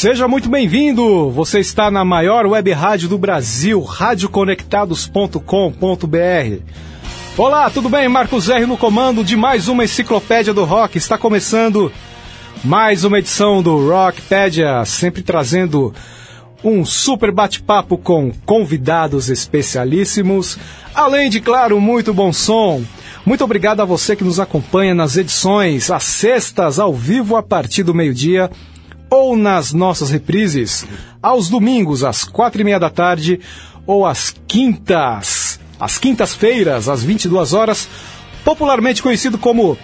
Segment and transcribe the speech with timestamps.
[0.00, 1.30] Seja muito bem-vindo!
[1.30, 6.62] Você está na maior web rádio do Brasil, radioconectados.com.br.
[7.36, 8.08] Olá, tudo bem?
[8.08, 10.96] Marcos R no comando de mais uma enciclopédia do rock.
[10.96, 11.92] Está começando
[12.64, 15.92] mais uma edição do Rockpedia, sempre trazendo
[16.64, 20.56] um super bate-papo com convidados especialíssimos,
[20.94, 22.82] além de, claro, muito bom som.
[23.26, 27.82] Muito obrigado a você que nos acompanha nas edições às sextas, ao vivo, a partir
[27.82, 28.50] do meio-dia,
[29.10, 30.86] ou nas nossas reprises,
[31.20, 33.40] aos domingos, às quatro e meia da tarde,
[33.86, 37.88] ou às quintas, às quintas-feiras, às 22 horas,
[38.44, 39.76] popularmente conhecido como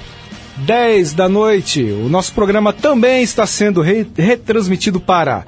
[0.59, 1.83] 10 da noite.
[1.83, 5.45] O nosso programa também está sendo re retransmitido para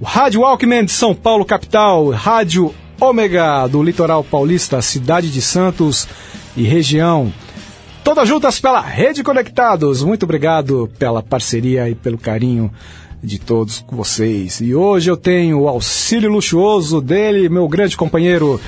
[0.00, 6.06] o Rádio Walkman de São Paulo, capital, Rádio Ômega do Litoral Paulista, cidade de Santos
[6.56, 7.32] e região.
[8.08, 10.02] Todas juntas pela Rede Conectados.
[10.02, 12.72] Muito obrigado pela parceria e pelo carinho
[13.22, 14.62] de todos vocês.
[14.62, 18.58] E hoje eu tenho o auxílio luxuoso dele, meu grande companheiro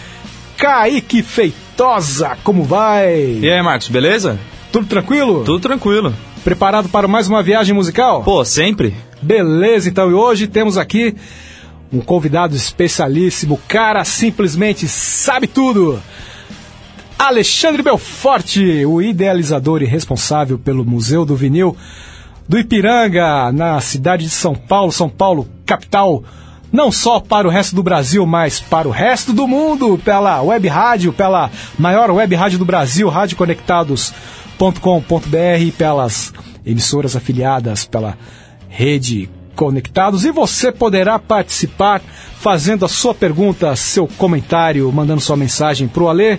[0.58, 2.36] Kaique Feitosa.
[2.44, 3.38] Como vai?
[3.40, 4.38] E aí, Marcos, beleza?
[4.70, 5.42] Tudo tranquilo?
[5.42, 6.14] Tudo tranquilo.
[6.44, 8.22] Preparado para mais uma viagem musical?
[8.22, 8.94] Pô, sempre.
[9.22, 10.10] Beleza, então.
[10.10, 11.16] E hoje temos aqui
[11.90, 15.98] um convidado especialíssimo, cara simplesmente sabe tudo.
[17.20, 21.76] Alexandre Belforte, o idealizador e responsável pelo Museu do Vinil
[22.48, 26.24] do Ipiranga, na cidade de São Paulo, São Paulo, capital,
[26.72, 30.66] não só para o resto do Brasil, mas para o resto do mundo, pela web
[30.66, 36.32] rádio, pela maior web rádio do Brasil, radioconectados.com.br, pelas
[36.64, 38.16] emissoras afiliadas, pela
[38.70, 40.24] rede Conectados.
[40.24, 42.00] E você poderá participar
[42.38, 46.38] fazendo a sua pergunta, seu comentário, mandando sua mensagem para o Alê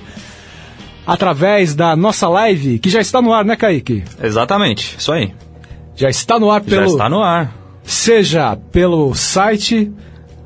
[1.05, 4.03] através da nossa live, que já está no ar, né, Kaique?
[4.21, 5.33] Exatamente, isso aí.
[5.95, 6.85] Já está no ar pelo.
[6.85, 7.53] Já está no ar.
[7.83, 9.91] Seja pelo site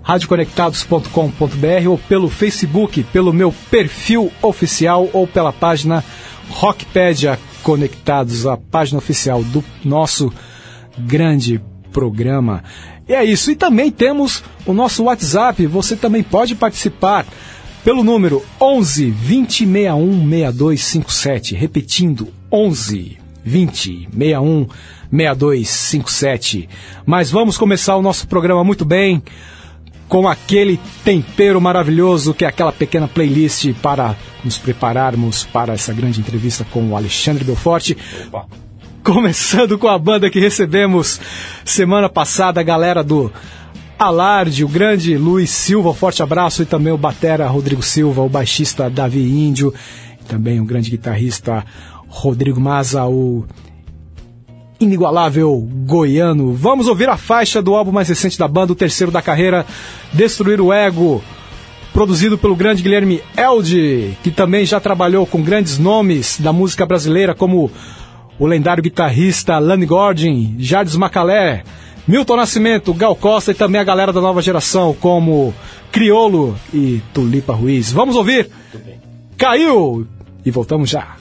[0.01, 6.03] radioconectados.com.br ou pelo Facebook, pelo meu perfil oficial ou pela página
[6.49, 10.31] Rockpedia Conectados, a página oficial do nosso
[10.97, 11.59] grande
[11.91, 12.63] programa.
[13.07, 13.49] E é isso.
[13.51, 15.65] E também temos o nosso WhatsApp.
[15.65, 17.25] Você também pode participar
[17.85, 21.55] pelo número 11 20 61 6257.
[21.55, 24.67] Repetindo, 11 20 61
[25.11, 26.67] 6257.
[27.05, 29.21] Mas vamos começar o nosso programa muito bem
[30.09, 36.19] com aquele tempero maravilhoso que é aquela pequena playlist para nos prepararmos para essa grande
[36.19, 37.95] entrevista com o Alexandre Belforte.
[38.27, 38.47] Opa.
[39.03, 41.21] Começando com a banda que recebemos
[41.63, 43.31] semana passada, a galera do
[43.97, 48.89] Alarde, o grande Luiz Silva, forte abraço, e também o batera Rodrigo Silva, o baixista
[48.89, 49.73] Davi Índio,
[50.21, 51.63] e também o grande guitarrista
[52.07, 53.45] Rodrigo Maza, o
[54.79, 56.53] inigualável goiano.
[56.53, 59.65] Vamos ouvir a faixa do álbum mais recente da banda, o terceiro da carreira,
[60.11, 61.23] Destruir o Ego,
[61.93, 67.33] produzido pelo grande Guilherme Elde, que também já trabalhou com grandes nomes da música brasileira,
[67.33, 67.71] como
[68.37, 71.63] o lendário guitarrista Lani Gordon, Jardim Macalé,
[72.07, 75.53] Milton Nascimento, Gal Costa e também a galera da nova geração, como
[75.91, 77.91] Criolo e Tulipa Ruiz.
[77.91, 78.49] Vamos ouvir?
[79.37, 80.07] Caiu!
[80.45, 81.15] E voltamos já.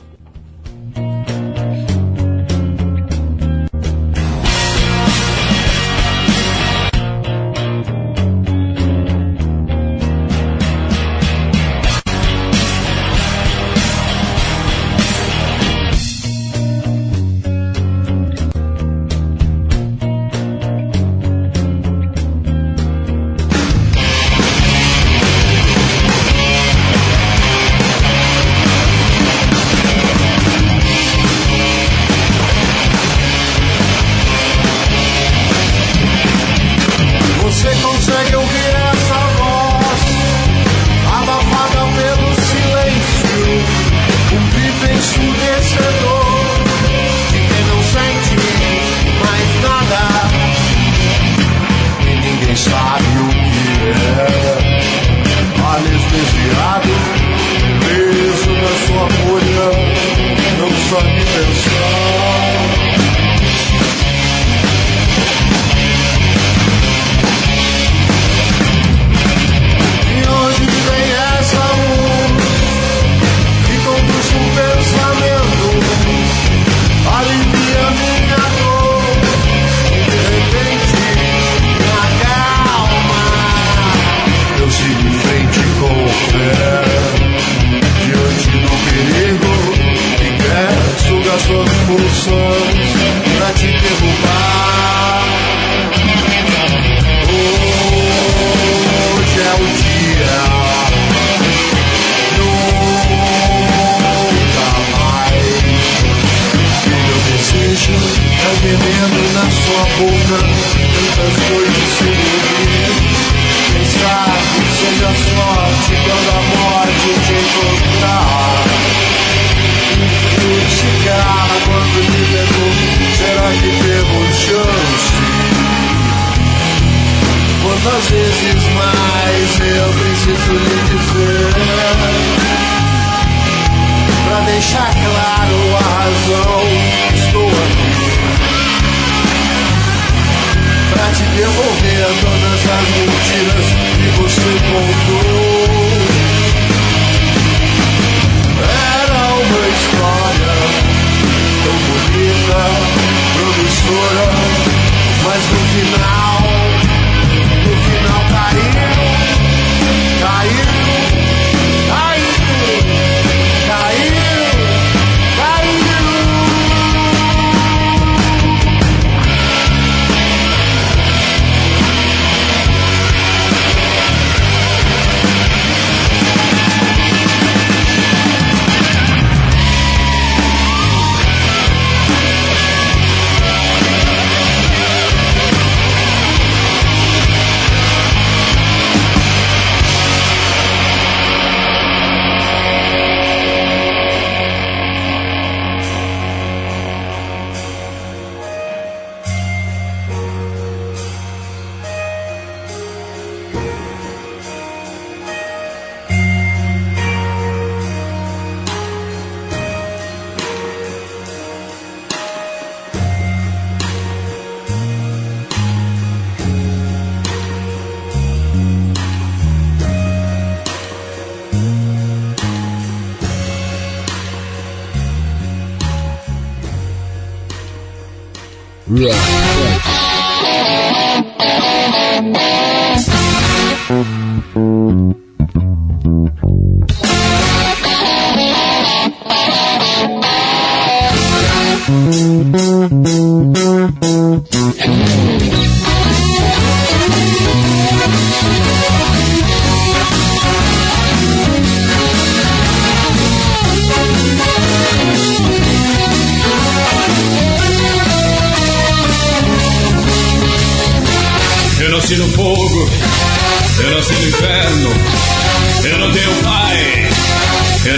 [228.97, 229.54] Eu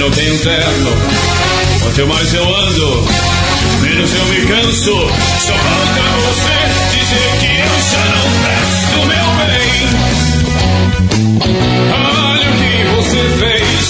[0.06, 0.90] eu tenho terno.
[1.82, 3.08] Quanto mais eu ando,
[3.82, 5.10] menos eu me canso.
[5.40, 6.56] Só falta você
[6.96, 9.74] dizer que eu já não presto, meu bem.
[11.92, 13.86] Olha o que você fez.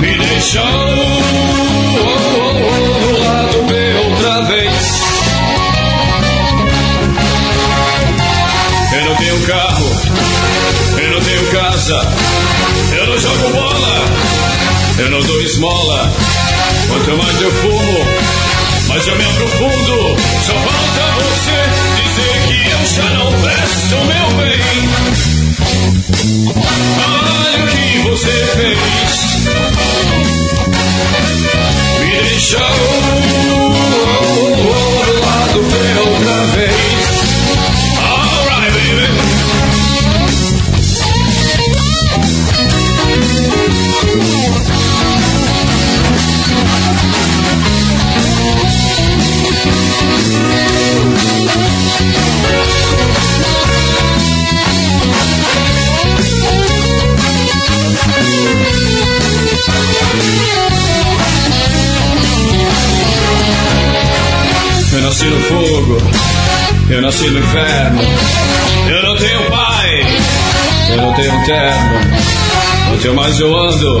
[0.00, 0.85] Me deixou
[14.98, 16.12] eu não dou esmola.
[16.88, 18.06] Quanto mais eu fumo,
[18.88, 20.16] mais eu me aprofundo.
[20.44, 21.58] Só falta você
[22.02, 24.60] dizer que eu já não presto, meu bem.
[27.06, 29.12] Olha o que você fez.
[32.00, 32.60] Me deixou
[35.06, 36.55] do lado outra vez.
[64.92, 65.98] Eu nasci no fogo,
[66.88, 68.00] eu nasci no inferno.
[68.88, 70.06] Eu não tenho pai,
[70.90, 72.00] eu não tenho terno.
[72.88, 74.00] Quanto mais eu ando,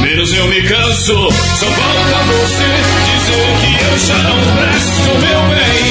[0.00, 1.28] menos eu me canso.
[1.58, 2.64] Só falta você
[3.06, 5.86] dizer que eu já não presto, meu bem.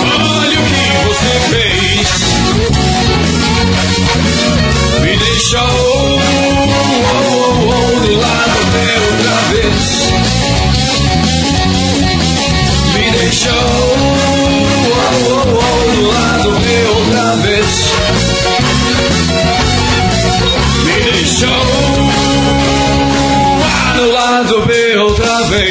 [0.00, 2.08] Olha o que você fez.
[5.02, 6.20] Me deixou
[8.00, 9.94] do lado de outra vez
[12.94, 13.50] me deixou
[15.94, 17.94] do lado B outra vez.
[25.54, 25.66] Outra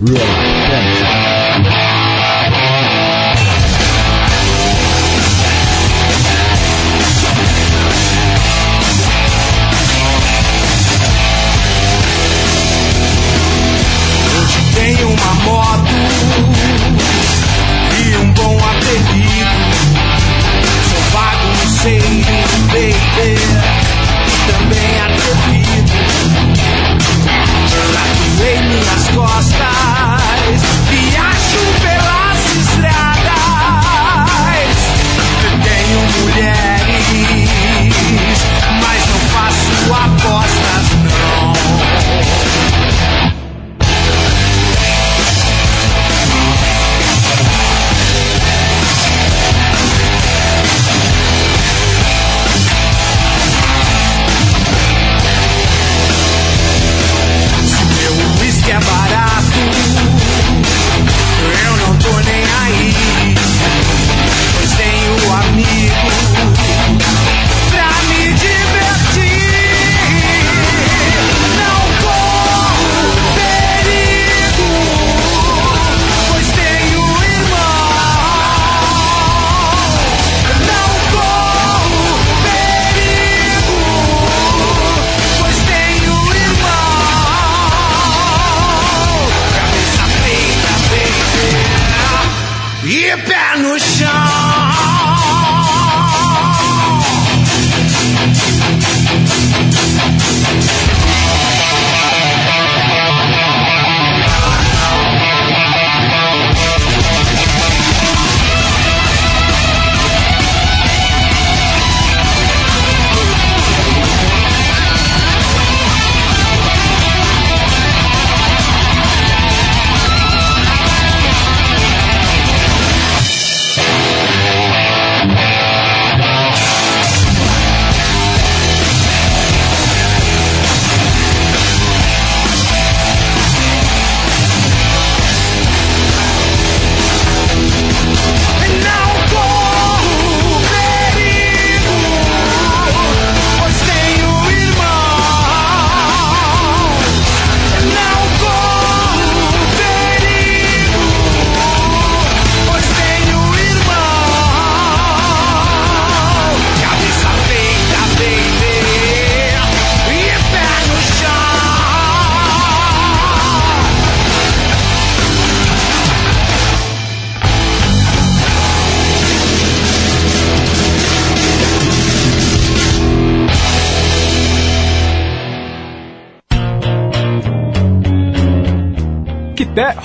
[0.00, 0.43] vez.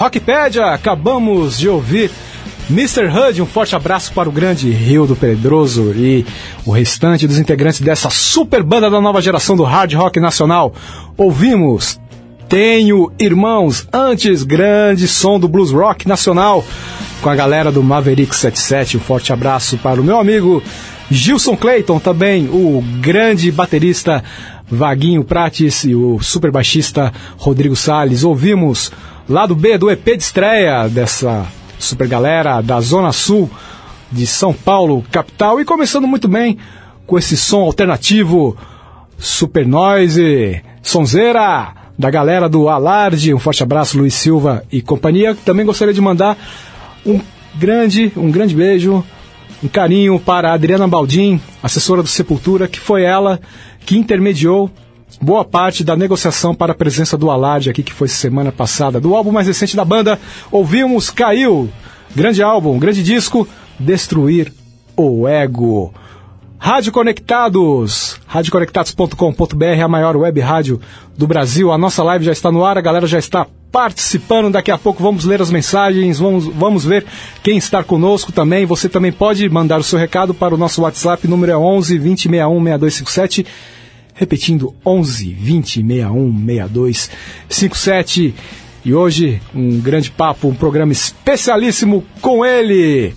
[0.09, 2.09] Rockpedia, acabamos de ouvir
[2.67, 3.05] Mr.
[3.05, 6.25] Hud, um forte abraço para o grande Rio do Pedroso e
[6.65, 10.73] o restante dos integrantes dessa super banda da nova geração do hard rock nacional.
[11.15, 11.99] Ouvimos
[12.47, 16.65] Tenho Irmãos, antes grande som do blues rock nacional
[17.21, 18.97] com a galera do Maverick 77.
[18.97, 20.63] Um forte abraço para o meu amigo
[21.11, 24.23] Gilson Clayton, também o grande baterista
[24.67, 28.23] Vaguinho Prates e o super baixista Rodrigo Sales.
[28.23, 28.91] Ouvimos
[29.29, 31.45] lado B do EP de estreia dessa
[31.77, 33.47] super galera da Zona Sul
[34.11, 36.57] de São Paulo, capital, e começando muito bem
[37.05, 38.57] com esse som alternativo,
[39.19, 43.31] super noise, sonzeira da galera do Alarde.
[43.31, 45.35] Um forte abraço, Luiz Silva e companhia.
[45.45, 46.35] Também gostaria de mandar
[47.05, 47.21] um
[47.53, 49.05] grande, um grande beijo,
[49.63, 53.39] um carinho para a Adriana Baldim, assessora do Sepultura, que foi ela
[53.85, 54.71] que intermediou
[55.21, 58.99] boa parte da negociação para a presença do Alarde aqui, que foi semana passada.
[58.99, 60.19] Do álbum mais recente da banda,
[60.51, 61.69] ouvimos Caiu,
[62.15, 63.47] grande álbum, grande disco,
[63.79, 64.53] Destruir
[64.95, 65.93] o Ego.
[66.61, 70.81] Rádio Conectados, radioconectados.com.br, a maior web rádio
[71.17, 71.71] do Brasil.
[71.71, 74.51] A nossa live já está no ar, a galera já está participando.
[74.51, 77.05] Daqui a pouco vamos ler as mensagens, vamos, vamos ver
[77.41, 78.65] quem está conosco também.
[78.65, 82.23] Você também pode mandar o seu recado para o nosso WhatsApp, número é 11 20
[82.23, 83.45] 61 6257.
[84.19, 88.35] Repetindo, 11 20 61 6257.
[88.83, 93.13] E hoje, um grande papo, um programa especialíssimo com ele,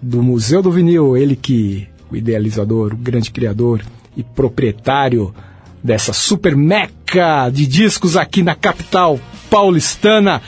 [0.00, 3.82] do Museu do Vinil, ele que o idealizador, o grande criador
[4.16, 5.34] e proprietário
[5.84, 10.40] dessa super meca de discos aqui na capital paulistana.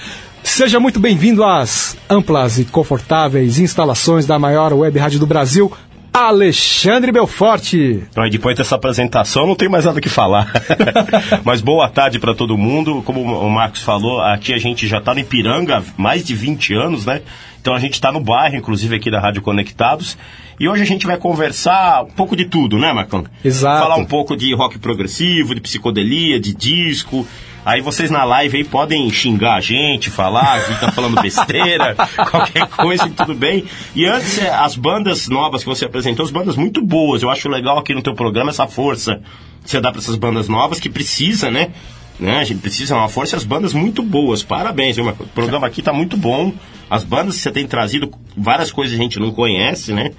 [0.43, 5.71] Seja muito bem-vindo às amplas e confortáveis instalações da maior web rádio do Brasil,
[6.13, 8.03] Alexandre Belforte.
[8.11, 10.53] Então, depois dessa apresentação, não tem mais nada que falar.
[11.43, 13.03] Mas boa tarde para todo mundo.
[13.07, 16.75] Como o Marcos falou, aqui a gente já está no Ipiranga há mais de 20
[16.75, 17.23] anos, né?
[17.63, 20.19] Então a gente está no bairro, inclusive aqui da Rádio Conectados.
[20.61, 23.25] E hoje a gente vai conversar um pouco de tudo, né, Marcão?
[23.43, 23.83] Exato.
[23.83, 27.27] Falar um pouco de rock progressivo, de psicodelia, de disco.
[27.65, 31.95] Aí vocês na live aí podem xingar a gente, falar, a gente tá falando besteira,
[32.29, 33.65] qualquer coisa, tudo bem.
[33.95, 37.23] E antes, é, as bandas novas que você apresentou, as bandas muito boas.
[37.23, 39.21] Eu acho legal aqui no teu programa essa força
[39.63, 41.71] que você dá para essas bandas novas que precisa, né?
[42.19, 42.39] né?
[42.39, 44.43] A gente precisa uma força e as bandas muito boas.
[44.43, 45.09] Parabéns, viu?
[45.09, 46.53] O programa aqui tá muito bom.
[46.91, 50.11] As bandas que você tem trazido, várias coisas a gente não conhece, né?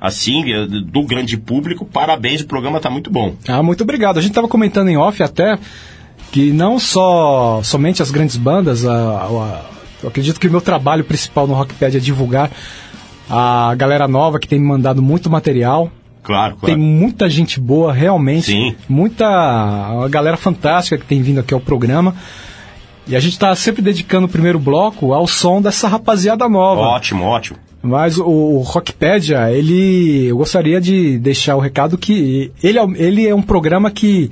[0.00, 3.34] Assim, do grande público, parabéns, o programa tá muito bom.
[3.48, 4.18] Ah, muito obrigado.
[4.18, 5.58] A gente tava comentando em off até
[6.30, 9.62] que não só somente as grandes bandas, a, a,
[10.02, 12.50] eu acredito que o meu trabalho principal no Rockpad é divulgar
[13.28, 15.90] a galera nova que tem me mandado muito material.
[16.22, 16.66] Claro, claro.
[16.66, 18.46] Tem muita gente boa, realmente.
[18.46, 18.74] Sim.
[18.88, 22.14] Muita a galera fantástica que tem vindo aqui ao programa.
[23.06, 26.80] E a gente está sempre dedicando o primeiro bloco ao som dessa rapaziada nova.
[26.80, 27.58] Ótimo, ótimo.
[27.86, 30.26] Mas o, o Rockpedia, ele.
[30.26, 34.30] Eu gostaria de deixar o recado que ele, é- ele é um programa que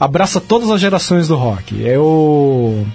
[0.00, 1.80] abraça todas as gerações do rock.
[1.80, 2.86] Eu.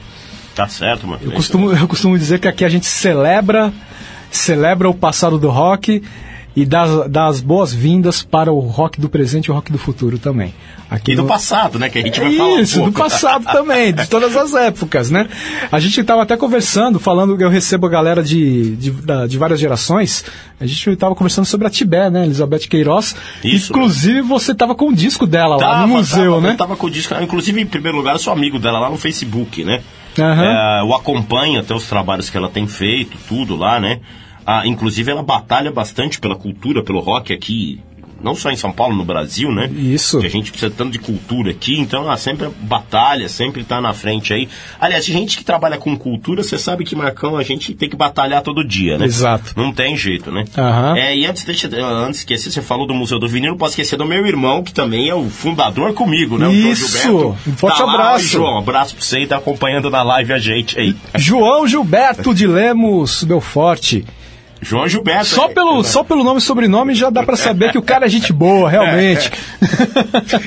[0.55, 1.21] Tá certo, mano.
[1.23, 3.71] Eu costumo, eu costumo dizer que aqui a gente celebra,
[4.31, 6.01] celebra o passado do rock
[6.56, 10.18] e dá, dá as boas-vindas para o rock do presente e o rock do futuro
[10.18, 10.53] também.
[10.89, 11.88] Aqui E do no- passado, né?
[11.89, 12.91] Que a gente vai falar um isso, pouco.
[12.91, 15.27] do passado também, de todas as épocas, né?
[15.72, 18.91] A gente estava até conversando, falando que eu recebo a galera de, de,
[19.27, 20.25] de várias gerações.
[20.60, 22.25] A gente estava conversando sobre a Tibé, né?
[22.25, 23.15] Elizabeth Queiroz.
[23.44, 26.53] Isso, Inclusive, você estava com o disco dela lá Tava, no museu, tava, né?
[26.53, 27.13] Eu tava com o disco.
[27.22, 29.82] Inclusive, em primeiro lugar, eu sou amigo dela lá no Facebook, né?
[30.18, 30.44] Aham.
[30.44, 34.00] É, eu acompanho até os trabalhos que ela tem feito, tudo lá, né?
[34.51, 37.79] Ah, inclusive, ela batalha bastante pela cultura, pelo rock aqui,
[38.20, 39.70] não só em São Paulo, no Brasil, né?
[39.72, 40.20] Isso.
[40.20, 43.94] Que a gente precisa tanto de cultura aqui, então ela sempre batalha, sempre tá na
[43.94, 44.50] frente aí.
[44.81, 48.42] Aliás, gente que trabalha com cultura, você sabe que, Marcão, a gente tem que batalhar
[48.42, 49.05] todo dia, né?
[49.05, 49.53] Exato.
[49.55, 50.44] Não tem jeito, né?
[50.57, 50.98] Aham.
[50.98, 53.74] É, e antes, deixa, antes de esquecer, você falou do Museu do Vinil, não posso
[53.74, 56.48] esquecer do meu irmão, que também é o fundador comigo, né?
[56.48, 56.98] O João Isso!
[57.03, 57.38] Gilberto.
[57.51, 58.24] Um forte Tá lá, abraço.
[58.25, 60.96] Oi, João, abraço pra você e tá acompanhando na live a gente aí.
[61.16, 64.03] João Gilberto de Lemos Belforte.
[64.61, 65.25] João Gilberto.
[65.25, 68.05] Só é, pelo, só pelo nome e sobrenome já dá pra saber que o cara
[68.05, 69.31] é gente boa, realmente.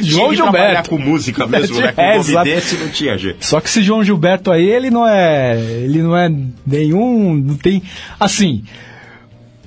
[0.03, 0.91] João Tinha que trabalhar Gilberto.
[0.91, 1.93] com música mesmo, né?
[1.93, 3.45] Com É, desse não tinha jeito.
[3.45, 5.59] Só que esse João Gilberto aí, ele não é.
[5.59, 6.31] Ele não é
[6.67, 7.35] nenhum.
[7.35, 7.83] Não tem.
[8.21, 8.65] Assim.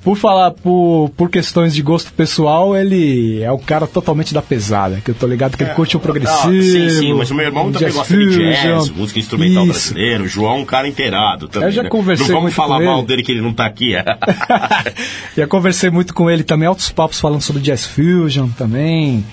[0.05, 5.01] Por falar por, por questões de gosto pessoal, ele é um cara totalmente da pesada.
[5.03, 6.49] Que eu tô ligado que ele curte o progressivo.
[6.49, 8.95] Ah, sim, sim, mas o meu irmão também jazz gosta de jazz, fusion.
[8.95, 9.71] música instrumental Isso.
[9.71, 10.23] brasileira.
[10.23, 11.69] O João é um cara inteirado também.
[11.69, 11.89] Eu já né?
[11.89, 13.07] conversei Não vamos falar com mal ele.
[13.07, 13.93] dele que ele não tá aqui.
[15.35, 19.25] Já conversei muito com ele também, altos papos falando sobre jazz fusion também.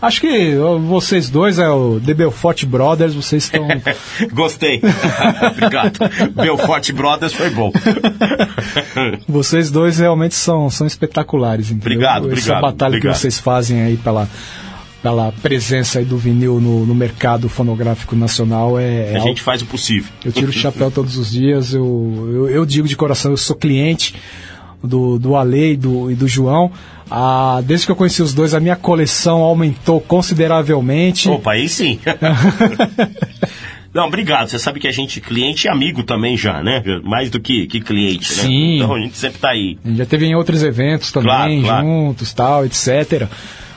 [0.00, 0.54] Acho que
[0.86, 3.66] vocês dois, é o The Belfort Brothers, vocês estão.
[4.32, 4.80] Gostei.
[5.50, 5.98] Obrigado.
[6.34, 7.72] Belfort Brothers foi bom.
[9.28, 11.98] vocês dois realmente são, são espetaculares, entendeu?
[11.98, 13.14] Obrigado, Essa obrigado, batalha obrigado.
[13.14, 14.28] que vocês fazem aí pela,
[15.02, 19.42] pela presença aí do vinil no, no mercado fonográfico nacional é, é A algo gente
[19.42, 20.12] faz o possível.
[20.24, 21.74] Eu tiro o chapéu todos os dias.
[21.74, 24.14] Eu, eu, eu digo de coração, eu sou cliente
[24.82, 26.70] do, do Ale e do, e do João.
[27.10, 31.28] Ah, desde que eu conheci os dois, a minha coleção aumentou consideravelmente.
[31.28, 31.98] Opa, aí sim.
[33.92, 34.48] Não, obrigado.
[34.48, 36.82] Você sabe que a gente, cliente e amigo também já, né?
[37.02, 38.42] Mais do que, que cliente, né?
[38.42, 38.76] Sim.
[38.76, 39.78] Então a gente sempre tá aí.
[39.84, 41.86] A gente já teve em outros eventos também, Claro, claro.
[41.86, 43.26] juntos, tal, etc.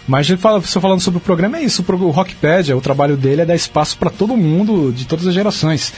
[0.08, 1.86] Mas a gente fala, só falando sobre o programa, é isso.
[1.88, 5.94] O Rockpedia, o trabalho dele é dar espaço para todo mundo, de todas as gerações.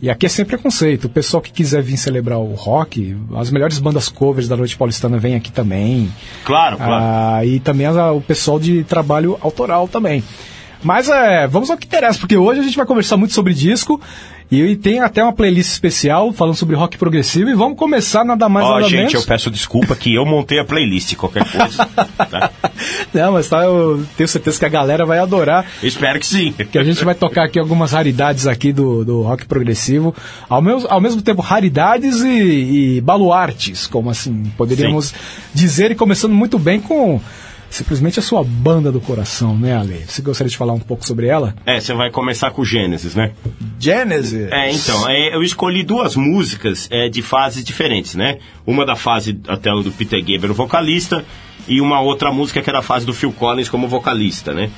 [0.00, 1.06] E aqui é sem preconceito.
[1.06, 5.18] O pessoal que quiser vir celebrar o rock, as melhores bandas covers da Noite Paulistana
[5.18, 6.08] vêm aqui também.
[6.44, 7.04] Claro, claro.
[7.04, 10.22] Ah, e também as- o pessoal de trabalho autoral também.
[10.82, 14.00] Mas é, vamos ao que interessa, porque hoje a gente vai conversar muito sobre disco
[14.50, 18.66] e tem até uma playlist especial falando sobre rock progressivo e vamos começar nada mais
[18.66, 19.14] Ó, nada gente, menos.
[19.14, 21.84] eu peço desculpa que eu montei a playlist, qualquer coisa.
[22.30, 22.50] tá?
[23.12, 25.66] Não, mas tá, eu tenho certeza que a galera vai adorar.
[25.82, 26.52] Espero que sim.
[26.52, 30.14] Que a gente vai tocar aqui algumas raridades aqui do, do rock progressivo.
[30.48, 35.12] Ao, mesmo ao mesmo tempo, raridades e, e baluartes, como assim poderíamos
[35.54, 35.90] dizer.
[35.90, 37.20] E começando muito bem com
[37.70, 40.04] simplesmente a sua banda do coração, né, Ale?
[40.06, 41.54] Você gostaria de falar um pouco sobre ela?
[41.66, 43.32] É, você vai começar com o Gênesis, né?
[43.78, 44.48] Genesis.
[44.50, 48.38] É, então, é, eu escolhi duas músicas é, de fases diferentes, né?
[48.66, 51.24] Uma da fase até do Peter Gabriel, vocalista,
[51.66, 54.70] e uma outra música que era a fase do Phil Collins como vocalista, né?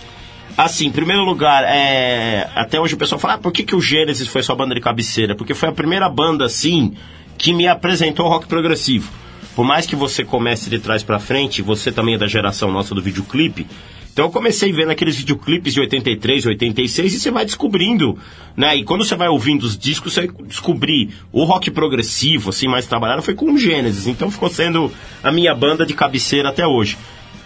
[0.57, 3.81] Assim, em primeiro lugar, é, até hoje o pessoal fala, ah, por que, que o
[3.81, 5.35] Gênesis foi sua banda de cabeceira?
[5.35, 6.95] Porque foi a primeira banda, assim,
[7.39, 9.11] que me apresentou o rock progressivo.
[9.55, 12.95] Por mais que você comece de trás pra frente, você também é da geração nossa
[12.95, 13.67] do videoclipe,
[14.13, 18.19] então eu comecei vendo aqueles videoclipes de 83, 86 e você vai descobrindo,
[18.57, 18.77] né?
[18.77, 23.23] E quando você vai ouvindo os discos, você descobrir o rock progressivo, assim, mais trabalhado,
[23.23, 24.07] foi com o Gênesis.
[24.07, 26.99] Então ficou sendo a minha banda de cabeceira até hoje.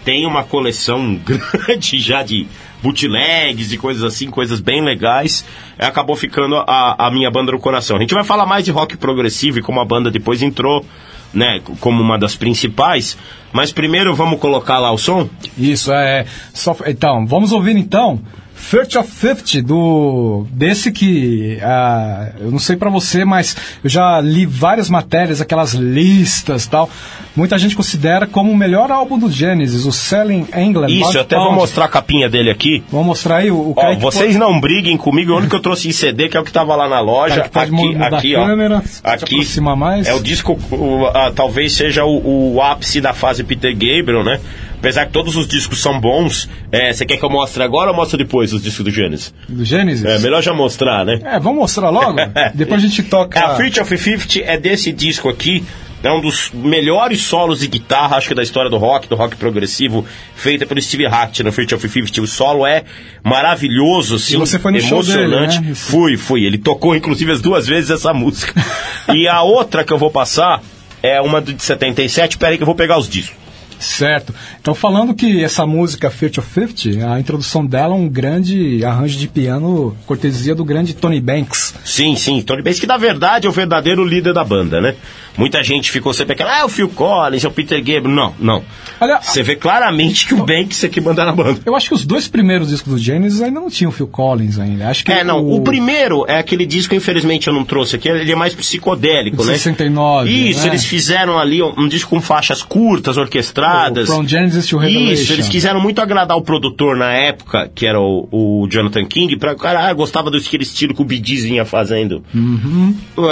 [0.04, 2.46] Tem uma coleção grande já de
[2.84, 5.44] bootlegs e coisas assim, coisas bem legais.
[5.78, 7.96] É, Acabou ficando a, a minha banda do coração.
[7.96, 10.84] A gente vai falar mais de rock progressivo e como a banda depois entrou,
[11.32, 13.16] né, como uma das principais.
[13.52, 15.28] Mas primeiro vamos colocar lá o som?
[15.56, 16.26] Isso, é.
[16.52, 18.20] Só, então, vamos ouvir então.
[18.64, 24.20] First of 50 do desse que ah, eu não sei pra você, mas eu já
[24.22, 26.88] li várias matérias, aquelas listas tal.
[27.36, 30.88] Muita gente considera como o melhor álbum do Genesis, o Selling England.
[30.88, 31.60] Isso, Bud eu até vou Pound.
[31.60, 32.82] mostrar a capinha dele aqui.
[32.90, 35.88] Vamos mostrar aí o, o Ó, vocês não briguem comigo, o único que eu trouxe
[35.88, 37.42] em CD, que é o que tava lá na loja.
[37.42, 38.46] Aqui, a aqui, ó.
[38.46, 40.06] câmera, Aqui mais.
[40.06, 44.40] é o disco, o, ah, talvez seja o, o ápice da fase Peter Gabriel, né?
[44.84, 46.46] Apesar que todos os discos são bons.
[46.70, 49.32] É, você quer que eu mostre agora ou mostre depois os discos do Gênesis?
[49.48, 50.04] do Genesis.
[50.04, 51.20] É, melhor já mostrar, né?
[51.24, 52.18] É, vamos mostrar logo.
[52.52, 53.42] Depois a gente toca.
[53.42, 55.64] A Feat of 50 é desse disco aqui.
[56.02, 59.36] É um dos melhores solos de guitarra, acho que da história do rock, do rock
[59.36, 62.20] progressivo, feita pelo Steve Hackett no Feat of 50.
[62.20, 62.84] O solo é
[63.22, 65.60] maravilhoso, assim, E você foi no show emocionante.
[65.60, 65.74] dele, né?
[65.74, 66.44] Fui, fui.
[66.44, 68.52] Ele tocou, inclusive, as duas vezes essa música.
[69.14, 70.62] e a outra que eu vou passar
[71.02, 72.36] é uma de 77.
[72.36, 73.43] Peraí que eu vou pegar os discos.
[73.84, 74.34] Certo.
[74.60, 79.18] Então, falando que essa música Feat of 50, a introdução dela é um grande arranjo
[79.18, 81.74] de piano, cortesia do grande Tony Banks.
[81.84, 82.40] Sim, sim.
[82.42, 84.94] Tony Banks, que na verdade é o verdadeiro líder da banda, né?
[85.36, 88.08] Muita gente ficou sempre aquela, ah, é o Phil Collins, é o Peter Gabriel.
[88.08, 88.64] Não, não.
[89.00, 91.60] Olha, Você vê claramente que o Banks é que manda na banda.
[91.66, 94.88] eu acho que os dois primeiros discos do Genesis ainda não tinham Phil Collins ainda.
[94.88, 95.40] Acho que É, não.
[95.42, 99.38] o, O primeiro é aquele disco, infelizmente eu não trouxe aqui, ele é mais psicodélico,
[99.38, 99.54] De né?
[99.54, 100.68] 69, Isso, né?
[100.68, 103.73] eles fizeram ali um, um disco com faixas curtas, orquestradas.
[104.06, 105.12] From Genesis to Revelation.
[105.22, 109.36] Isso, eles quiseram muito agradar o produtor na época, que era o, o Jonathan King,
[109.36, 112.22] pra o cara ah, gostava daquele estilo que o Gees vinha fazendo.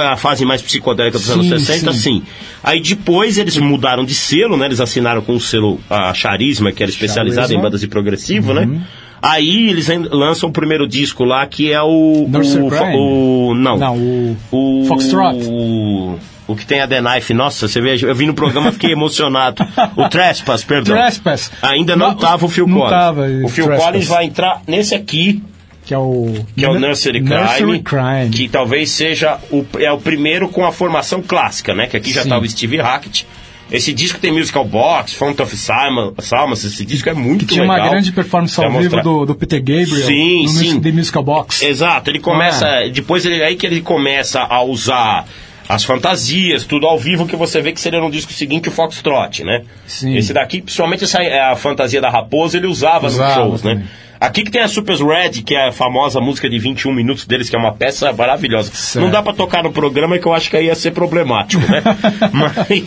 [0.02, 1.58] A fase mais psicodélica dos anos Uhum.
[1.58, 1.98] Sim, 60, sim.
[1.98, 2.22] sim.
[2.62, 4.66] Aí depois eles mudaram de selo, né?
[4.66, 7.60] Eles assinaram com o selo a Charisma, que era especializado Charisma.
[7.60, 8.66] em bandas de progressivo, Uhum.
[8.66, 8.82] né?
[9.24, 12.26] Aí eles lançam o primeiro disco lá, que é o.
[12.28, 12.96] Nursery o, Crime?
[12.96, 13.78] o não.
[13.78, 15.36] Não, o o Foxtrot.
[15.48, 16.18] O,
[16.52, 17.34] o que tem a The Knife.
[17.34, 19.66] Nossa, você vê, eu vi no programa e fiquei emocionado.
[19.96, 20.96] O Trespass, perdão.
[20.96, 21.50] Trespass.
[21.62, 22.90] Ainda não Não, tava o Phil não Collins.
[22.90, 23.84] tava, o Phil Trespass.
[23.86, 25.42] Collins vai entrar nesse aqui,
[25.84, 26.32] Que é o...
[26.56, 28.30] que é o Nursery Crime, Nursery Crime.
[28.30, 31.86] que talvez seja o, é o primeiro com a formação clássica, né?
[31.86, 33.26] Que aqui já estava o Steve Hackett.
[33.70, 37.62] Esse disco tem Musical Box, Font of Salma- Salmas, esse disco é muito Que tinha
[37.62, 37.78] legal.
[37.78, 40.78] uma grande performance ao vivo do, do Peter Gabriel Sim, no sim.
[40.80, 41.62] The Musical Box.
[41.64, 42.66] Exato, ele começa.
[42.66, 42.86] Ah.
[42.92, 45.24] Depois ele, aí que ele começa a usar
[45.68, 49.44] as fantasias, tudo ao vivo que você vê que seria no disco seguinte o Foxtrot,
[49.44, 49.62] né?
[49.86, 50.16] Sim.
[50.16, 53.84] Esse daqui, principalmente essa, é a fantasia da raposa, ele usava, Usava nos shows, né?
[54.20, 57.50] Aqui que tem a Super Red, que é a famosa música de 21 minutos deles,
[57.50, 58.70] que é uma peça maravilhosa.
[58.72, 59.04] Certo.
[59.04, 61.82] Não dá pra tocar no programa que eu acho que aí ia ser problemático, né?
[62.32, 62.84] Mas...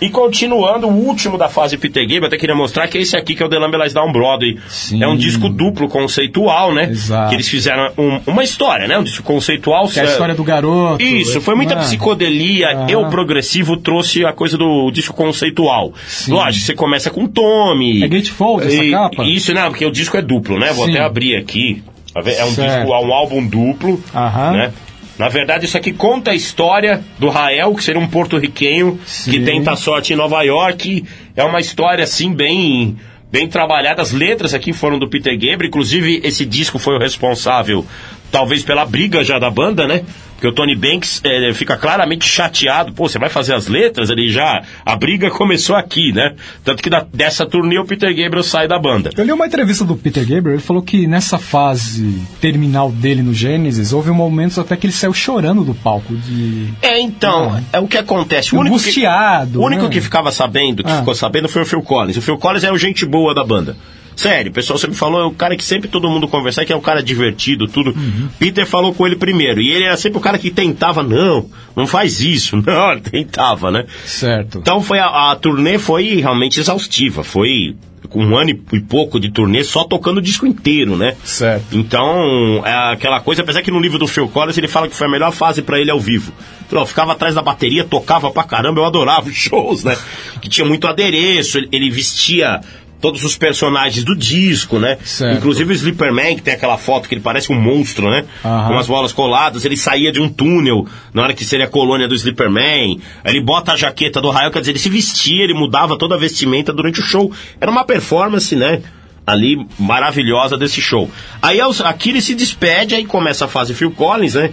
[0.00, 3.16] E continuando, o último da fase Peter Gabriel, eu até queria mostrar que é esse
[3.16, 4.58] aqui, que é o The Lamb Lies Down Broadway.
[4.68, 5.00] Sim.
[5.02, 6.88] É um disco duplo conceitual, né?
[6.90, 7.28] Exato.
[7.28, 8.98] Que eles fizeram um- uma história, né?
[8.98, 9.86] Um disco conceitual.
[9.88, 11.00] Que é a história do garoto.
[11.02, 12.70] Isso, foi muita Ah, psicodelia.
[12.72, 12.86] Aham.
[12.90, 15.92] Eu, progressivo, trouxe a coisa do disco conceitual.
[16.08, 16.32] Sim.
[16.32, 18.02] Lógico, você começa com Tommy.
[18.02, 19.24] É gatefold essa E- capa?
[19.24, 20.72] Isso, não, porque o disco é duplo, né?
[20.72, 20.92] Vou Sim.
[20.92, 21.82] até abrir aqui.
[22.12, 22.20] Tá?
[22.26, 24.52] É um disco, um álbum duplo, Aham.
[24.52, 24.72] né?
[25.18, 29.72] Na verdade, isso aqui conta a história do Rael, que seria um porto-riquenho que tenta
[29.72, 31.04] a sorte em Nova York.
[31.36, 32.96] É uma história, assim, bem,
[33.30, 34.00] bem trabalhada.
[34.00, 35.68] As letras aqui foram do Peter Gabriel.
[35.68, 37.86] Inclusive, esse disco foi o responsável,
[38.30, 40.02] talvez, pela briga já da banda, né?
[40.42, 42.92] Porque o Tony Banks eh, fica claramente chateado.
[42.92, 44.10] Pô, você vai fazer as letras?
[44.10, 44.60] Ele já...
[44.84, 46.34] A briga começou aqui, né?
[46.64, 49.10] Tanto que da- dessa turnê o Peter Gabriel sai da banda.
[49.16, 53.32] Eu li uma entrevista do Peter Gabriel, ele falou que nessa fase terminal dele no
[53.32, 56.66] Gênesis, houve momentos até que ele saiu chorando do palco, de...
[56.82, 58.52] É, então, é o que acontece.
[58.56, 59.90] O único que, Angustiado, o único né?
[59.90, 60.96] que ficava sabendo, que Ah.
[60.98, 62.16] ficou sabendo, foi o Phil Collins.
[62.16, 63.76] O Phil Collins é o gente boa da banda.
[64.16, 66.76] Sério, o pessoal sempre falou, é o cara que sempre todo mundo conversar, que é
[66.76, 67.90] um cara divertido, tudo.
[67.90, 68.28] Uhum.
[68.38, 69.60] Peter falou com ele primeiro.
[69.60, 72.56] E ele era sempre o cara que tentava, não, não faz isso.
[72.64, 73.86] Não, ele tentava, né?
[74.04, 74.58] Certo.
[74.58, 77.24] Então foi a, a turnê foi realmente exaustiva.
[77.24, 77.74] Foi
[78.08, 81.16] com um ano e pouco de turnê só tocando o disco inteiro, né?
[81.24, 81.76] Certo.
[81.76, 85.06] Então, é aquela coisa, apesar que no livro do Phil Collins ele fala que foi
[85.06, 86.32] a melhor fase pra ele ao vivo.
[86.68, 89.96] Falou, ficava atrás da bateria, tocava pra caramba, eu adorava os shows, né?
[90.40, 92.60] Que tinha muito adereço, ele, ele vestia
[93.02, 94.96] todos os personagens do disco, né?
[95.04, 95.36] Certo.
[95.36, 98.24] Inclusive o Slipperman, que tem aquela foto que ele parece um monstro, né?
[98.44, 98.68] Aham.
[98.68, 102.06] Com as bolas coladas, ele saía de um túnel na hora que seria a colônia
[102.06, 103.00] do Slipperman.
[103.24, 106.18] Ele bota a jaqueta do Rael, quer dizer, ele se vestia, ele mudava toda a
[106.18, 107.32] vestimenta durante o show.
[107.60, 108.80] Era uma performance, né?
[109.26, 111.10] Ali maravilhosa desse show.
[111.42, 114.52] Aí aqui ele se despede, aí começa a fase Phil Collins, né?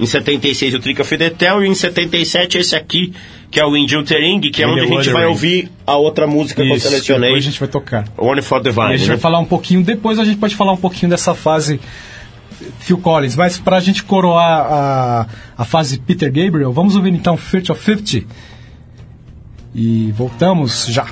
[0.00, 3.12] Em 76 o the Tell, e em 77 esse aqui,
[3.50, 6.62] que é o Indian Tering, que é onde a gente vai ouvir a outra música
[6.62, 7.30] que eu selecionei.
[7.30, 8.04] depois a gente vai tocar.
[8.16, 8.84] One for the E Vine.
[8.84, 9.14] a gente né?
[9.14, 11.80] vai falar um pouquinho, depois a gente pode falar um pouquinho dessa fase
[12.78, 15.26] Phil Collins, mas pra gente coroar a,
[15.58, 18.26] a fase Peter Gabriel, vamos ouvir então Fear of 50
[19.74, 21.06] e voltamos já.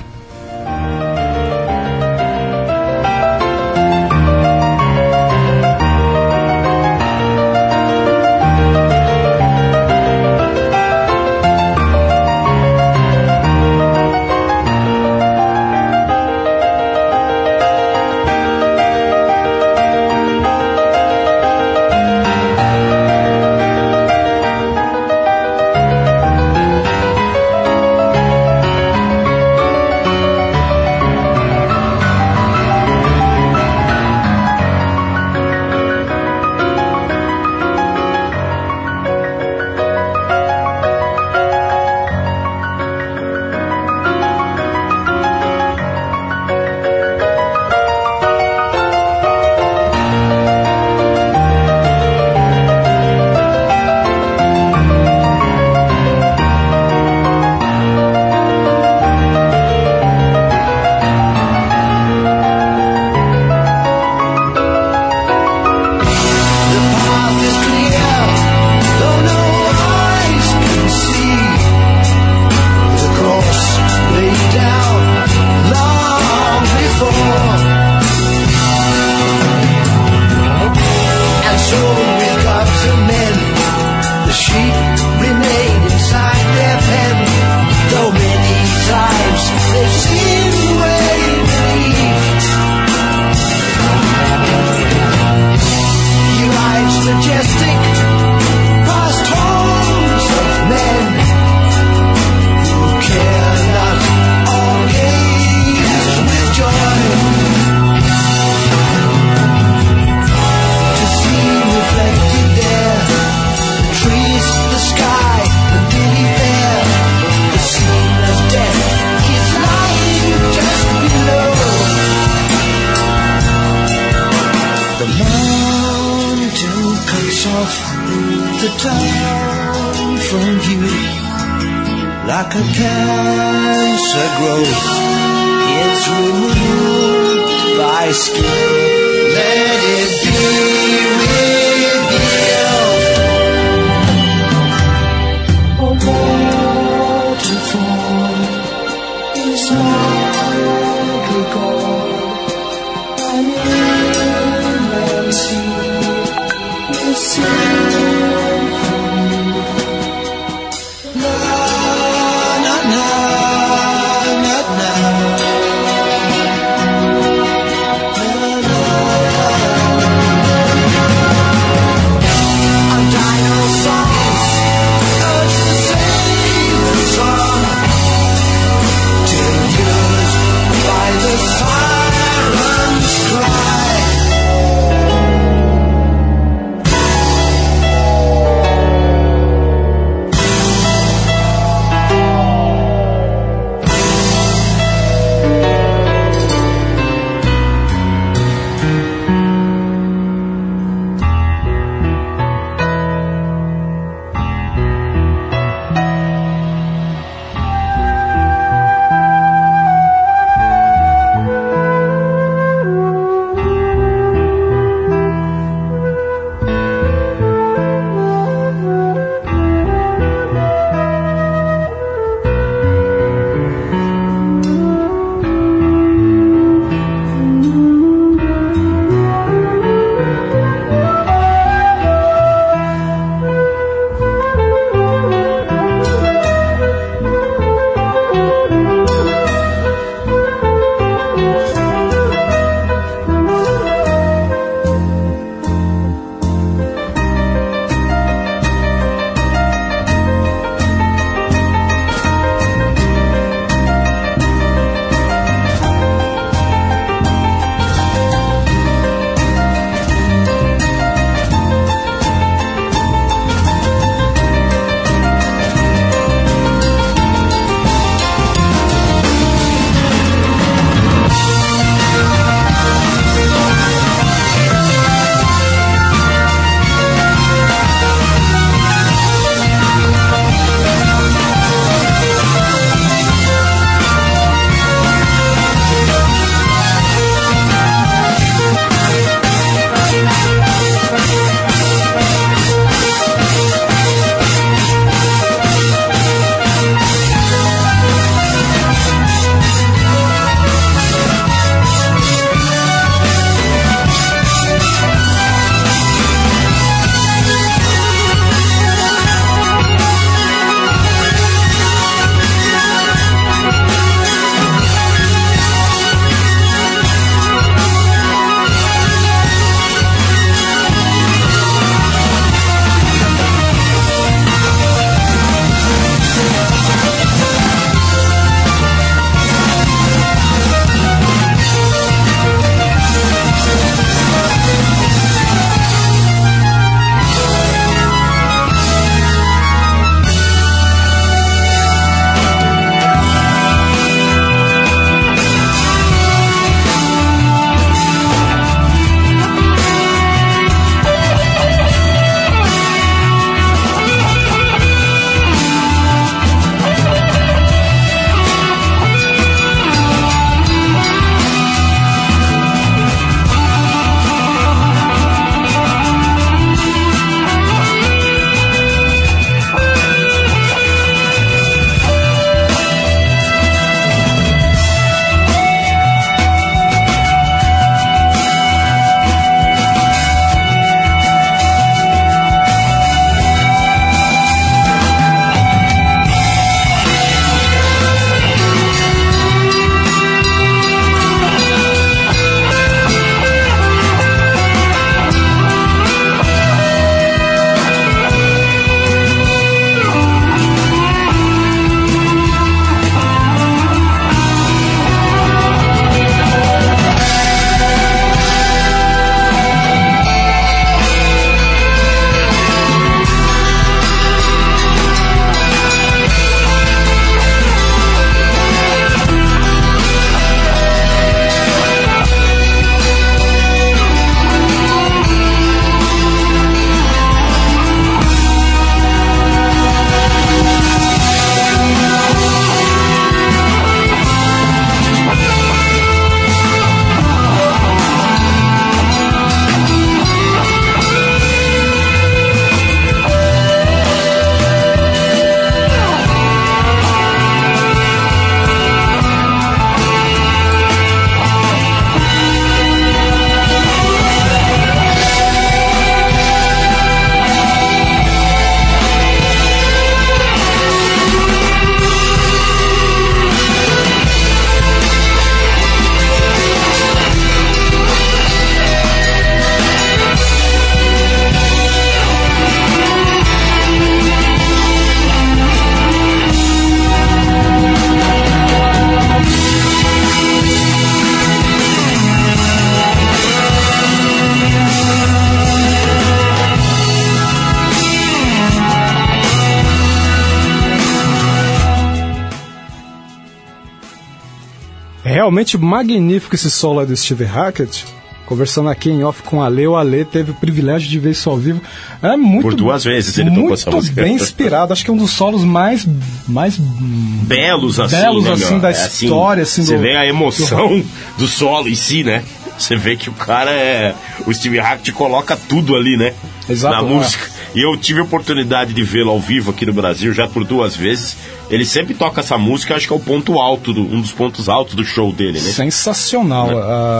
[495.49, 498.05] Realmente magnífico esse solo do Steve Hackett.
[498.45, 501.47] Conversando aqui em off com o Ale, o Ale teve o privilégio de ver isso
[501.51, 501.79] ao vivo.
[502.21, 504.21] É muito, Por duas vezes ele tocou essa muito música.
[504.23, 504.91] bem inspirado.
[504.91, 506.03] Acho que é um dos solos mais,
[506.47, 511.03] mais belos assim, Belos, né, assim, da É, história, assim, Você do- vê a emoção
[511.37, 512.43] do solo em si, né?
[512.75, 514.15] Você vê que o cara é.
[514.47, 516.33] O Steve Hackett coloca tudo ali, né?
[516.67, 517.13] Exato, Na é.
[517.13, 517.48] música.
[517.79, 520.97] E eu tive a oportunidade de vê-lo ao vivo aqui no Brasil já por duas
[520.97, 521.37] vezes.
[521.69, 524.67] Ele sempre toca essa música, acho que é o ponto alto, do- um dos pontos
[524.67, 525.71] altos do show dele, né?
[525.71, 526.69] sensacional.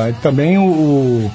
[0.10, 1.32] E também o, o-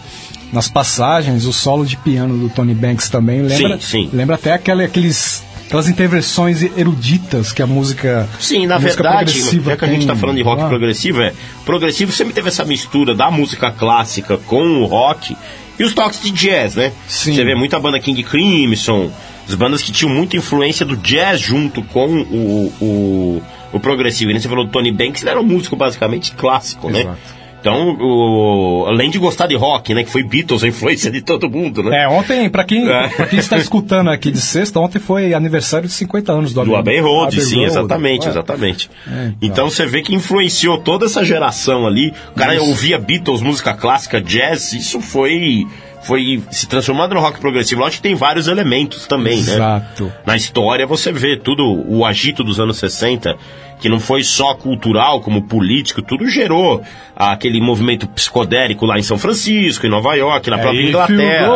[0.52, 4.10] nas passagens, o solo de piano do Tony Banks também lembra, Sim, sim.
[4.12, 8.28] lembra até aquela, aqueles, aquelas intervenções eruditas que a música.
[8.38, 11.32] Sim, na música verdade, já que a gente está falando de rock Ah, progressivo, é.
[11.64, 15.34] Progressivo sempre teve essa mistura da música clássica com o rock
[15.78, 16.92] e os toques de jazz, né?
[17.08, 17.34] Sim.
[17.34, 19.10] Você vê muita banda King Crimson,
[19.48, 24.30] as bandas que tinham muita influência do jazz junto com o, o, o progressivo.
[24.30, 27.16] E nem você falou do Tony Banks, ele era um músico basicamente clássico, né?
[27.64, 30.04] Então, o- além de gostar de rock, né?
[30.04, 32.02] Que foi Beatles, a influência de todo mundo, né?
[32.02, 33.08] É, ontem, pra quem, É.
[33.08, 36.76] pra quem está escutando aqui de sexta, ontem foi aniversário de 50 anos do Do
[36.76, 37.66] Abbey Road, sim, Road.
[37.70, 38.30] exatamente, É.
[38.30, 38.90] exatamente.
[39.06, 39.10] É,
[39.40, 39.64] então.
[39.64, 42.12] então você vê que influenciou toda essa geração ali.
[42.32, 45.66] O cara ouvia Beatles, música clássica, jazz, isso foi
[46.04, 47.80] foi se transformando no rock progressivo.
[47.80, 49.54] Lógico que tem vários elementos também, né?
[49.54, 50.12] Exato.
[50.26, 53.36] Na história você vê tudo o agito dos anos 60,
[53.80, 56.82] que não foi só cultural, como político, tudo gerou
[57.16, 61.52] aquele movimento psicodélico lá em São Francisco, em Nova York, na própria If Inglaterra.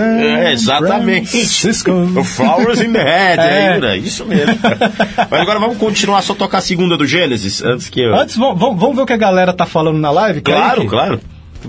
[0.00, 1.28] É, exatamente.
[1.30, 1.90] Francisco.
[1.90, 3.72] O Flowers in the Head, É.
[3.74, 3.96] ainda.
[3.96, 4.58] Isso mesmo.
[5.30, 8.14] Mas agora vamos continuar só tocar a segunda do Gênesis, antes que eu...
[8.14, 10.40] Antes, vamos, vamos vamos ver o que a galera tá falando na live?
[10.40, 10.88] Claro, Kaique?
[10.88, 11.20] claro.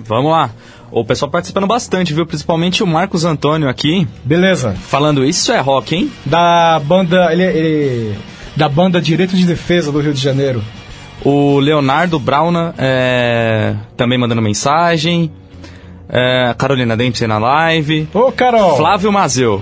[0.05, 0.49] Vamos lá.
[0.91, 2.25] O pessoal participando bastante, viu?
[2.25, 4.75] Principalmente o Marcos Antônio aqui, Beleza.
[4.87, 6.11] falando isso é rock, hein?
[6.25, 7.31] Da banda.
[7.31, 8.15] Ele, ele-
[8.55, 10.61] da banda Direito de Defesa do Rio de Janeiro.
[11.23, 15.31] O Leonardo Brauna é, também mandando mensagem.
[16.09, 18.07] É, a Carolina Dempsey na live.
[18.13, 18.75] Ô, Carol!
[18.77, 19.61] Flávio Mazeu.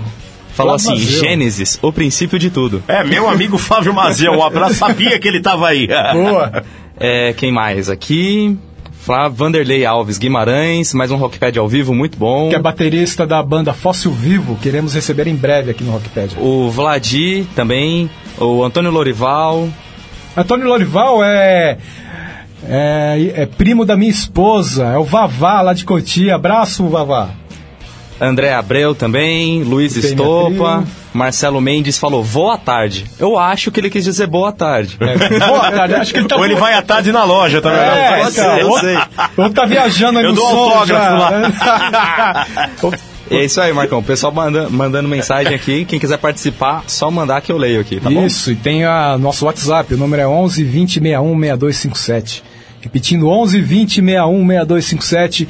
[0.54, 1.20] Falou Flávio assim, Mazeu.
[1.20, 2.82] Gênesis, o princípio de tudo.
[2.88, 5.86] É, meu amigo Flávio Mazel, um abraço, sabia que ele tava aí.
[6.12, 6.64] Boa!
[6.98, 8.56] É, quem mais aqui?
[9.08, 12.50] Flávio Vanderlei Alves Guimarães, mais um Rockpad ao vivo, muito bom.
[12.50, 14.54] que é baterista da banda Fóssil Vivo.
[14.56, 16.36] Queremos receber em breve aqui no Rockpad.
[16.38, 19.66] O Vladi também, o Antônio Lorival,
[20.36, 21.78] Antônio Lorival é,
[22.68, 23.32] é.
[23.34, 26.34] é primo da minha esposa, é o Vavá lá de Cotia.
[26.34, 27.30] Abraço, Vavá.
[28.20, 30.84] André Abreu também, Luiz Estopa,
[31.18, 33.04] Marcelo Mendes falou boa tarde.
[33.18, 34.96] Eu acho que ele quis dizer boa tarde.
[35.00, 36.36] É, boa tarde, acho que ele tá.
[36.36, 37.80] Ou ele vai à tarde na loja, tá vendo?
[37.80, 38.98] É, Pode cara, ser, eu ou- sei.
[39.36, 42.46] Ou tá viajando aí Eu no dou som autógrafo já.
[43.30, 43.98] E é isso aí, Marcão.
[43.98, 45.84] O pessoal manda, mandando mensagem aqui.
[45.84, 48.24] Quem quiser participar, só mandar que eu leio aqui, tá bom?
[48.24, 52.44] Isso, e tem a nosso WhatsApp, o número é 11 20 61 6257.
[52.80, 55.48] Repetindo, 11 20 61 6257.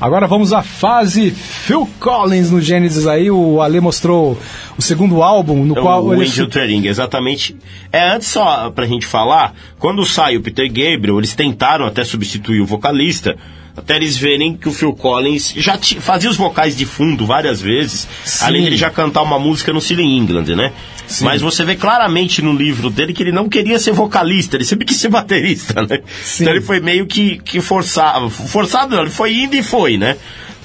[0.00, 3.30] Agora vamos à fase Phil Collins no Gênesis aí.
[3.30, 4.38] O Ale mostrou
[4.78, 6.22] o segundo álbum, no qual o ele.
[6.22, 7.54] Angel Turing, exatamente.
[7.92, 12.62] É, antes só pra gente falar, quando sai o Peter Gabriel, eles tentaram até substituir
[12.62, 13.36] o vocalista,
[13.76, 18.08] até eles verem que o Phil Collins já fazia os vocais de fundo várias vezes,
[18.24, 18.46] Sim.
[18.46, 20.72] além de ele já cantar uma música no Silly England, né?
[21.10, 21.24] Sim.
[21.24, 24.86] Mas você vê claramente no livro dele que ele não queria ser vocalista, ele sempre
[24.86, 26.00] quis ser baterista, né?
[26.22, 26.44] Sim.
[26.44, 30.16] Então ele foi meio que, que forçado, forçado não, ele foi indo e foi, né?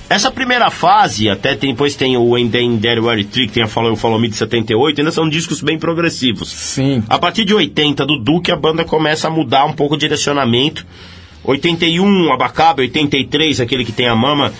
[0.07, 3.67] Essa primeira fase, até tem, depois tem o And Then There Were que tem a
[3.67, 6.51] Follow, o Follow Me de 78, ainda são discos bem progressivos.
[6.51, 7.03] Sim.
[7.09, 10.85] A partir de 80 do Duke, a banda começa a mudar um pouco o direcionamento.
[11.43, 14.53] 81, Abacabe, 83, aquele que tem a mama.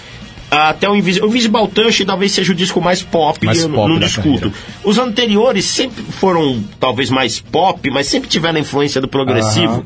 [0.52, 3.90] Até o, Invis o Invisible Touch talvez seja o disco mais pop, Mais eu pop
[3.92, 4.40] não discuto.
[4.52, 4.54] carreira.
[4.84, 9.86] Os anteriores sempre foram talvez mais pop, mas sempre tiveram a influência do progressivo.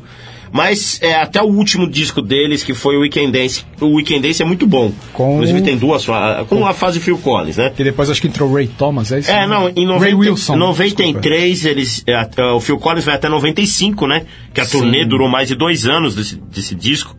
[0.52, 4.42] Mas é, até o último disco deles, que foi o Weekend Dance, o Weekend Dance
[4.42, 4.92] é muito bom.
[5.12, 7.70] Com- Inclusive tem duas, fa- com a fase Phil Collins, né?
[7.70, 9.30] Que depois acho que entrou Ray Thomas, é isso?
[9.30, 10.56] É, não, em 90, Ray Wilson.
[10.56, 14.24] 93, eles, é, até- o Phil Collins vai até 95, né?
[14.52, 17.16] Que a turnê durou mais de dois anos desse, desse disco.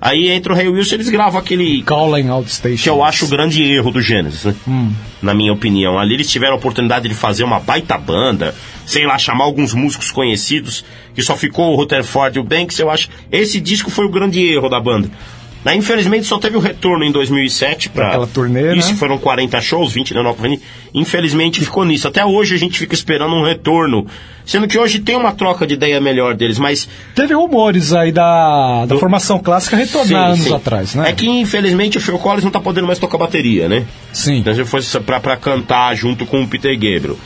[0.00, 2.82] Aí entra o Ray Wilson, eles gravam aquele Calling Out Station.
[2.84, 4.54] que eu acho o grande erro do Gênesis, né?
[4.66, 4.92] Hum.
[5.20, 5.98] Na minha opinião.
[5.98, 8.54] Ali eles tiveram a oportunidade de fazer uma baita banda,
[8.86, 10.84] sei lá, chamar alguns músicos conhecidos,
[11.14, 13.08] que só ficou o Rutherford e o Banks, eu acho.
[13.32, 15.10] Esse disco foi o grande erro da banda.
[15.64, 18.96] Né, infelizmente só teve o retorno em 2007 para Aquela turnê, Isso né?
[18.96, 20.62] foram 40 shows, 20 na Nova Avenida.
[20.94, 22.06] Infelizmente ficou nisso.
[22.06, 24.06] Até hoje a gente fica esperando um retorno.
[24.46, 28.86] Sendo que hoje tem uma troca de ideia melhor deles, mas Teve rumores aí da,
[28.86, 30.54] da formação clássica retornar Sim, anos sim.
[30.54, 31.10] atrás, né?
[31.10, 33.84] É que infelizmente o Phil Collins não tá podendo mais tocar bateria, né?
[34.12, 34.38] Sim.
[34.38, 37.16] Então se fosse pra cantar junto com o Peter Gabriel.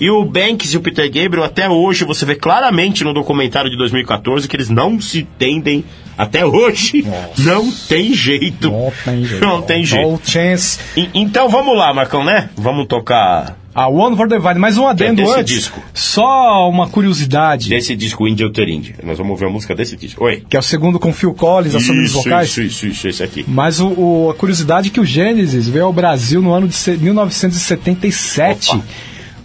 [0.00, 3.76] E o Banks e o Peter Gabriel, até hoje, você vê claramente no documentário de
[3.76, 5.84] 2014 que eles não se tendem
[6.22, 7.04] Até hoje,
[7.38, 8.70] não tem jeito.
[8.70, 9.44] Não tem jeito.
[9.44, 10.08] Não tem jeito.
[10.10, 10.78] No chance.
[10.96, 12.50] E- então vamos lá, Marcão, né?
[12.56, 14.58] Vamos tocar A One for the Vine.
[14.58, 15.54] Mais um adendo desse antes.
[15.54, 15.80] disco.
[15.94, 17.68] Só uma curiosidade.
[17.70, 18.94] desse disco Indie Outer Indie.
[19.02, 20.24] Nós vamos ouvir a música desse disco.
[20.24, 20.42] Oi.
[20.48, 22.48] Que é o segundo com Phil Collins assumindo os Isso, vocais.
[22.48, 23.44] isso, isso, isso, esse aqui.
[23.48, 26.74] Mas o, o- a curiosidade é que o Genesis veio ao Brasil no ano de
[26.74, 28.70] se- 1977.
[28.70, 28.84] Opa.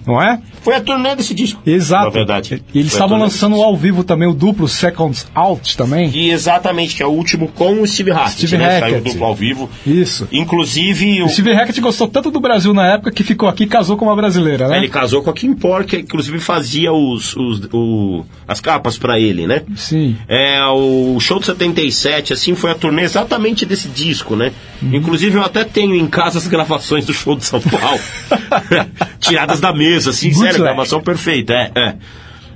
[0.06, 0.40] Não é?
[0.66, 1.62] Foi a turnê desse disco.
[1.66, 2.06] Exato.
[2.06, 2.62] Na verdade.
[2.74, 6.10] E eles estavam lançando ao vivo também o duplo Seconds Out também.
[6.14, 8.80] E exatamente, que é o último com o Steve Hackett, Steve né?
[8.80, 9.12] Saiu Hackett.
[9.14, 9.70] duplo ao vivo.
[9.86, 10.28] Isso.
[10.32, 13.68] Inclusive, o, O Steve Hackett gostou tanto do Brasil na época que ficou aqui e
[13.68, 14.78] casou com uma brasileira, né?
[14.78, 19.20] ele casou com a Kim Por, que inclusive fazia os, os- o- as capas pra
[19.20, 19.62] ele, né?
[19.76, 20.18] Sim.
[20.28, 24.52] É, o show de 77, assim, foi a turnê exatamente desse disco, né?
[24.82, 24.96] Uhum.
[24.96, 28.00] Inclusive, eu até tenho em casa as gravações do show de São Paulo.
[29.20, 30.76] Tiradas da mesa, assim, sério, Bootleg.
[30.76, 31.96] gravação perfeita, é, é.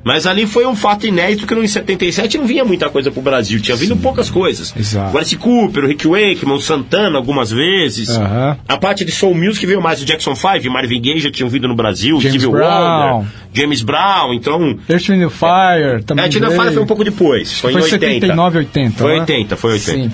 [0.04, 3.22] Mas ali foi um fato inédito que no em 77 não vinha muita coisa pro
[3.22, 4.74] Brasil, tinha vindo poucas coisas.
[4.76, 5.14] Exato.
[5.14, 8.10] O Alice Cooper, o Rick Wakeman, o Santana algumas vezes.
[8.10, 8.58] Aham.
[8.68, 11.68] A parte de Soul Music veio mais o Jackson 5, Marvin Gaye já tinham vindo
[11.68, 13.18] no Brasil, James Stevie Brown.
[13.18, 14.80] Wonder, James Brown, então...
[14.88, 16.26] Earth, Wind Fire também.
[16.26, 16.50] É, Tina.
[16.50, 18.00] Fire foi um pouco depois, foi, Foi em 80.
[18.00, 18.98] 79, 80.
[18.98, 19.20] Foi né?
[19.20, 19.92] 80, foi 80.
[19.92, 20.12] Sim.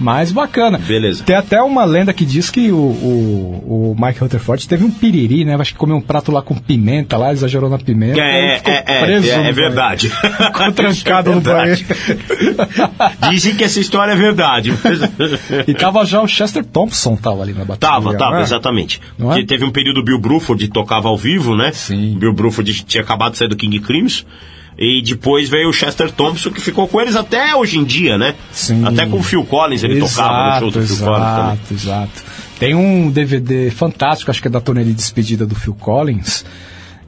[0.00, 0.78] Mas bacana.
[0.78, 1.22] Beleza.
[1.22, 5.44] Tem até uma lenda que diz que o, o, o Mike Rutherford teve um piriri,
[5.44, 5.54] né?
[5.54, 8.18] Acho que comeu um prato lá com pimenta, lá, exagerou na pimenta.
[8.18, 10.08] É, é, é, preso é, no é verdade.
[10.10, 11.84] Ficou trancado É no verdade.
[11.84, 12.68] banheiro.
[13.30, 14.72] Dizem que essa história é verdade.
[15.66, 17.94] E tava já o Chester Thompson, tava ali na bateria.
[17.94, 18.42] Tava, tava, é?
[18.42, 19.00] exatamente.
[19.18, 19.44] Não é?
[19.44, 21.72] Teve um período Bill Bruford tocava ao vivo, né?
[21.72, 22.16] Sim.
[22.18, 24.24] Bill Bruford tinha acabado de sair do King Crimson.
[24.80, 28.34] E depois veio o Chester Thompson, que ficou com eles até hoje em dia, né?
[28.50, 28.82] Sim.
[28.86, 31.58] Até com o Phil Collins ele tocava no show do Phil exato, Collins também.
[31.70, 32.22] Exato,
[32.58, 36.46] Tem um DVD fantástico, acho que é da turnê de despedida do Phil Collins.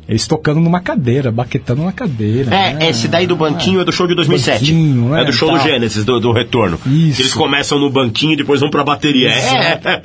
[0.09, 2.55] Eles tocando numa cadeira, baquetando uma cadeira.
[2.55, 2.89] É, né?
[2.91, 4.59] esse daí do banquinho é do show de 2007.
[4.61, 5.59] Banquinho, né, é do show tal.
[5.59, 6.79] do Genesis, do, do retorno.
[6.87, 7.23] Isso.
[7.23, 9.31] Eles começam no banquinho e depois vão pra bateria.
[9.31, 10.01] É.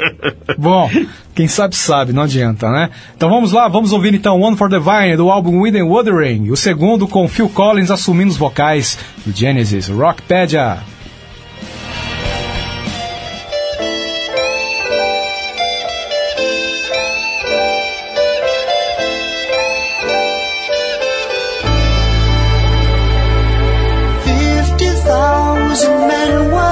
[0.57, 0.89] Bom,
[1.33, 2.89] quem sabe sabe, não adianta, né?
[3.15, 6.55] Então vamos lá, vamos ouvir então One for the Vine do álbum Within Wuthering, o
[6.55, 10.77] segundo com Phil Collins assumindo os vocais do Genesis, Rockpedia.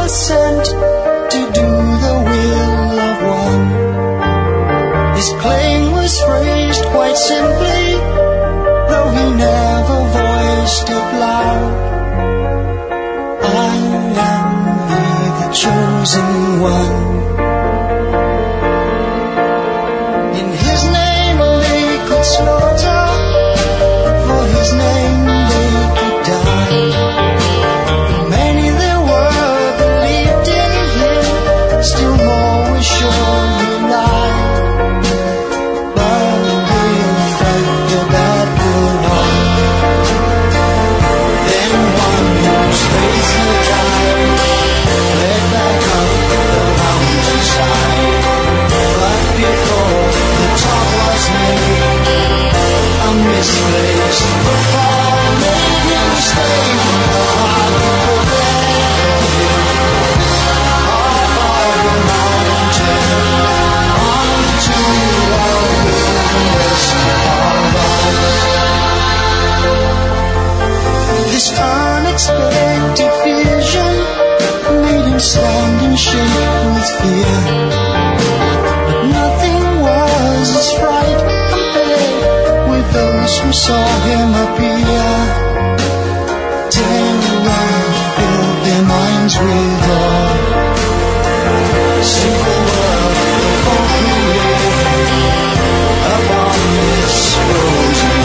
[0.09, 1.69] Sent to do
[2.05, 3.65] the will of one.
[5.15, 7.83] His claim was phrased quite simply,
[8.89, 11.73] though he never voiced it loud.
[13.41, 17.14] I am the chosen one.
[75.25, 76.21] Stand and shake
[76.75, 77.37] with fear.
[78.87, 81.19] But nothing was as fright
[81.53, 85.03] compared with those who saw him appear.
[86.75, 87.73] Terror
[88.15, 90.33] filled their minds with awe.
[92.13, 93.17] Simple world
[93.63, 94.65] for who live
[96.17, 98.21] upon this frozen.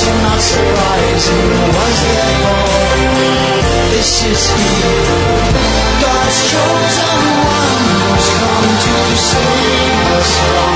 [0.00, 2.63] So not surprising was their.
[4.04, 4.68] this is he,
[6.04, 10.72] God's chosen one who's come to save us from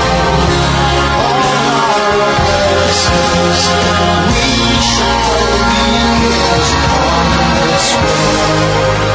[1.13, 3.61] all our oppressors.
[4.33, 4.49] We
[4.81, 5.85] shall be
[6.25, 9.08] his promised one.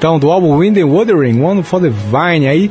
[0.00, 2.70] Então, do álbum Wind and Wuthering, One for the Vine, aí,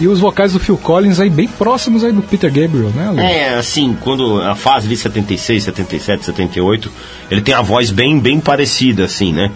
[0.00, 3.20] e os vocais do Phil Collins aí bem próximos aí do Peter Gabriel, né, Lu?
[3.20, 6.90] É, assim, quando a fase de 76, 77, 78,
[7.30, 9.52] ele tem a voz bem, bem parecida, assim, né?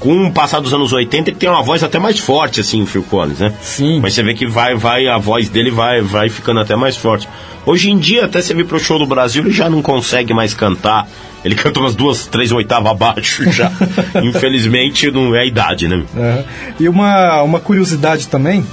[0.00, 2.86] Com o passar dos anos 80, ele tem uma voz até mais forte, assim, o
[2.86, 3.52] Phil Collins, né?
[3.60, 3.98] Sim.
[4.00, 7.28] Mas você vê que vai, vai, a voz dele vai, vai ficando até mais forte.
[7.66, 10.54] Hoje em dia, até você vir pro show do Brasil, ele já não consegue mais
[10.54, 11.08] cantar.
[11.44, 13.72] Ele canta umas duas, três oitavas abaixo já.
[14.22, 16.04] Infelizmente, não é a idade, né?
[16.16, 16.44] Aham.
[16.78, 18.64] E uma, uma curiosidade também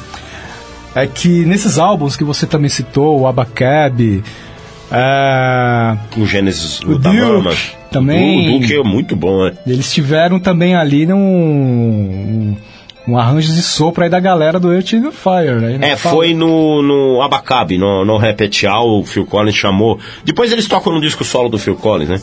[0.93, 4.23] é que nesses álbuns que você também citou, o Abacab,
[4.91, 6.97] é, O Gênesis O.
[6.97, 7.17] Duke
[8.00, 8.56] também.
[8.56, 9.54] O Duke é muito bom, né?
[9.66, 12.56] eles tiveram também ali num, um,
[13.08, 15.91] um arranjo de sopro aí da galera do Earth and Fire, né?
[15.91, 20.00] É, foi no, no Abacabe, no, no Repetial, o Phil Collins chamou.
[20.24, 22.22] Depois eles tocam no disco solo do Phil Collins, né?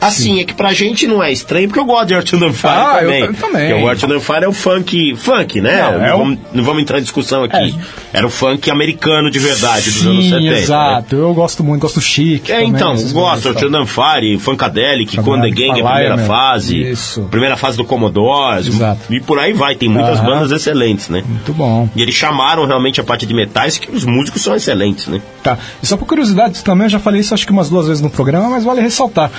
[0.00, 2.68] Assim, é que pra gente não é estranho, porque eu gosto de Earth and Fire
[2.72, 3.26] Ah, eu também.
[3.26, 3.68] t- também.
[3.68, 5.82] Porque o Earth and Fire é o funk, funk, né?
[5.82, 7.74] Não, não, é o- vamos, não vamos entrar em discussão aqui.
[8.12, 10.50] Era o funk americano de verdade, dos anos Sim, 70.
[10.50, 10.58] né?
[10.60, 11.16] exato.
[11.16, 12.50] Eu gosto muito, gosto chique.
[12.52, 13.80] É, também, então, gosto, Earth tal.
[13.82, 16.80] and Fire, Funkadelic, Conde Gang, a primeira fase.
[16.90, 17.22] isso.
[17.30, 18.66] Primeira fase do Commodores.
[18.68, 19.00] Exato.
[19.12, 20.26] E por aí vai, tem muitas Aham.
[20.26, 21.22] bandas excelentes, né?
[21.26, 21.88] Muito bom.
[21.96, 25.20] E eles chamaram realmente a parte de metais, que os músicos são excelentes, né?
[25.42, 25.58] Tá.
[25.82, 28.10] E só por curiosidade também, eu já falei isso acho que umas duas vezes no
[28.10, 29.30] programa, mas vale ressaltar.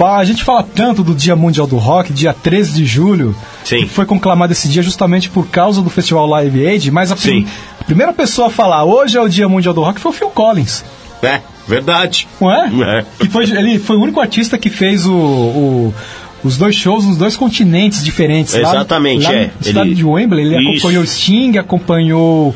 [0.00, 3.34] A gente fala tanto do Dia Mundial do Rock, dia 13 de julho,
[3.64, 3.82] Sim.
[3.82, 7.46] que foi conclamado esse dia justamente por causa do Festival Live Aid, mas a, prim-
[7.80, 10.30] a primeira pessoa a falar hoje é o Dia Mundial do Rock foi o Phil
[10.30, 10.84] Collins,
[11.22, 12.26] É, verdade.
[12.40, 12.98] não é?
[12.98, 13.04] É.
[13.20, 15.94] Que foi, ele foi o único artista que fez o, o-
[16.42, 18.52] os dois shows nos dois continentes diferentes.
[18.54, 19.44] Lá- Exatamente, lá, é.
[19.46, 20.70] No estádio Ele- de Wembley, ele Isso.
[20.86, 22.54] acompanhou Sting, acompanhou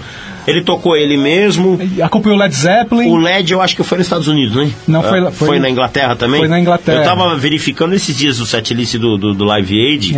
[0.48, 1.78] Ele tocou ele mesmo.
[2.02, 3.10] Acompanhou o Led Zeppelin.
[3.10, 4.70] O LED eu acho que foi nos Estados Unidos, né?
[4.86, 6.40] Não, foi Ah, lá- foi- na Inglaterra também?
[6.40, 6.98] foi na Inglaterra.
[6.98, 10.14] Eu tava verificando esses dias o setlist do, do, do Live Aid.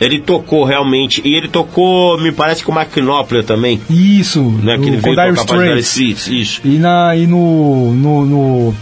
[0.00, 1.20] Ele tocou realmente.
[1.24, 3.80] E ele tocou, me parece que o Mark Knopfler também.
[3.90, 4.42] Isso.
[4.62, 4.76] Né?
[4.78, 5.86] Que ele veio tocar Straits.
[5.96, 6.26] Straits.
[6.28, 6.60] Isso.
[6.64, 8.74] E, na, e no, no, no,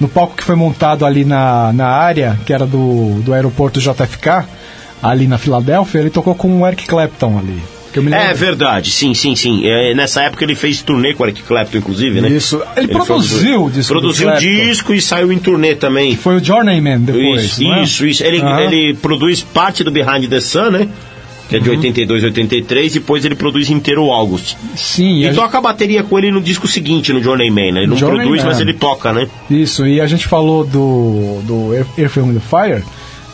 [0.00, 4.44] no palco que foi montado ali na, na área, que era do, do aeroporto JFK,
[5.02, 7.58] ali na Filadélfia, ele tocou com o Eric Clapton ali.
[7.92, 9.66] Que É verdade, sim, sim, sim.
[9.66, 12.28] É, nessa época ele fez turnê com o Eric Clapton, inclusive, né?
[12.28, 12.62] Isso.
[12.76, 16.14] Ele um produziu o disco Produziu o disco e saiu em turnê também.
[16.16, 17.44] Foi o Journeyman depois.
[17.44, 17.82] Isso, é?
[17.82, 18.24] isso, isso.
[18.24, 20.88] Ele, ele produz parte do Behind the Sun, né?
[21.48, 21.76] Que é de Uhum.
[21.76, 24.54] 82 83, e depois ele produz inteiro o August.
[24.76, 27.80] Sim, E a toca a bateria com ele no disco seguinte, no Journeyman, né?
[27.80, 29.26] Ele não produz, mas ele toca, né?
[29.50, 32.84] Isso, e a gente falou do, do Earth, Wind and Fire,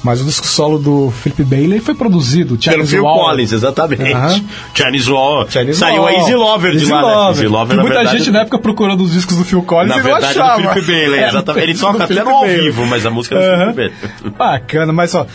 [0.07, 2.57] mas o disco solo do Philip Bailey foi produzido.
[2.57, 3.19] Pelo Chinese Phil Wall.
[3.25, 4.13] Collins, exatamente.
[4.13, 4.41] Aham.
[4.73, 5.51] Chinese Law.
[5.51, 6.09] Chinese Saiu Wall.
[6.09, 7.07] a Easy Lover de Easy lá, né?
[7.09, 7.29] Lover.
[7.31, 10.03] Easy Lover, muita verdade, gente na época procurando os discos do Phil Collins Na e
[10.03, 10.75] verdade, não é do achava.
[10.75, 11.65] Philip Bailey, Era exatamente.
[11.71, 12.61] Ele toca até no ao Bailey.
[12.63, 13.75] vivo, mas a música é do.
[13.75, 13.77] Philip
[14.23, 14.37] Bailey.
[14.39, 15.27] Bacana, mas ó,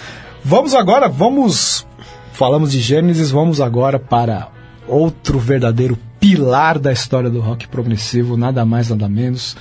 [0.43, 1.85] vamos agora, vamos.
[2.33, 4.47] Falamos de Gênesis, vamos agora para
[4.87, 9.55] outro verdadeiro pilar da história do rock progressivo, nada mais, nada menos.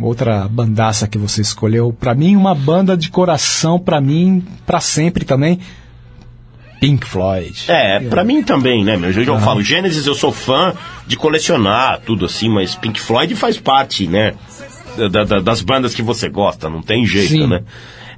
[0.00, 1.92] Outra bandaça que você escolheu.
[1.92, 5.58] Pra mim, uma banda de coração, pra mim, pra sempre também.
[6.80, 7.64] Pink Floyd.
[7.68, 9.10] É, pra mim também, né, meu?
[9.12, 10.74] Eu, eu falo, Gênesis eu sou fã
[11.06, 14.34] de colecionar tudo assim, mas Pink Floyd faz parte, né?
[15.10, 17.46] da- da- das bandas que você gosta, não tem jeito, Sim.
[17.46, 17.62] né?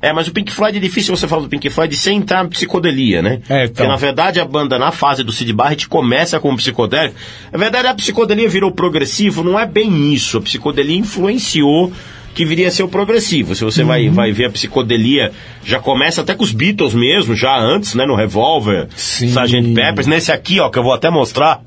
[0.04, 2.48] É, mas o Pink Floyd é difícil você falar do Pink Floyd sem entrar na
[2.50, 3.40] psicodelia, né?
[3.48, 3.74] É, então.
[3.74, 7.16] Porque na verdade a banda, na fase do Sid Barrett, começa com psicodélico.
[7.50, 10.38] Na verdade a psicodelia virou progressivo, não é bem isso.
[10.38, 11.90] A psicodelia influenciou
[12.34, 13.54] que viria a ser o progressivo.
[13.54, 13.88] Se você Uhum.
[13.88, 15.30] vai, vai ver a psicodelia,
[15.64, 18.04] já começa até com os Beatles mesmo, já antes, né?
[18.04, 19.26] No Revolver, Sim.
[19.26, 19.72] Sgt.
[19.74, 20.06] Peppers.
[20.06, 21.62] Nesse aqui, ó, que eu vou até mostrar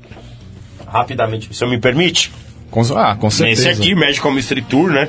[0.86, 2.30] rapidamente, se eu me permite.
[2.70, 3.70] Com, ah, com certeza.
[3.70, 5.08] Esse aqui, Magical Mystery Tour, né?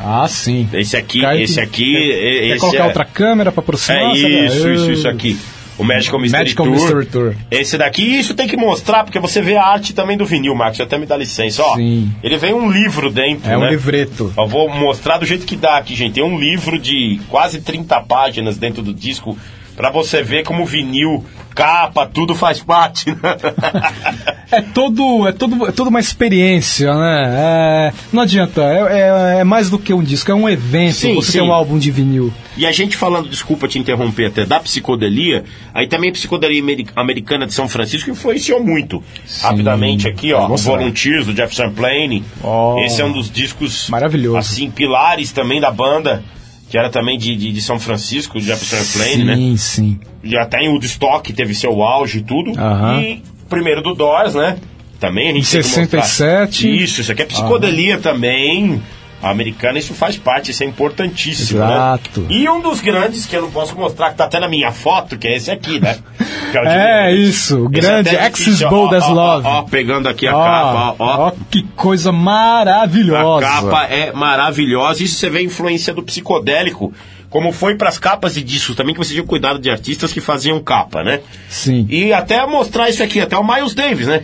[0.00, 0.68] Ah, sim.
[0.72, 4.14] Esse aqui, Cara, esse aqui, Quer esse colocar é, outra câmera pra aproximar?
[4.14, 5.38] é isso, isso, isso aqui.
[5.76, 6.74] O Magical Mystery, Magical Tour.
[6.74, 7.34] Mystery Tour.
[7.52, 10.80] Esse daqui, isso tem que mostrar, porque você vê a arte também do vinil, Marcos.
[10.80, 11.76] Até me dá licença, ó.
[11.76, 12.10] Sim.
[12.20, 13.70] Ele vem um livro dentro, É um né?
[13.70, 14.32] livreto.
[14.36, 16.14] Eu vou mostrar do jeito que dá aqui, gente.
[16.14, 19.38] Tem um livro de quase 30 páginas dentro do disco
[19.76, 21.24] pra você ver como o vinil,
[21.62, 23.10] capa, tudo faz parte.
[23.10, 23.18] né?
[24.50, 27.24] É todo, é todo, é toda uma experiência, né?
[27.36, 30.94] É, não adianta, é, é- é mais do que um disco, é um evento.
[30.94, 31.38] Sim, você sim.
[31.40, 32.32] tem um álbum de vinil.
[32.56, 35.44] E a gente falando, desculpa te interromper até, da psicodelia,
[35.74, 39.04] aí também a psicodelia ameri- americana de São Francisco influenciou muito.
[39.42, 40.48] Rapidamente aqui, ó.
[40.56, 42.24] Volunteers, do Jefferson Plane.
[42.42, 42.82] Ó.
[42.86, 44.38] Esse é um dos discos, Maravilhoso.
[44.38, 46.22] assim, pilares também da banda,
[46.68, 49.34] que era também de, de, de São Francisco, do Jefferson Plane, né?
[49.36, 50.00] sim, sim.
[50.22, 52.52] Já tem o Woodstock, teve seu auge e tudo.
[52.58, 53.00] Aham.
[53.00, 54.58] E primeiro do Doors, né?
[55.00, 56.02] Também a gente Em tem que mostrar.
[56.02, 56.82] 67.
[56.82, 58.82] Isso, isso aqui é psicodelia também.
[59.20, 62.20] A americana, isso faz parte, isso é importantíssimo, Exato.
[62.20, 62.26] né?
[62.30, 65.18] E um dos grandes que eu não posso mostrar, que tá até na minha foto,
[65.18, 65.98] que é esse aqui, né?
[66.64, 67.28] É, Hendrix.
[67.28, 69.46] isso, o Esse grande é Axis Bold as Love.
[69.46, 71.32] Ó, ó, pegando aqui a Ó, capa, ó, ó.
[71.50, 73.44] que coisa A maravilhosa.
[73.46, 75.02] capa é maravilhosa.
[75.02, 76.92] Isso você vê a influência do psicodélico.
[77.28, 80.20] Como foi para as capas de discos também, que você tinha cuidado de artistas que
[80.22, 81.20] faziam capa, né?
[81.50, 81.86] Sim.
[81.90, 84.22] E até mostrar isso aqui, até o Miles Davis, né?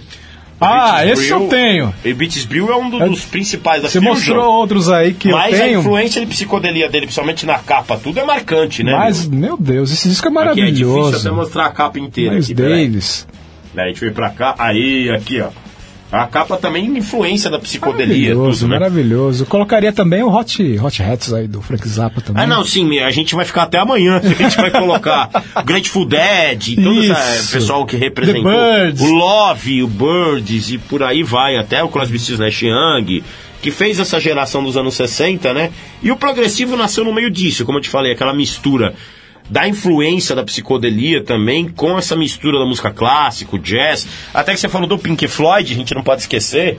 [0.60, 1.92] Ah, esse eu tenho.
[2.04, 2.14] E
[2.46, 4.14] Brew é um do- dos principais da Você Fusion.
[4.14, 5.80] mostrou outros aí que Mas eu a tenho.
[5.80, 8.92] influência de psicodelia dele, principalmente na capa, tudo é marcante, né?
[8.92, 9.40] Mas, meu?
[9.40, 11.28] meu Deus, esse disco é Aqui é difícil maravilhoso.
[11.28, 12.30] até mostrar a capa inteira.
[12.30, 12.86] Miles aqui, peraí.
[12.86, 13.26] Davis.
[13.76, 14.54] Aí, deixa eu ir pra cá.
[14.58, 15.48] Aí, aqui, ó.
[16.14, 18.78] A capa também influência da psicodelia, Maravilhoso, tudo, né?
[18.78, 19.46] maravilhoso.
[19.46, 22.42] Colocaria também o Hot, Hot Hats aí do Frank Zappa também.
[22.42, 24.20] Ah, não, sim, a gente vai ficar até amanhã.
[24.22, 28.44] A gente vai colocar o Grateful Dead, todo esse pessoal que representou.
[28.44, 33.22] O Love, o Birds e por aí vai, até o Crosby, Stills, Young,
[33.60, 35.70] que fez essa geração dos anos 60, né?
[36.02, 38.94] E o progressivo nasceu no meio disso, como eu te falei, aquela mistura
[39.48, 44.06] da influência da psicodelia também com essa mistura da música clássica, jazz.
[44.32, 46.78] Até que você falou do Pink Floyd, a gente não pode esquecer.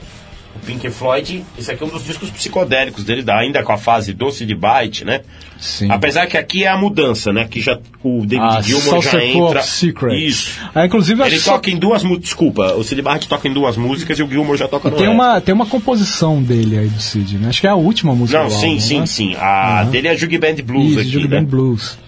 [0.56, 3.76] O Pink Floyd, esse aqui é um dos discos psicodélicos dele, da- ainda com a
[3.76, 5.20] fase doce de Bite, né?
[5.60, 5.88] Sim.
[5.90, 7.46] Apesar que aqui é a mudança, né?
[7.48, 9.60] Que já o David Ah, Gilmour já entra.
[9.60, 10.18] of Secrets.
[10.22, 10.60] Isso.
[10.74, 12.24] Ah, inclusive, Ele só- toca em duas músicas.
[12.24, 15.40] Desculpa, o Sid Barrett toca em duas músicas e o Gilmour já toca tem uma,
[15.42, 17.48] tem uma composição dele aí do Cid, né?
[17.50, 19.06] Acho que é a última música Não, sim, sim, né?
[19.06, 19.36] sim.
[19.38, 21.38] A dele é Jug Band Blues Isso, aqui, Jug né?
[21.38, 21.98] Band Blues.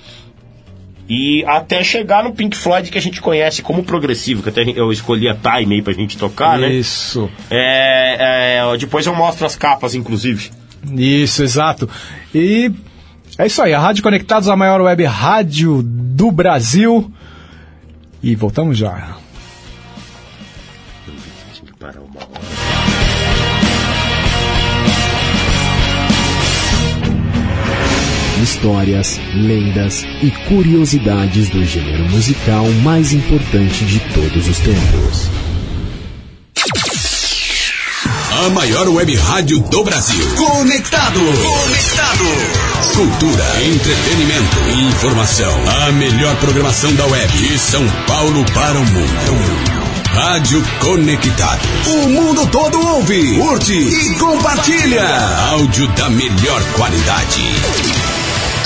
[1.09, 4.93] E até chegar no Pink Floyd que a gente conhece como progressivo, que até eu
[4.93, 6.69] escolhi a Time aí pra gente tocar, né?
[6.71, 7.31] Isso.
[7.51, 10.51] É, é, depois eu mostro as capas, inclusive.
[10.95, 11.89] Isso, exato.
[12.35, 12.71] E
[13.39, 17.11] é isso aí, a Rádio Conectados, a maior web rádio do Brasil.
[18.23, 19.17] E voltamos já.
[21.07, 22.38] Eu vi que tinha que parar uma hora.
[28.43, 35.31] Histórias, lendas e curiosidades do gênero musical mais importante de todos os tempos.
[38.31, 40.25] A maior web rádio do Brasil.
[40.37, 41.19] Conectado.
[41.19, 42.25] Conectado.
[42.95, 45.53] Cultura, entretenimento e informação.
[45.83, 49.89] A melhor programação da web de São Paulo para o mundo.
[50.15, 51.87] Rádio Conectados.
[51.87, 55.05] O mundo todo ouve, curte e compartilha.
[55.51, 58.08] Áudio da melhor qualidade.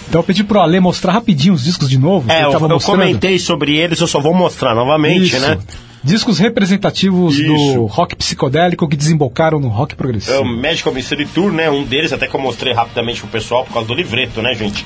[0.07, 2.31] Então eu pedi pro Ale mostrar rapidinho os discos de novo.
[2.31, 5.39] É, eu, eu comentei sobre eles, eu só vou mostrar novamente, Isso.
[5.39, 5.57] né?
[6.01, 7.85] Discos representativos do Isso.
[7.85, 10.45] rock psicodélico que desembocaram no rock É o progressivo.
[10.45, 11.69] Magical Mystery Tour, né?
[11.69, 14.85] Um deles, até que eu mostrei rapidamente pro pessoal por causa do livreto, né, gente?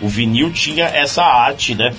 [0.00, 1.92] O vinil tinha essa arte, né?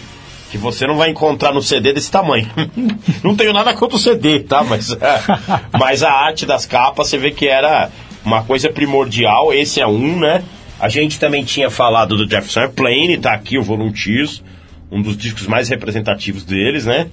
[0.52, 2.50] Que você não vai encontrar no CD desse tamanho.
[3.24, 4.64] não tenho nada contra o CD, tá?
[4.64, 5.22] Mas, é,
[5.80, 7.90] mas a arte das capas, você vê que era
[8.26, 9.54] uma coisa primordial.
[9.54, 10.44] Esse é um, né?
[10.80, 14.42] A gente também tinha falado do Jefferson Airplane, tá aqui o Volunteers,
[14.90, 17.10] um dos discos mais representativos deles, né?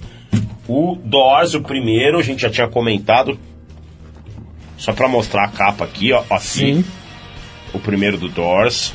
[0.67, 3.37] O Doors, o primeiro, a gente já tinha comentado,
[4.77, 6.23] só pra mostrar a capa aqui, ó.
[6.29, 6.81] Assim.
[6.81, 6.85] Sim.
[7.73, 8.93] O primeiro do Doors.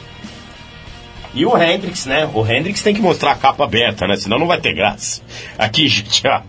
[1.34, 2.28] E o Hendrix, né?
[2.34, 4.16] O Hendrix tem que mostrar a capa aberta, né?
[4.16, 5.22] Senão não vai ter graça.
[5.58, 6.42] Aqui, gente, ó.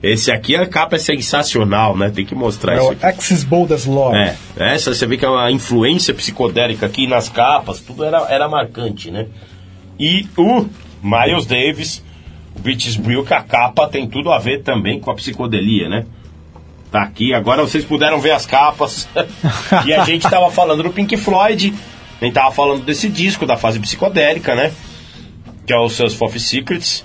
[0.00, 2.10] Esse aqui, a capa é sensacional, né?
[2.10, 3.06] Tem que mostrar É isso aqui.
[3.06, 4.14] Axis Boldest Law.
[4.14, 9.10] É, essa você vê que a influência psicodélica aqui nas capas, tudo era, era marcante,
[9.10, 9.26] né?
[9.98, 10.66] E o
[11.02, 12.04] Miles Davis,
[12.54, 16.06] o Beaches Brew, que a capa tem tudo a ver também com a psicodelia, né?
[16.92, 19.08] Tá aqui, agora vocês puderam ver as capas.
[19.84, 21.74] e a gente tava falando do Pink Floyd,
[22.20, 24.72] a gente tava falando desse disco da fase psicodélica, né?
[25.66, 27.04] Que é o Seus Fof Secrets,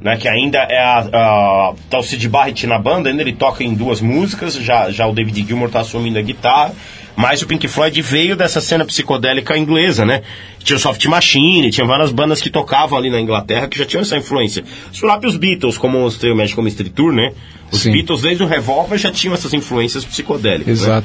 [0.00, 0.16] né?
[0.16, 3.74] Que ainda é a, a tá o Sid Barrett na banda, ainda ele toca em
[3.74, 6.74] duas músicas, já, já o David Gilmour tá assumindo a guitarra,
[7.14, 10.22] mas o Pink Floyd veio dessa cena psicodélica inglesa, né?
[10.64, 14.00] Tinha o Soft Machine, tinha várias bandas que tocavam ali na Inglaterra que já tinham
[14.00, 14.64] essa influência.
[14.90, 17.32] Os próprios Beatles, como o Magical Mystery Tour, né?
[17.70, 17.92] Os Sim.
[17.92, 20.80] Beatles desde o Revolver já tinham essas influências psicodélicas.
[20.86, 21.02] né?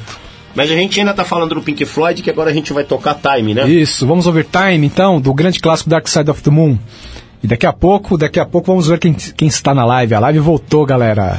[0.56, 3.14] Mas a gente ainda tá falando do Pink Floyd, que agora a gente vai tocar
[3.14, 3.68] Time, né?
[3.68, 6.78] Isso, vamos ouvir Time, então, do grande clássico Dark Side of the Moon.
[7.42, 10.14] E daqui a pouco, daqui a pouco vamos ver quem, quem está na live.
[10.14, 11.38] A live voltou, galera.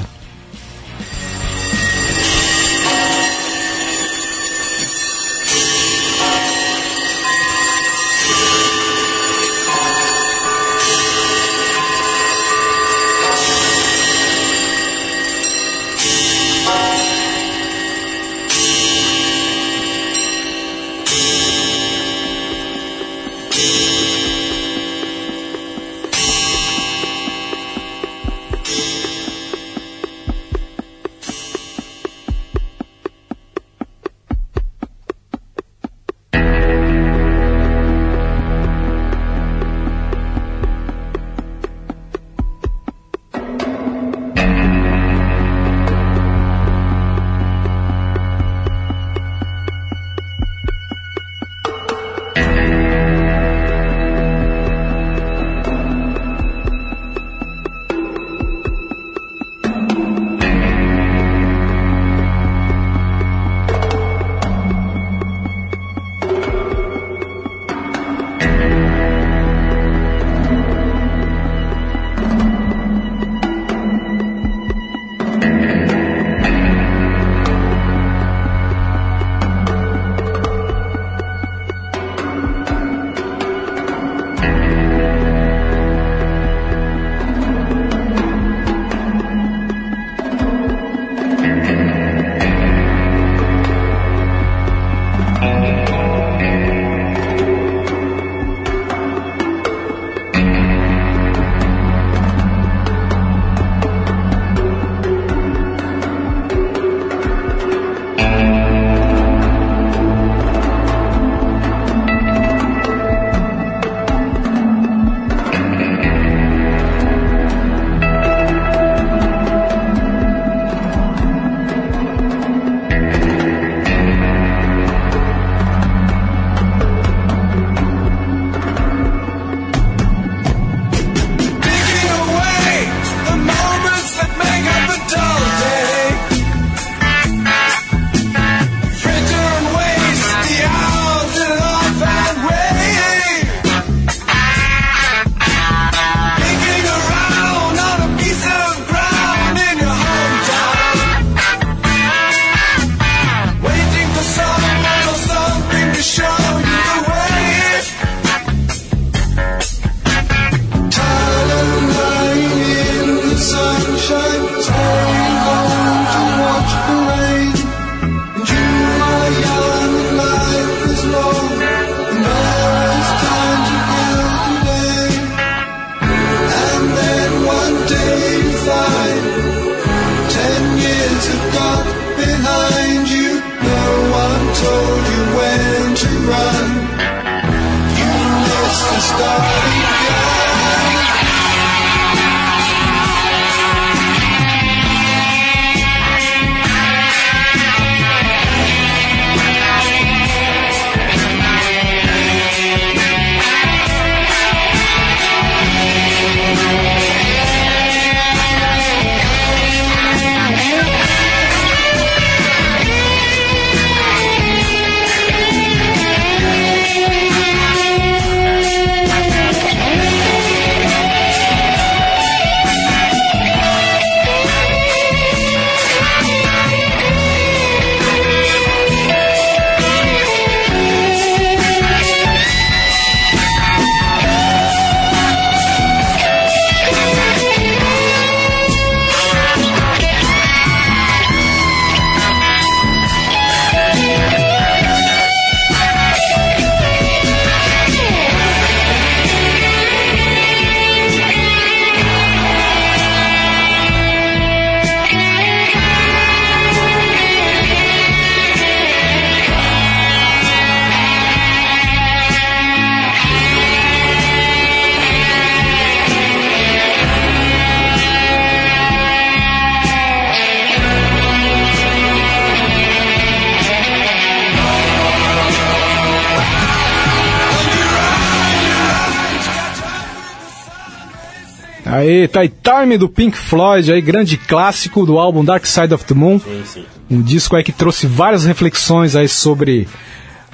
[282.22, 286.06] Aí, tá aí Time do Pink Floyd, aí grande clássico do álbum Dark Side of
[286.06, 286.40] the Moon.
[286.40, 286.86] Sim, sim.
[287.10, 289.88] Um disco aí que trouxe várias reflexões aí sobre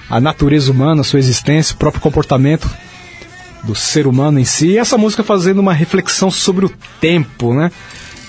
[0.10, 2.70] a natureza humana, sua existência, o próprio comportamento
[3.64, 4.68] do ser humano em si.
[4.68, 7.72] E essa música fazendo uma reflexão sobre o tempo, né?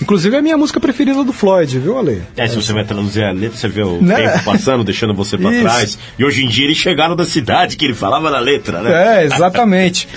[0.01, 2.21] Inclusive é a minha música preferida do Floyd, viu, Ale?
[2.35, 4.29] É, se você vai traduzir a letra, você vê o Né?
[4.29, 5.61] tempo passando, deixando você pra Isso.
[5.61, 5.97] trás.
[6.19, 9.21] E hoje em dia eles chegaram da cidade que ele falava na letra, né?
[9.21, 10.07] É, exatamente.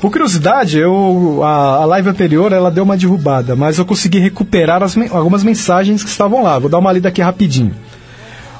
[0.00, 4.82] Por curiosidade, eu, a, a live anterior ela deu uma derrubada, mas eu consegui recuperar
[4.82, 6.58] as algumas mensagens que estavam lá.
[6.58, 7.74] Vou dar uma lida aqui rapidinho.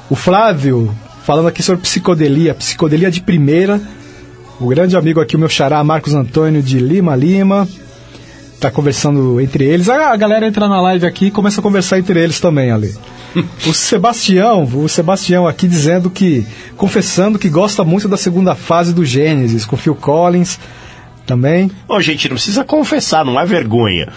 [0.09, 0.93] O Flávio,
[1.25, 3.81] falando aqui sobre psicodelia, psicodelia de primeira.
[4.59, 7.67] O grande amigo aqui, o meu xará, Marcos Antônio de Lima Lima.
[8.59, 9.87] Tá conversando entre eles.
[9.87, 12.95] A, galera entra na live aqui e começa a conversar entre eles também, ali.
[13.67, 16.45] O Sebastião, o Sebastião aqui dizendo que,
[16.75, 20.59] confessando que gosta muito da segunda fase do Gênesis, com Phil Collins
[21.27, 21.69] também.
[21.87, 24.07] Ô, gente, não precisa confessar, não é vergonha.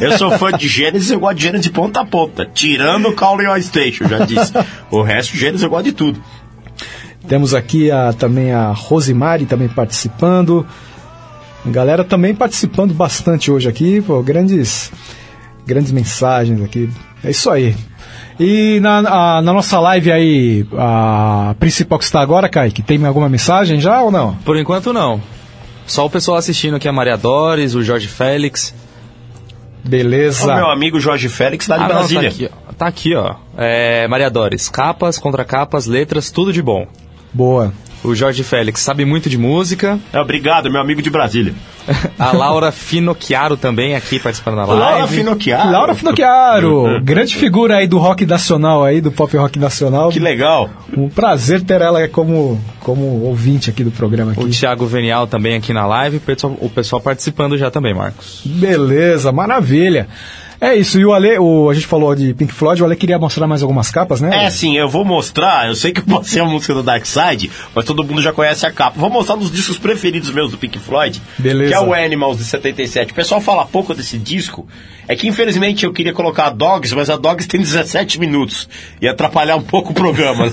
[0.00, 2.46] Eu sou fã de Gênesis, eu gosto de Gênesis de ponta a ponta.
[2.52, 4.52] Tirando o Calling All Station, já disse.
[4.90, 6.20] O resto de Gênesis eu gosto de tudo.
[7.28, 10.66] Temos aqui a, também a Rosemary também participando.
[11.70, 14.90] Galera também participando bastante hoje aqui, pô, grandes,
[15.66, 16.88] grandes mensagens aqui.
[17.22, 17.74] É isso aí.
[18.40, 18.98] E na,
[19.38, 24.00] a- na nossa live aí, a principal que está agora, Kaique, tem alguma mensagem já
[24.00, 24.34] ou não?
[24.44, 25.20] Por enquanto, não.
[25.86, 28.74] Só o pessoal assistindo aqui a Maria Doris, o Jorge Félix.
[29.84, 30.52] Beleza.
[30.52, 32.22] O meu amigo Jorge Félix, lá de Ah, não, Brasília.
[32.30, 32.72] tá aqui, ó.
[32.74, 33.34] Tá aqui, ó.
[33.56, 36.86] É, Maria Doris, capas, contracapas, letras, tudo de bom.
[37.32, 37.72] Boa.
[38.02, 39.98] O Jorge Félix sabe muito de música.
[40.12, 41.54] É, obrigado, meu amigo de Brasília.
[42.18, 44.80] A Laura Finocchiaro também aqui participando da live.
[44.80, 45.70] Laura Finocchiaro.
[45.70, 50.10] Laura Finocchiaro, grande figura aí do rock nacional aí, do pop rock nacional.
[50.10, 50.68] Que legal.
[50.96, 54.44] Um prazer ter ela como, como ouvinte aqui do programa aqui.
[54.44, 56.18] O Thiago Venial também aqui na live.
[56.18, 58.42] O pessoal, o pessoal participando já também, Marcos.
[58.44, 60.08] Beleza, maravilha.
[60.60, 63.18] É isso, e o Ale, o, a gente falou de Pink Floyd, o Ale queria
[63.18, 64.44] mostrar mais algumas capas, né?
[64.44, 65.68] É, sim, eu vou mostrar.
[65.68, 68.66] Eu sei que pode ser a música do Dark Side, mas todo mundo já conhece
[68.66, 68.98] a capa.
[68.98, 71.70] Vou mostrar um dos discos preferidos meus do Pink Floyd, Beleza.
[71.70, 73.12] que é o Animals de 77.
[73.12, 74.66] O pessoal fala pouco desse disco.
[75.06, 78.68] É que infelizmente eu queria colocar a Dogs, mas a Dogs tem 17 minutos.
[79.00, 80.46] E atrapalhar um pouco o programa.
[80.50, 80.52] né?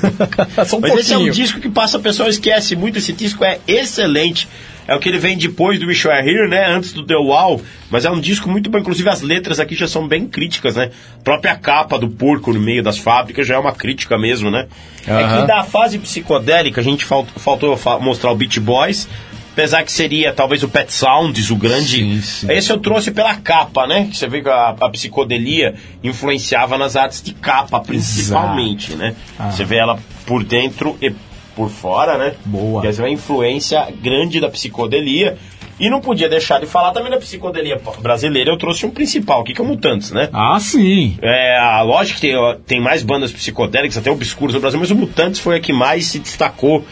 [0.72, 1.34] Um mas esse é um pouquinho.
[1.34, 3.00] disco que passa, a pessoa esquece muito.
[3.00, 4.48] Esse disco é excelente.
[4.88, 6.68] É o que ele vem depois do Wish You Were Here, né?
[6.68, 7.60] Antes do The Wall.
[7.90, 8.78] Mas é um disco muito bom.
[8.78, 10.92] Inclusive as letras aqui já são bem críticas, né?
[11.20, 14.68] A própria capa do porco no meio das fábricas já é uma crítica mesmo, né?
[15.08, 19.08] É que da fase psicodélica a gente fal- faltou fa- mostrar o Beach Boys.
[19.54, 22.00] Apesar que seria talvez o Pet Sounds, o grande.
[22.00, 22.52] Sim, sim.
[22.52, 24.06] Esse eu trouxe pela capa, né?
[24.12, 29.16] Que você vê que a, a psicodelia influenciava nas artes de capa, principalmente, né?
[29.52, 31.10] Você vê ela por dentro e
[31.56, 32.34] por fora, né?
[32.46, 32.82] Boa.
[32.82, 35.38] Quer dizer, uma influência grande da psicodelia.
[35.78, 38.50] E não podia deixar de falar também da psicodelia brasileira.
[38.50, 40.30] Eu trouxe um principal aqui, que é o Mutantes, né?
[40.32, 41.18] Ah, sim.
[41.22, 42.36] É, a lógico que tem,
[42.66, 46.06] tem mais bandas psicodélicas, até obscuras no Brasil, mas o Mutantes foi a que mais
[46.06, 46.86] se destacou,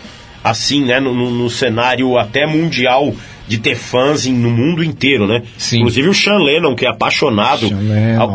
[0.43, 3.14] assim, né, no, no- no cenário até mundial
[3.47, 5.43] de ter fãs em- no mundo inteiro, né?
[5.57, 5.78] Sim.
[5.78, 7.70] Inclusive o Sean Lennon, que é apaixonado.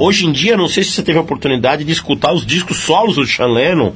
[0.00, 3.16] Hoje em dia, não sei se você teve a oportunidade de escutar os discos solos
[3.16, 3.92] do Sean Lennon.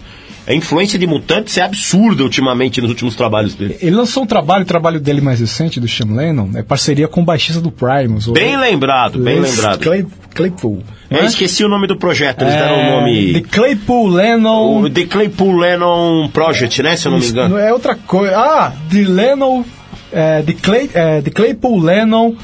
[0.46, 3.76] A influência de Mutantes é absurda ultimamente nos últimos trabalhos dele.
[3.80, 7.20] Ele lançou um trabalho, o trabalho dele mais recente, do Sean Lennon, é parceria com
[7.22, 8.26] o baixista do Primus.
[8.28, 9.80] Bem lembrado, bem Les lembrado.
[9.80, 10.82] Clay, Claypool.
[11.10, 11.26] Eu né?
[11.26, 13.32] esqueci o nome do projeto, eles deram o É, nome...
[13.34, 14.82] The Claypool Lennon.
[14.82, 16.96] O The Claypool Lennon Project, né?
[16.96, 17.56] Se eu não me engano.
[17.56, 18.36] É outra coisa.
[18.36, 19.64] Ah, The Lennon.
[20.12, 22.34] É, The, Clay, é, The Claypool Lennon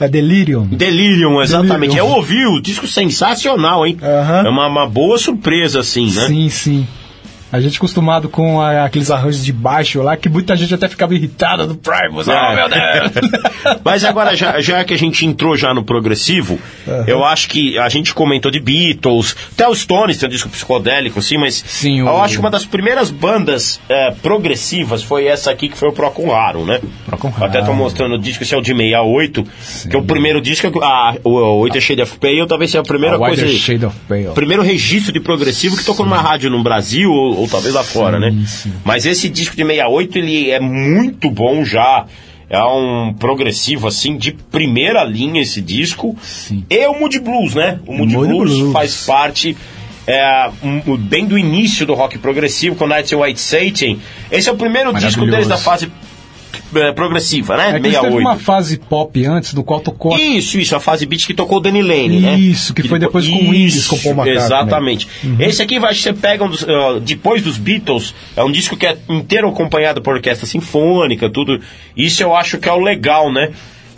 [0.00, 0.66] é, Delirium.
[0.66, 1.94] Delirium, exatamente.
[1.94, 2.06] Delirium.
[2.06, 3.98] Eu ouvi o disco sensacional, hein?
[4.00, 4.46] Aham.
[4.46, 6.26] É uma, uma boa surpresa, assim, né?
[6.26, 6.86] Sim, sim.
[7.50, 11.14] A gente acostumado com a- aqueles arranjos de baixo lá, que muita gente até ficava
[11.14, 12.28] irritada do Primus.
[12.28, 12.32] É.
[12.32, 13.12] Oh, meu Deus!
[13.84, 16.58] Mas agora, já, já que a gente entrou já no progressivo,
[17.06, 21.18] eu acho que a gente comentou de Beatles, até os Stones tem um disco psicodélico,
[21.20, 25.50] assim, mas Sim, eu o- acho que uma das primeiras bandas é, progressivas foi essa
[25.50, 26.80] aqui, que foi o Procon Haro, né?
[27.06, 29.44] Procon Eu Até tô mostrando o disco, esse é o de 68,
[29.90, 32.84] que é o primeiro disco, ah, o, o 8 Shade of Pale, talvez seja a
[32.84, 33.46] primeira A coisa...
[33.48, 34.28] Shade of Pale.
[34.34, 38.18] primeiro registro de progressivo que tocou numa rádio no Brasil ou, ou talvez lá fora,
[38.18, 38.30] né?
[38.46, 38.72] sim.
[38.84, 42.04] Mas esse disco de 68 ele é muito bom já.
[42.50, 46.16] É um progressivo assim de primeira linha esse disco.
[46.22, 46.64] Sim.
[46.70, 47.78] E o Mood Blues, né?
[47.86, 48.72] O Mood, Mood Blues, Blues.
[48.72, 49.54] faz parte
[50.06, 53.98] é, um- bem do início do rock progressivo com Night White Satan.
[54.32, 55.90] Esse é o primeiro disco deles da fase
[56.74, 57.70] é, progressiva, né?
[57.76, 58.20] É que eles teve 68.
[58.20, 61.58] uma fase pop antes, no qual tocou a Isso, isso, a fase beat que tocou
[61.58, 62.38] o Danny Lane, né?
[62.38, 64.44] Isso, que foi depois com o Indies, com Paul McCartney.
[64.44, 65.08] Exatamente.
[65.38, 68.86] Esse aqui vai você pega um dos, ah, depois dos Beatles, é um disco que
[68.86, 71.60] é inteiro acompanhado por orquestra sinfônica, tudo.
[71.96, 73.50] Isso eu acho que é o legal, né?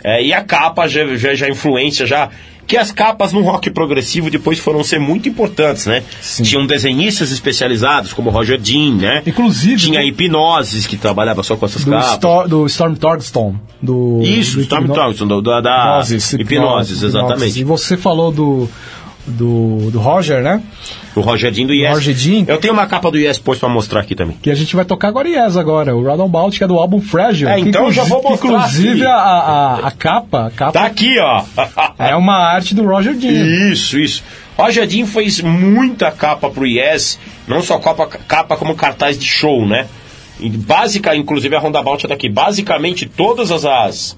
[0.03, 2.29] É, e a capa já, já, já influência, já
[2.71, 6.03] que as capas no rock progressivo depois foram ser muito importantes, né?
[6.21, 6.43] Sim.
[6.43, 9.21] Tinham desenhistas especializados, como Roger Dean, né?
[9.27, 12.11] Inclusive, Tinha Hipnoses, que trabalhava só com essas do, capas.
[12.13, 13.55] Stor- do Storm Thornton.
[13.81, 17.59] Do, Isso, do Storm do- da, da Hipnoses, hipnoses, exatamente.
[17.59, 18.69] E você falou do,
[19.27, 20.61] do, do Roger, né?
[21.15, 21.93] O Roger Dean do Yes.
[21.93, 22.15] Roger.
[22.47, 24.37] Eu tenho uma capa do Yes depois pra mostrar aqui também.
[24.41, 27.49] Que a gente vai tocar agora Yes agora, o Roundabout, que é do álbum Fragile.
[27.51, 29.11] É, que então eu já vou inclusive- mostrar Inclusive aqui.
[29.11, 31.43] a, a, a capa, a capa Tá aqui, ó.
[31.99, 33.71] é uma arte do Roger Dean.
[33.71, 34.23] Isso, isso.
[34.57, 37.17] Roger Dean fez muita capa pro Yes,
[37.47, 39.87] não só capa, capa como cartaz de show, né?
[40.39, 42.27] E básica, inclusive a Roundabout é daqui.
[42.29, 43.65] Basicamente todas as.
[43.65, 44.17] as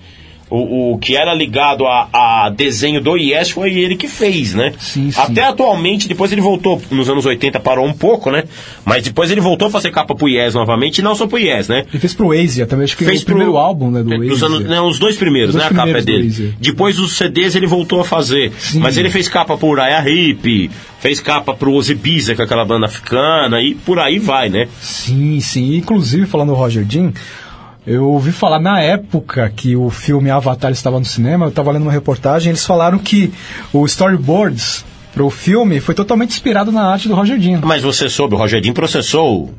[0.56, 2.08] o, o que era ligado a,
[2.46, 4.74] a desenho do Yes foi ele que fez, né?
[4.80, 5.20] Sim, sim.
[5.20, 8.44] Até atualmente, depois ele voltou, nos anos 80 parou um pouco, né?
[8.86, 11.68] Mas depois ele voltou a fazer capa pro Yes novamente, e não só pro Yes,
[11.68, 11.86] né?
[11.90, 14.18] Ele fez pro Asia também, acho que Fez o primeiro pro- álbum né, do É,
[14.32, 14.46] Asia.
[14.46, 15.68] anos, não, os dois primeiros, Os né?
[15.68, 16.54] dois A capa é primeiros dele.
[16.60, 18.52] Depois os CDs ele voltou a fazer.
[18.60, 18.80] Sim.
[18.80, 20.70] Mas ele fez capa pro Uriah Heep,
[21.00, 24.68] fez capa pro Ozzy Biza, com aquela banda africana, e por aí vai, né?
[24.80, 25.76] Sim, sim.
[25.78, 27.12] Inclusive, falando do Roger Dean,
[27.86, 31.84] eu ouvi falar na época que o filme Avatar estava no cinema, eu estava lendo
[31.84, 33.34] uma reportagem, eles falaram que
[33.74, 37.62] o storyboards pro filme foi totalmente inspirado na arte do Roger Dean.
[37.64, 39.54] Mas você soube, o Roger Dean processou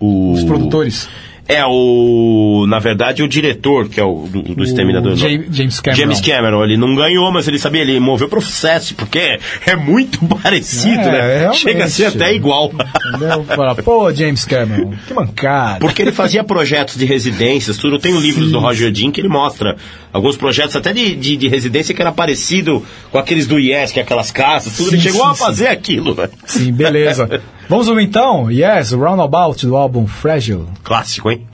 [0.00, 0.32] o...
[0.32, 1.08] Os produtores.
[1.48, 2.66] É, o...
[2.68, 5.12] Na verdade, o diretor, que é o do, do Exterminador.
[5.12, 5.16] O.
[5.16, 6.00] Ja- James Cameron.
[6.02, 11.00] James Cameron, ele não ganhou, mas ele sabia, ele moveu processo, porque é muito parecido,
[11.02, 11.38] É, né?
[11.38, 11.60] realmente.
[11.60, 12.72] Chega a ser até igual.
[13.08, 13.44] Entendeu?
[13.44, 15.78] Fala, pô, James Cameron, que mancada.
[15.78, 17.98] Porque ele fazia projetos de residências, tudo.
[17.98, 19.76] Tem livros do Roger Dean que ele mostra
[20.12, 24.00] alguns projetos até de, de, de residência que era parecido com aqueles do Yes, que
[24.00, 24.88] é aquelas casas, tudo.
[24.90, 26.28] ele Sim, chegou sim, a fazer aquilo, né?
[26.44, 27.40] Sim, beleza.
[27.68, 28.50] Vamos ouvir então?
[28.50, 30.66] Yes, Roundabout do álbum Fragile.
[30.84, 31.44] Clássico, hein?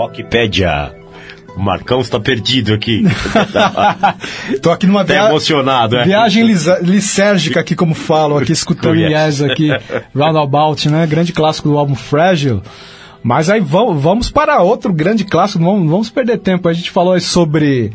[0.00, 0.94] Rockpedia.
[1.54, 3.04] O Marcão está perdido aqui.
[4.62, 5.28] Tô aqui numa Tá via...
[5.28, 6.04] emocionado, é?
[6.04, 9.40] viagem lisérgica aqui, como falo, aqui escutando Yes.
[9.40, 9.68] Yes aqui,
[10.16, 11.06] Roundabout, né?
[11.06, 12.62] Grande clássico do álbum Fragile.
[13.22, 16.66] Mas aí vamos, para outro grande clássico, não vamos, perder tempo.
[16.66, 17.92] A gente falou aí sobre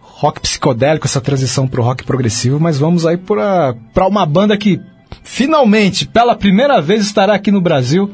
[0.00, 4.80] rock psicodélico, essa transição pro rock progressivo, mas vamos aí para para uma banda que
[5.22, 8.10] finalmente, pela primeira vez, estará aqui no Brasil,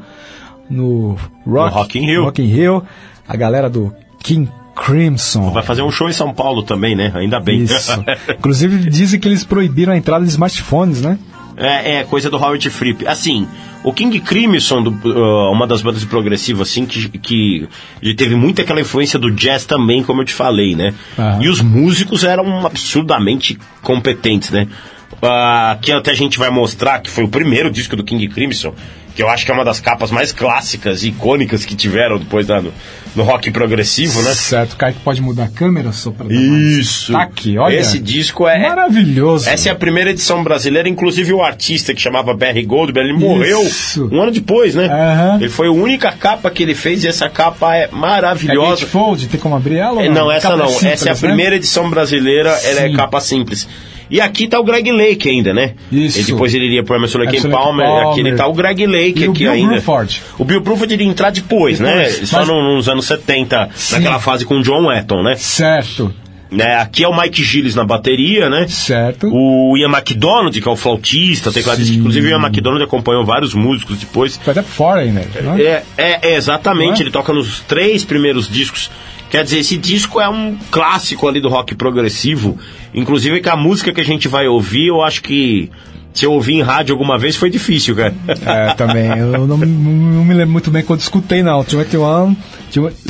[0.69, 1.15] no
[1.47, 2.23] Rock, No Rock in Rio.
[2.25, 2.83] Rock in Rio,
[3.27, 5.51] a galera do King Crimson.
[5.51, 7.11] Vai fazer um show em São Paulo também, né?
[7.15, 7.63] Ainda bem.
[7.63, 8.03] Isso.
[8.29, 11.17] Inclusive dizem que eles proibiram a entrada de smartphones, né?
[11.55, 13.07] É, é coisa do Howard Fripp.
[13.07, 13.47] Assim,
[13.83, 17.67] o King Crimson, do, uh, uma das bandas de progressivo, assim, que, que
[18.01, 20.93] ele teve muito aquela influência do jazz também, como eu te falei, né?
[21.17, 21.43] Aham.
[21.43, 24.67] E os músicos eram absurdamente competentes, né?
[25.13, 28.73] Uh, que até a gente vai mostrar que foi o primeiro disco do King Crimson,
[29.15, 32.47] que eu acho que é uma das capas mais clássicas e icônicas que tiveram depois
[32.47, 32.73] da, no,
[33.15, 34.33] no rock progressivo, né?
[34.33, 37.15] Certo, o Kaique pode mudar a câmera só pra dar Isso.
[37.15, 37.75] Aqui, olha.
[37.75, 38.67] Esse disco é.
[38.67, 39.47] Maravilhoso.
[39.49, 43.61] Essa é a primeira edição brasileira, inclusive o artista que chamava Barry Goldberg, ele morreu
[43.61, 44.09] Isso.
[44.11, 44.87] um ano depois, né?
[44.87, 45.37] Aham.
[45.39, 48.81] Ele foi a única capa que ele fez e essa capa é É maravilhosa.
[48.81, 49.93] gatefold, tem como abrir ela?
[49.95, 50.69] ou É, não, essa Capa não.
[50.69, 51.19] simples, essa é a né?
[51.19, 52.95] primeira edição brasileira, ela é Sim.
[52.95, 53.67] capa simples.
[54.13, 55.73] E aqui tá o Greg Lake ainda, né?
[55.91, 56.19] Isso.
[56.19, 58.07] E depois ele iria pro Emerson Lake Palmer, Palmer.
[58.09, 59.71] aqui ele tá o Greg Lake E o aqui Bill ainda.
[59.73, 60.21] Bruford.
[60.37, 62.03] O Bill Bruford iria entrar depois, né?
[62.09, 62.29] Depois.
[62.29, 63.95] Só Mas- no- nos anos 70, Sim.
[63.95, 65.35] naquela fase com o John Wetton, né?
[65.35, 66.13] Certo,
[66.51, 66.75] né?
[66.75, 68.67] Aqui é o Mike Gilles na bateria, né?
[68.67, 69.27] certo.
[69.33, 73.97] O Ian McDonald, que é o flautista, tecladista, inclusive o Ian McDonald acompanhou vários músicos
[73.97, 74.37] depois.
[74.37, 75.59] Foi até Foreigner, né?
[75.59, 77.03] É, é, é, exatamente, é?
[77.03, 78.91] ele toca nos três primeiros discos.
[79.31, 82.59] Quer dizer, esse disco é um clássico ali do rock progressivo.
[82.93, 85.69] Inclusive que a música que a gente vai ouvir, eu acho que
[86.13, 88.13] se eu ouvir em rádio alguma vez foi difícil, cara.
[88.45, 89.07] É, também.
[89.17, 91.63] Eu não, não me lembro muito bem quando escutei, não.
[91.63, 92.35] 21,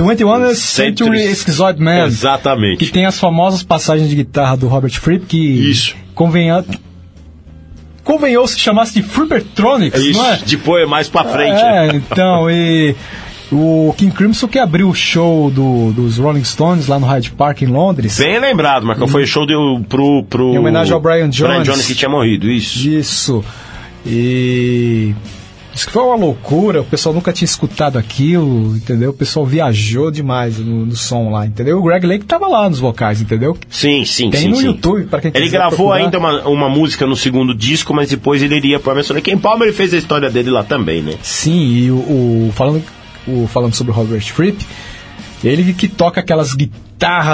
[0.07, 2.05] 21 Century Schizoid Man.
[2.05, 2.77] Exatamente.
[2.85, 5.95] Que tem as famosas passagens de guitarra do Robert Fripp, que Isso.
[6.15, 6.63] convenha...
[8.05, 10.39] convenhou-se que chamasse de Frippertronics, Isso, não é?
[10.45, 11.61] depois, mais pra frente.
[11.61, 12.95] É, então, e
[13.53, 17.61] o King Crimson que abriu o show do, dos Rolling Stones lá no Hyde Park
[17.61, 18.17] em Londres.
[18.19, 19.07] Bem lembrado, Marcão.
[19.07, 20.53] Foi show do, pro, pro.
[20.53, 21.39] Em homenagem ao Brian Jones.
[21.39, 22.87] Brian Jones que tinha morrido, isso.
[22.89, 23.43] Isso.
[24.05, 25.13] E
[25.73, 29.09] Diz que foi uma loucura, o pessoal nunca tinha escutado aquilo, entendeu?
[29.09, 31.79] O pessoal viajou demais no, no som lá, entendeu?
[31.79, 33.57] O Greg Lake tava lá nos vocais, entendeu?
[33.71, 34.47] Sim, sim, Tem sim.
[34.49, 34.65] no sim.
[34.67, 35.95] YouTube, pra quem Ele gravou procurar.
[36.03, 39.73] ainda uma, uma música no segundo disco, mas depois ele iria pro Emerson Lake Palmer
[39.73, 41.13] fez a história dele lá também, né?
[41.23, 42.83] Sim, e o, o- falando,
[43.27, 44.65] o, falando sobre o Robert Fripp,
[45.43, 46.92] ele que toca aquelas guitarras,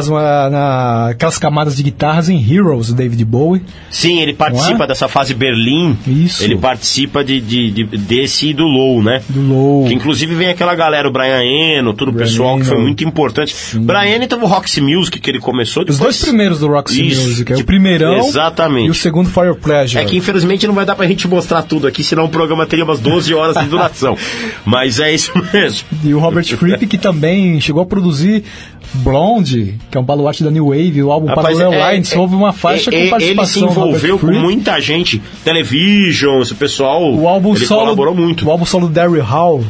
[0.09, 3.61] uma- na- aquelas camadas de guitarras em Heroes, David Bowie.
[3.89, 4.87] Sim, ele participa é?
[4.87, 5.97] dessa fase Berlim.
[6.07, 6.43] Isso.
[6.43, 9.21] Ele participa de, de- de- desse e do Low, né?
[9.29, 9.85] Do Low.
[9.87, 12.83] Que inclusive vem aquela galera, o Brian Eno, todo o pessoal que foi Eno.
[12.85, 13.55] muito importante.
[13.75, 15.83] Brian Eno teve o Roxy Music que ele começou.
[15.83, 18.87] Os depois- dois primeiros do Roxy Isso, Music, é o primeirão Exatamente.
[18.87, 20.03] e o segundo Your Pleasure.
[20.03, 22.83] É que infelizmente não vai dar pra gente mostrar tudo aqui, senão o programa teria
[22.83, 24.17] umas 12 horas de duração.
[24.65, 25.87] Mas é isso mesmo.
[26.03, 28.43] E o Robert Fripp, que também chegou a produzir
[28.93, 29.58] Blonde,
[29.91, 32.35] que é um baluarte da New Wave, o álbum Rapaz, Parallel é- Lines, é- houve
[32.35, 35.21] uma faixa é- com participação Ele se envolveu com muita gente.
[35.43, 37.13] Television, esse pessoal.
[37.13, 38.45] O álbum ele solo, colaborou muito.
[38.47, 39.63] O álbum solo do Daryl Hall,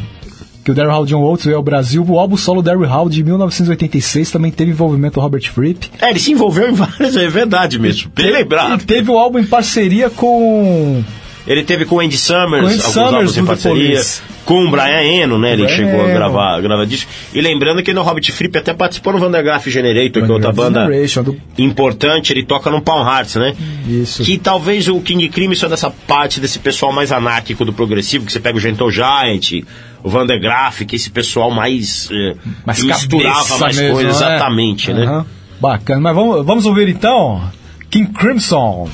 [0.63, 3.09] que o Daryl Hall John Oates veio ao Brasil, o álbum solo do Daryl Hall
[3.09, 5.89] de 1986 também teve envolvimento do Robert Fripp.
[6.01, 8.11] É, ele se envolveu em várias, é verdade mesmo.
[8.15, 8.83] Bem lembrado.
[8.85, 11.03] teve o álbum em parceria com
[11.47, 13.89] Ele teve com o Andy Summers, Com Andy alguns Summers álbuns em parceria.
[13.93, 14.21] Police.
[14.49, 15.53] Com o Brian Eno, né?
[15.53, 16.13] Ele Brian chegou a Eno.
[16.15, 17.09] gravar, gravar disco.
[17.33, 20.87] E lembrando que no Robert Fripp até participou no Vandergraaf Generator, que é outra banda
[20.87, 22.33] do- importante.
[22.33, 23.53] Ele toca no Palm Hearts, né?
[23.87, 24.23] Isso.
[24.23, 28.31] Que talvez o King Crimson é dessa parte desse pessoal mais anárquico do progressivo, que
[28.31, 29.63] você pega o Gentle Giant,
[30.03, 32.09] o Vandergraaf, que é esse pessoal mais.
[32.11, 32.35] eh,
[32.65, 34.25] mais misturava mais mesmo, coisas, né?
[34.35, 35.25] exatamente, né?
[35.61, 37.43] Bacana, mas vamos, vamos ouvir então
[37.91, 38.89] King Crimson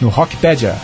[0.00, 0.76] no Rockpedia.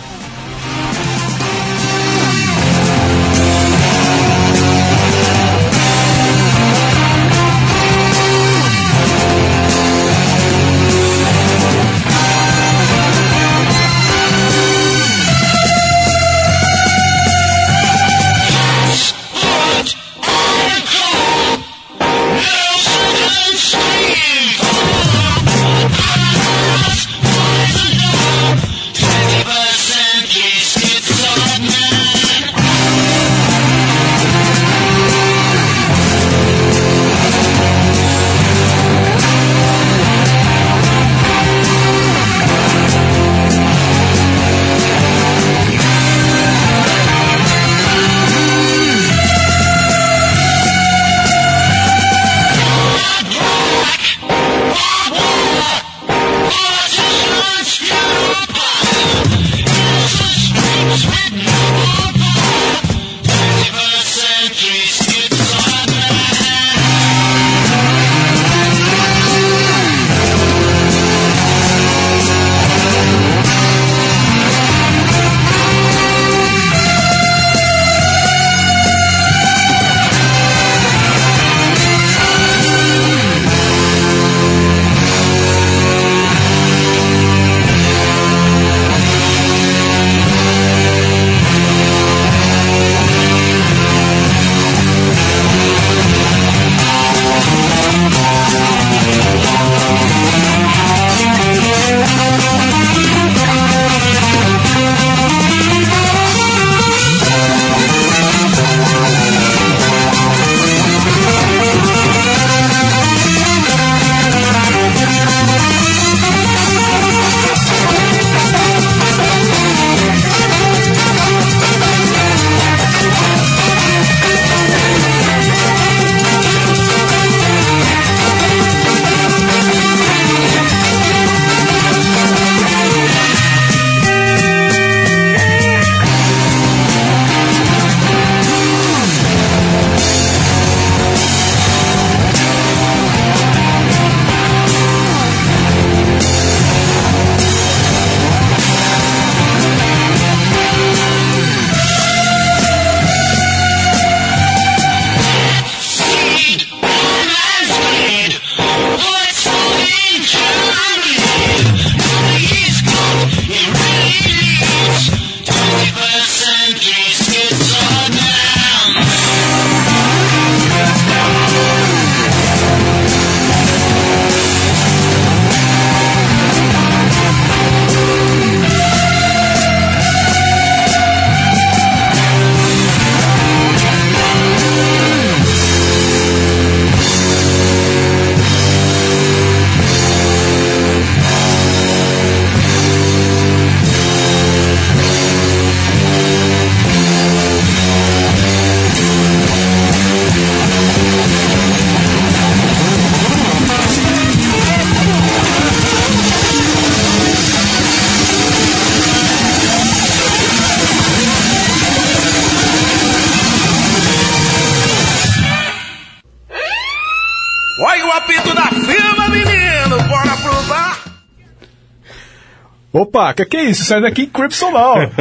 [223.45, 223.81] Que é isso?
[223.83, 224.95] Isso aí daqui é Crimson não.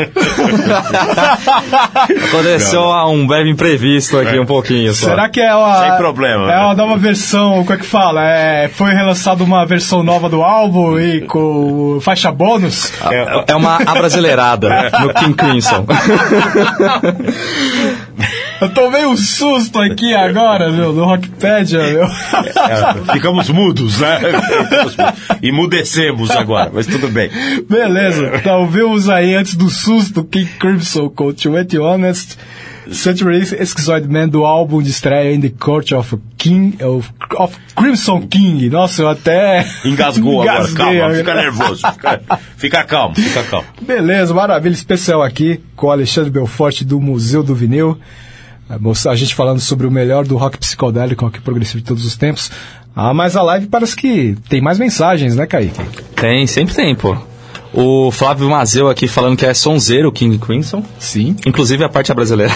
[2.28, 5.06] Aconteceu um breve imprevisto aqui, um pouquinho só.
[5.06, 5.80] Será que é uma...
[5.88, 6.58] Sem problema, É né?
[6.58, 8.22] uma nova versão, como é que fala?
[8.24, 12.92] É, foi relançada uma versão nova do álbum e com faixa bônus?
[13.46, 15.86] É uma abrasileirada no King Crimson.
[18.90, 22.02] Tomei um susto aqui agora, meu, no Rockpedia, meu.
[22.02, 24.18] É, ficamos mudos, né?
[25.40, 27.30] Imudecemos agora, mas tudo bem.
[27.68, 32.36] Beleza, então ouvimos aí antes do susto King Crimson com To Be Honest,
[32.90, 38.26] Century Esquizoid Man do álbum de estreia In the Court of King, of, of Crimson
[38.26, 38.68] King.
[38.70, 41.86] Nossa, eu até Engasgou agora, calma, fica nervoso.
[41.92, 42.22] Fica,
[42.56, 43.68] fica calmo, fica calmo.
[43.80, 47.96] Beleza, maravilha, especial aqui com o Alexandre Belforte do Museu do Vinil.
[48.70, 52.04] A moça- A gente falando sobre o melhor do rock psicodélico, rock progressivo de todos
[52.04, 52.50] os tempos.
[52.94, 55.80] Ah, mas a live parece que tem mais mensagens, né, Kaique?
[56.14, 57.16] Tem, sempre tem, pô.
[57.72, 60.82] O Flávio Mazeu aqui falando que é sonzeiro o King Crimson.
[60.98, 61.36] Sim.
[61.46, 62.52] Inclusive a parte brasileira.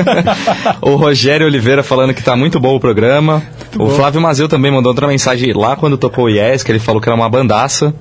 [0.80, 3.42] o Rogério Oliveira falando que tá muito bom o programa.
[3.78, 7.00] o Flávio Mazeu também mandou outra mensagem lá quando tocou o Yes, que ele falou
[7.00, 7.94] que era uma bandaça.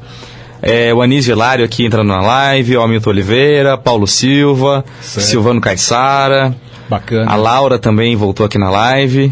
[0.61, 6.55] É, o Anísio Hilário aqui entrando na live, o Hamilton Oliveira, Paulo Silva, Silvano Caissara.
[6.91, 7.31] Bacana.
[7.31, 9.31] A Laura também voltou aqui na live.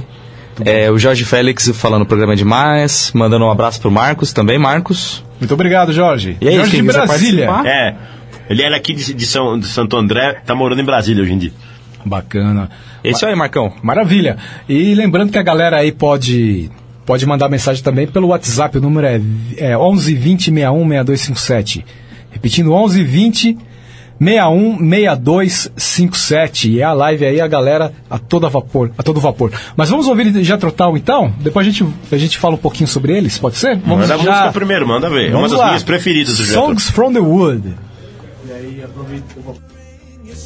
[0.64, 3.12] É, o Jorge Félix falando o programa é demais.
[3.14, 5.26] Mandando um abraço pro Marcos também, Marcos.
[5.42, 6.38] Muito obrigado, Jorge.
[6.40, 7.48] E aí, Jorge de Brasília.
[7.48, 7.70] participar?
[7.70, 7.96] É,
[8.50, 11.38] ele era aqui de, de São, de Santo André, tá morando em Brasília hoje em
[11.38, 11.52] dia.
[12.06, 12.70] Bacana.
[13.04, 13.74] É isso aí, Marcão.
[13.84, 14.38] Maravilha.
[14.70, 16.72] E lembrando que a galera aí pode
[17.06, 18.78] pode mandar mensagem também pelo WhatsApp.
[18.78, 19.20] O número é,
[19.58, 21.86] é 11 20 61 6257.
[22.32, 23.58] Repetindo, 11 20
[24.20, 26.72] 61 6257.
[26.72, 29.52] E é a live aí, a galera a toda vapor, a todo vapor.
[29.76, 31.34] Mas vamos ouvir Jethro Tull então?
[31.40, 33.78] Depois a gente, a gente fala um pouquinho sobre eles, pode ser?
[33.78, 35.32] Vamos Manda a música primeiro, manda ver.
[35.32, 35.68] É uma das lá.
[35.68, 36.62] minhas preferidas do Jethro.
[36.62, 37.76] Songs from the Wood.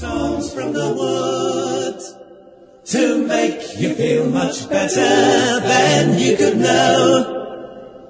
[0.04, 2.16] songs from the woods
[2.84, 7.43] to make you feel much better than you could know.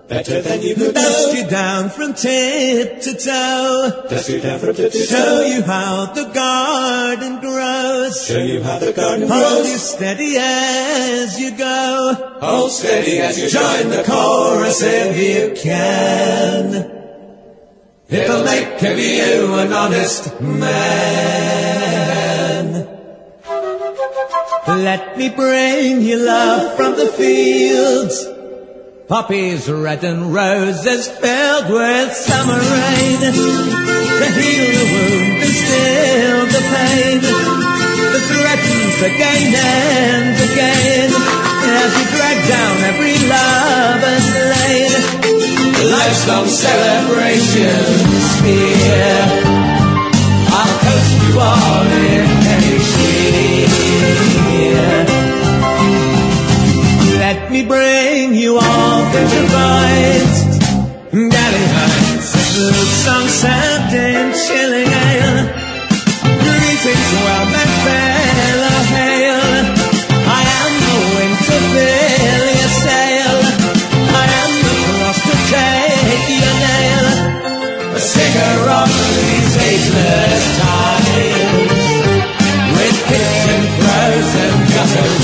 [0.07, 4.05] Better than you could Dust you down from tip to toe.
[4.09, 5.05] Dust you down from tip to toe.
[5.05, 8.25] Show you how the garden grows.
[8.27, 9.41] Show you how the garden grows.
[9.41, 12.37] Hold you steady as you go.
[12.41, 16.91] Hold steady as you join the chorus if you can.
[18.09, 21.13] It'll make of you an honest man.
[24.67, 28.32] Let me bring you love from the fields.
[29.13, 33.19] Poppies red and roses filled with summer rain.
[33.21, 41.13] To heal the wound and still the pain that threatens again and again.
[41.13, 44.97] As you drag down every lover's lane.
[45.93, 49.29] Life's-long celebrations here.
[50.57, 53.93] I'll coast you all in any cheer.
[57.19, 60.29] Let me bring you all find.
[61.09, 65.49] Galley heights, flute song sound and chilling ale.
[66.21, 69.41] Greetings, well met fellow hail.
[70.29, 73.37] I am the wing to fill your sail.
[74.21, 77.07] I am the cross to take your nail.
[77.97, 81.81] A singer of these ageless times.
[82.77, 85.22] With hits and prose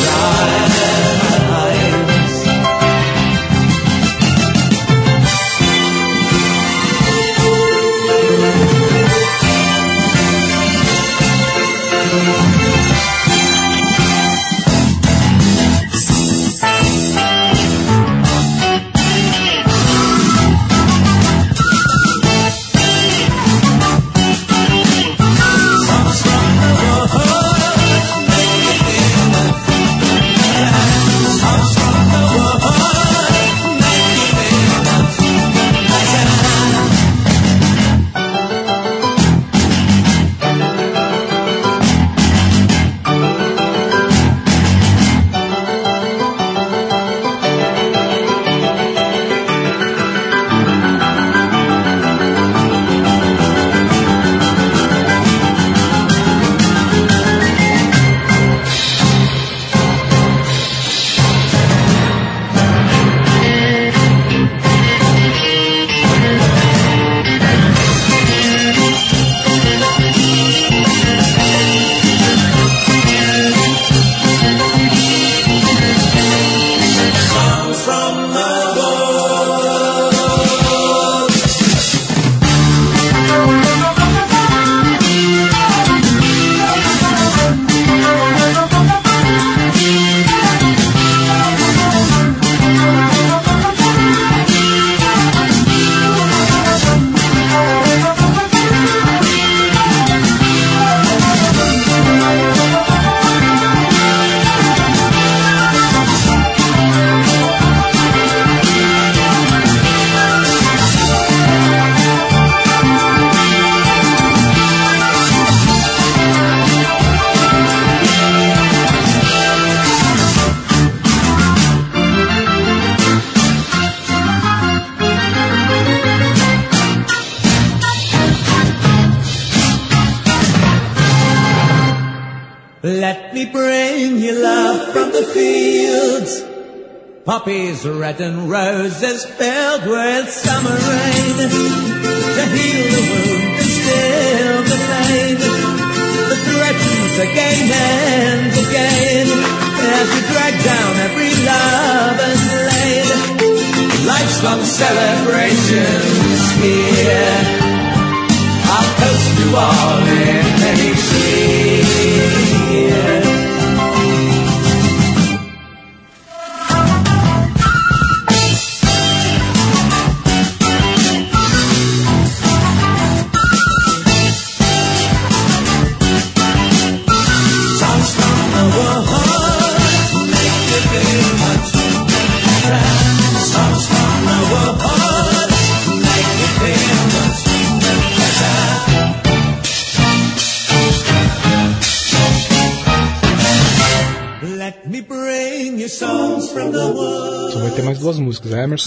[139.04, 139.20] and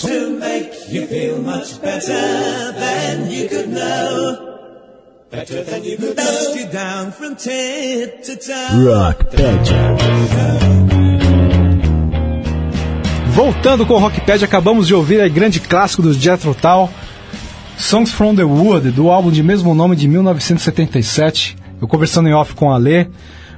[0.00, 0.20] toe.
[8.84, 9.96] Rockpedia.
[13.34, 16.90] Voltando com o Rockpad, acabamos de ouvir a grande clássico do Jethro Tull,
[17.78, 21.56] Songs from the Wood, do álbum de mesmo nome de 1977.
[21.80, 23.06] Eu conversando em off com a Lê.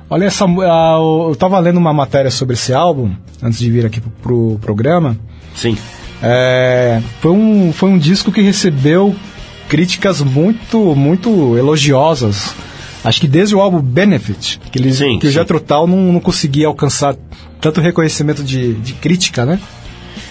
[0.09, 0.99] Olha essa, a-
[1.29, 3.13] eu tava lendo uma matéria sobre esse álbum
[3.43, 5.17] antes de vir aqui pro, pro programa.
[5.57, 5.77] Sim.
[6.27, 9.15] É, foi, um, foi um disco que recebeu
[9.69, 12.55] críticas muito, muito elogiosas.
[13.05, 15.35] Acho que desde o álbum Benefit, que, eles, Sim, que o sim.
[15.35, 17.15] Jethro Tull não, não conseguia alcançar
[17.61, 19.61] tanto reconhecimento de, de crítica, né?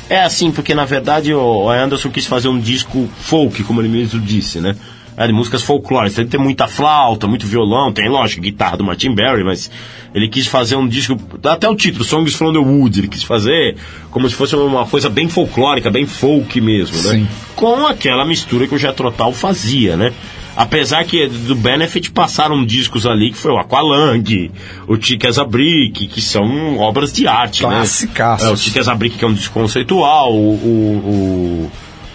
[0.10, 4.20] É assim, porque na verdade o Anderson quis fazer um disco folk, como ele mesmo
[4.20, 4.76] disse, né?
[5.16, 6.16] É, de músicas folclóricas.
[6.16, 9.70] Tem que ter muita flauta, muito violão, tem, lógico, guitarra do Martin Barry, mas
[10.14, 13.76] ele quis fazer um disco, até o título, Songs from the Woods, ele quis fazer
[14.10, 17.20] como se fosse uma coisa bem folclórica, bem folk mesmo, né?
[17.20, 17.28] Sim.
[17.56, 20.12] Com aquela mistura que o Jethro Tull fazia, né?
[20.56, 24.52] Apesar que do Benefit passaram discos ali que foi o Aqualung,
[24.88, 28.46] o Chick as a Brick, que são obras de arte, Classicaços.
[28.46, 28.52] né?
[28.52, 31.72] É, o Chick as a Brick que é um disco conceitual, o, o, o,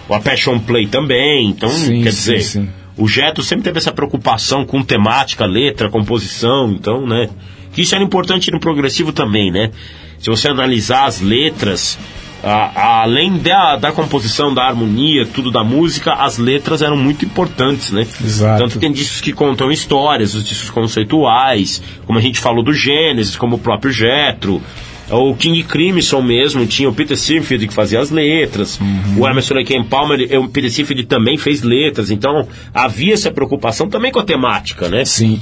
[0.07, 2.69] o A Passion Play também, então Sim, quer sim, dizer, sim.
[2.99, 7.29] O Jeto sempre teve essa preocupação com temática, letra, composição, então, né?
[7.73, 9.71] Que isso era importante no progressivo também, né?
[10.19, 11.97] Se você analisar as letras,
[12.43, 17.23] a- a- além da, da composição, da harmonia, tudo da música, as letras eram muito
[17.25, 18.01] importantes, né?
[18.23, 18.63] Exato.
[18.63, 22.73] Tanto que tem discos que contam histórias, os discos conceituais, como a gente falou do
[22.73, 24.61] Gênesis, como o próprio Jetro.
[25.11, 28.79] O King Crimson mesmo, tinha o Peter Sinfield que fazia as letras.
[29.17, 32.11] O Emerson Lake and Palmer, eh, o Peter Sinfield também fez letras.
[32.11, 35.03] Então, havia essa preocupação também com a temática, né?
[35.05, 35.41] Sim.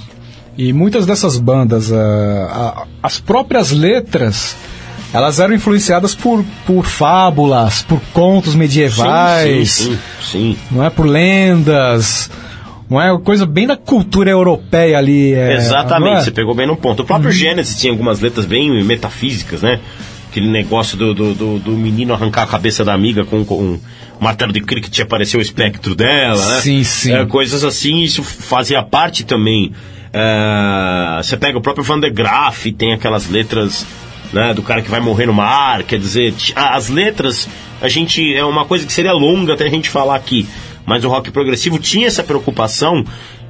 [0.58, 1.98] E muitas dessas bandas, ah,
[2.50, 4.56] ah, as próprias letras,
[5.14, 10.58] elas eram influenciadas por, por fábulas, por contos medievais, Sim, sim, sim.
[10.72, 12.32] não é por lendas,
[12.90, 15.34] não é coisa bem da cultura europeia ali.
[15.34, 16.22] é, Exatamente, é?
[16.22, 17.02] você pegou bem no ponto.
[17.04, 19.80] O próprio Gênesis tinha algumas letras bem metafísicas, né?
[20.30, 23.80] Aquele negócio do, do, do- do menino arrancar a cabeça da amiga com, com um
[24.20, 26.62] martelo de cricket e aparecer o espectro dela, né?
[26.62, 27.14] Sim, sim.
[27.14, 29.72] É, coisas assim, isso fazia parte também.
[30.14, 33.86] É, você pega o próprio Van de Graaf, tem aquelas letras
[34.34, 37.48] né, do cara que vai morrer no mar, quer dizer, as letras,
[37.82, 40.48] a gente, é uma coisa que seria longa até a gente falar aqui,
[40.88, 43.04] mas o rock progressivo tinha essa preocupação,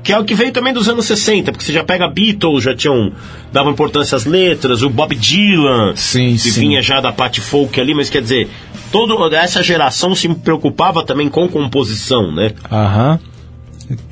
[0.04, 2.76] que é o que veio também dos anos 60, porque você já pega Beatles, já
[2.76, 3.14] tinham,
[3.54, 6.62] davam importância às letras, o Bob Dylan, Sim, que sim.
[6.62, 8.50] vinha já da parte folk ali, mas quer dizer,
[8.92, 12.54] toda essa geração se preocupava também com composição, né?
[12.72, 13.20] Aham.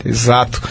[0.06, 0.61] Exato.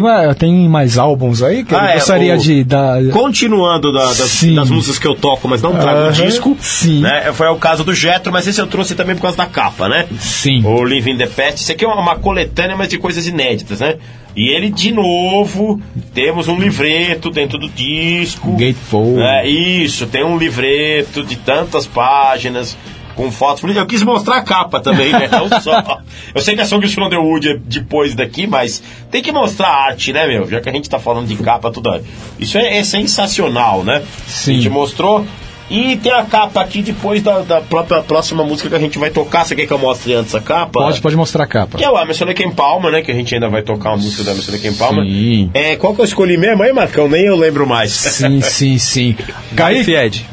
[0.00, 3.02] Tem, tem mais álbuns aí que Ah, eu é, gostaria o- de dar.
[3.10, 6.56] Continuando da- das, das músicas que eu toco, mas não trago o Aham, disco.
[6.60, 7.00] sim.
[7.00, 7.30] Né?
[7.34, 10.06] Foi o caso do Jetro, mas esse eu trouxe também por causa da capa, né?
[10.18, 10.62] Sim.
[10.64, 11.60] O Living the Past.
[11.60, 13.96] Isso aqui é uma, uma coletânea, mas de coisas inéditas, né?
[14.34, 15.78] E ele, de novo,
[16.14, 18.52] temos um livreto dentro do disco.
[18.52, 19.20] Gatefold.
[19.20, 22.76] É, isso, tem um livreto de tantas páginas.
[23.14, 23.62] Com fotos.
[23.76, 25.28] Eu quis mostrar a capa também, né?
[25.30, 26.00] Não só.
[26.34, 30.12] Eu sei que a Song Underwood é depois daqui, mas tem que mostrar a arte,
[30.12, 30.48] né, meu?
[30.48, 32.00] Já que a gente tá falando de capa, tudo.
[32.38, 34.02] Isso é, é sensacional, né?
[34.26, 34.52] Sim.
[34.52, 35.24] A gente mostrou.
[35.70, 39.08] E tem a capa aqui depois da, da própria próxima música que a gente vai
[39.08, 39.46] tocar.
[39.46, 40.72] Você quer que eu mostre antes a capa?
[40.72, 41.78] Pode, pode mostrar a capa.
[41.78, 43.00] Que é o Emerson Lake Palmer, né?
[43.00, 45.04] Que a gente ainda vai tocar uma música do Emerson Lake Palmer.
[45.04, 45.50] Sim.
[45.54, 47.08] É, qual que eu escolhi mesmo aí, Marcão?
[47.08, 47.92] Nem eu lembro mais.
[47.92, 49.16] Sim, sim, sim.
[49.56, 50.26] Knife Edge.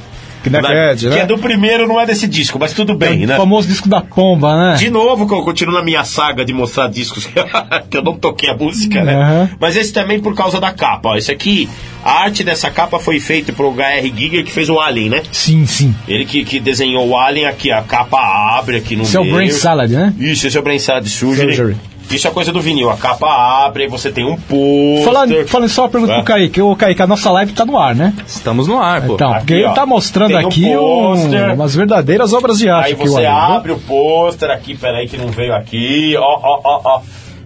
[0.44, 1.22] Knife Da- Edge, que né?
[1.22, 3.36] é do primeiro, não é desse disco, mas tudo bem, o né?
[3.38, 4.76] famoso disco da pomba, né?
[4.78, 7.26] De novo, que eu continuo na minha saga de mostrar discos
[7.90, 9.49] que eu não toquei a música, né?
[9.60, 11.10] Mas esse também por causa da capa.
[11.10, 11.70] Ó, esse aqui,
[12.03, 14.14] a arte dessa capa foi feita pro H.R.
[14.16, 15.24] Giger, que fez o Alien, né?
[15.32, 15.94] Sim, sim.
[16.07, 18.18] Ele que, que desenhou o Alien aqui, a capa
[18.57, 19.36] abre aqui no Esse é o meio.
[19.36, 20.14] Brain Salad, né?
[20.20, 21.56] Isso, esse é o Brain Salad Surgery.
[21.56, 21.78] Surgery.
[22.11, 22.90] Isso é coisa do vinil.
[22.90, 23.27] A capa
[23.65, 25.03] abre, aí você tem um pôster.
[25.06, 26.15] Falando, falando só uma pergunta É.
[26.18, 26.61] pro Kaique.
[26.61, 28.14] Ô, Kaique, a nossa live tá no ar, né?
[28.26, 29.14] Estamos no ar, pô.
[29.14, 29.73] Então, porque Aqui, ele ó.
[29.73, 32.88] tá mostrando um aqui um- umas verdadeiras obras de arte.
[32.88, 36.15] Aí você abre o pôster aqui, peraí que não veio aqui.
[36.18, 37.02] Ó, ó, ó, ó.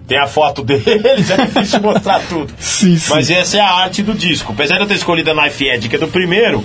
[0.06, 2.52] Tem a foto deles, é difícil mostrar tudo.
[2.58, 3.10] Sim, sim.
[3.14, 4.52] Mas essa é a arte do disco.
[4.52, 6.62] Apesar de eu ter escolhido a Knife Edge, que é do primeiro,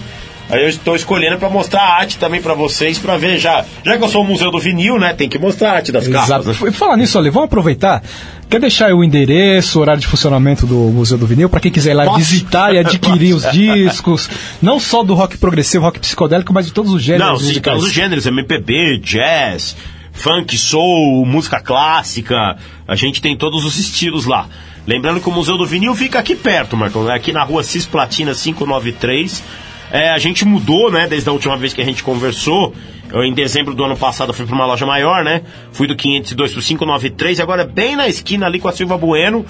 [0.50, 3.64] aí eu estou escolhendo pra mostrar a arte também pra vocês, pra ver já.
[3.86, 5.14] Já que eu sou o museu do vinil, né?
[5.14, 6.26] Tem que mostrar a arte das capas.
[6.46, 6.48] Exato.
[6.66, 6.70] né?
[6.70, 8.04] E falar nisso, Ale, vamos aproveitar.
[8.50, 11.72] Quer deixar aí o endereço, o horário de funcionamento do Museu do Vinil, para quem
[11.72, 12.18] quiser ir lá Posso?
[12.18, 14.28] visitar e adquirir os discos,
[14.60, 17.76] não só do rock progressivo, rock psicodélico, mas de todos os gêneros Não, sim, musicais.
[17.78, 19.76] todos os gêneros, MPB, jazz,
[20.12, 22.58] funk, soul, música clássica,
[22.88, 24.48] a gente tem todos os estilos lá.
[24.88, 27.14] Lembrando que o Museu do Vinil fica aqui perto, Marcão, né?
[27.14, 29.44] aqui na rua Cis Platina 593.
[29.92, 32.74] É, a gente mudou, né, desde a última vez que a gente conversou.
[33.12, 35.42] Eu, em dezembro do ano passado, eu fui para uma loja maior, né?
[35.72, 38.98] Fui do 502 pro 593, e agora é bem na esquina ali com a Silva
[38.98, 39.46] Bueno.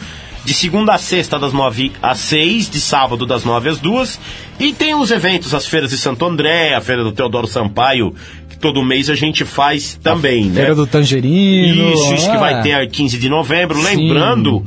[0.45, 4.19] De segunda a sexta, das 9 às 6, de sábado, das 9 às 2.
[4.61, 8.15] E tem os eventos, as feiras de Santo André, a feira do Teodoro Sampaio,
[8.49, 10.61] que todo mês a gente faz também, né?
[10.61, 11.93] Feira do Tangerino.
[11.93, 12.39] Isso, isso que ah.
[12.39, 13.77] vai ter a 15 de novembro.
[13.81, 13.83] Sim.
[13.83, 14.65] Lembrando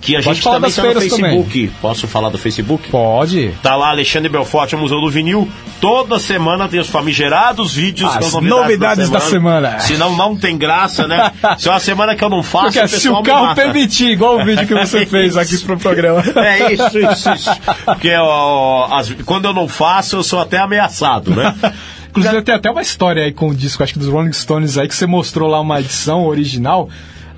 [0.00, 1.72] que a Pode gente também das tá no Facebook.
[1.80, 2.88] Posso falar do Facebook?
[2.90, 3.52] Pode.
[3.62, 5.46] Tá lá Alexandre Belforte, o Museu do Vinil.
[5.80, 9.78] Toda semana tem os famigerados vídeos As com as novidades da semana.
[9.80, 11.32] Senão não tem graça, né?
[11.58, 14.40] Se é uma semana que eu não faço, Porque o se o carro permitir, igual
[14.40, 16.22] o vídeo que você fez aqui pro programa.
[16.36, 17.50] É isso, isso, isso.
[17.84, 21.54] Porque ó, as- quando eu não faço, eu sou até ameaçado, né?
[22.10, 24.88] Inclusive tem até uma história aí com o disco, acho que dos Rolling Stones aí,
[24.88, 26.88] que você mostrou lá uma edição original,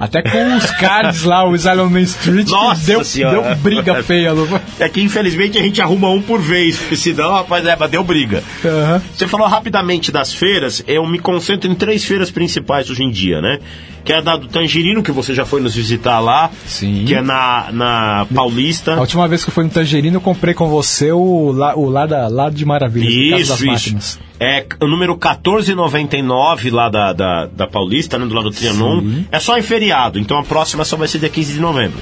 [0.03, 3.41] até com os cards lá, o Island Main Street, Nossa deu, Senhora.
[3.41, 4.33] deu briga feia.
[4.33, 4.49] Lu.
[4.81, 8.03] É que infelizmente a gente arruma um por vez, porque senão, rapaz, é, mas deu
[8.03, 8.43] briga.
[8.65, 9.01] Aham.
[9.15, 13.41] Você falou rapidamente das feiras, eu me concentro em três feiras principais hoje em dia,
[13.41, 13.61] né?
[14.05, 16.51] Que é a da do Tangerino, que você já foi nos visitar lá.
[16.67, 17.05] Sim.
[17.07, 18.95] Que é na, na Paulista.
[18.95, 21.89] A última vez que eu fui no Tangerino, eu comprei com você o, la, o
[21.89, 23.91] Lar, da, Lar de Maravilhas, Casa das Isso, isso.
[23.95, 24.21] Máquinas.
[24.41, 29.23] É o número 1499 lá da, da, da Paulista, né, do lado do Trianon.
[29.31, 32.01] É só em feriado, então a próxima só vai ser dia 15 de novembro.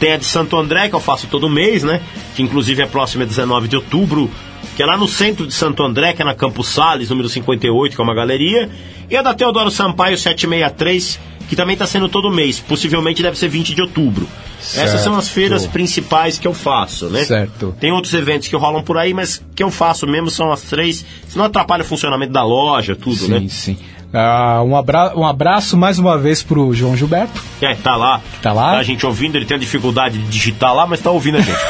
[0.00, 2.00] Tem a de Santo André, que eu faço todo mês, né?
[2.34, 4.30] Que inclusive a próxima é 19 de outubro,
[4.76, 7.94] que é lá no centro de Santo André, que é na Campos Sales, número 58,
[7.94, 8.68] que é uma galeria.
[9.08, 11.18] E a da Teodoro Sampaio 763,
[11.48, 12.60] que também está sendo todo mês.
[12.60, 14.28] Possivelmente deve ser 20 de outubro.
[14.74, 17.24] Essas são as feiras principais que eu faço, né?
[17.24, 17.74] Certo.
[17.78, 21.04] Tem outros eventos que rolam por aí, mas que eu faço mesmo são as três.
[21.28, 23.46] Senão atrapalha o funcionamento da loja, tudo, Sim, né?
[23.48, 23.78] sim.
[24.18, 27.38] Ah, um, abra um abraço mais uma vez pro João Gilberto.
[27.60, 28.18] É, tá lá.
[28.40, 28.78] Tá lá.
[28.78, 31.58] a gente ouvindo, ele tem a dificuldade de digitar lá, mas tá ouvindo a gente.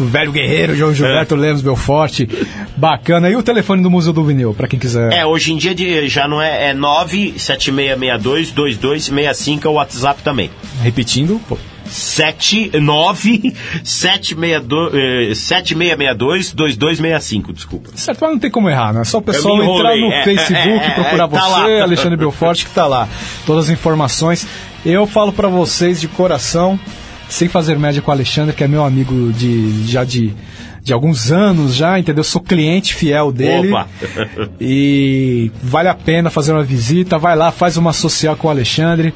[0.00, 2.26] O velho guerreiro João Gilberto Lemos Belforte.
[2.74, 3.28] Bacana.
[3.28, 5.12] E o telefone do Museu do Vinil, pra quem quiser.
[5.12, 10.50] é, hoje em dia de- já não é, é 976622265 é o WhatsApp também.
[10.82, 11.40] Repetindo.
[11.48, 11.56] pô.
[11.90, 13.54] 79
[13.84, 17.90] 762 7662 2265, desculpa.
[17.94, 19.00] Certo, mas não tem como errar, né?
[19.00, 21.82] É só o pessoal entrar no É, Facebook, é, é, procurar tá você, lá.
[21.82, 23.08] Alexandre Belforte, que tá lá.
[23.46, 24.46] Todas as informações.
[24.84, 26.78] Eu falo pra vocês de coração,
[27.28, 30.32] sem fazer média com o Alexandre, que é meu amigo de já de,
[30.82, 32.24] de alguns anos já, entendeu?
[32.24, 33.68] Sou cliente fiel dele.
[33.68, 33.86] Opa!
[34.60, 39.12] E vale a pena fazer uma visita, vai lá, faz uma social com o Alexandre.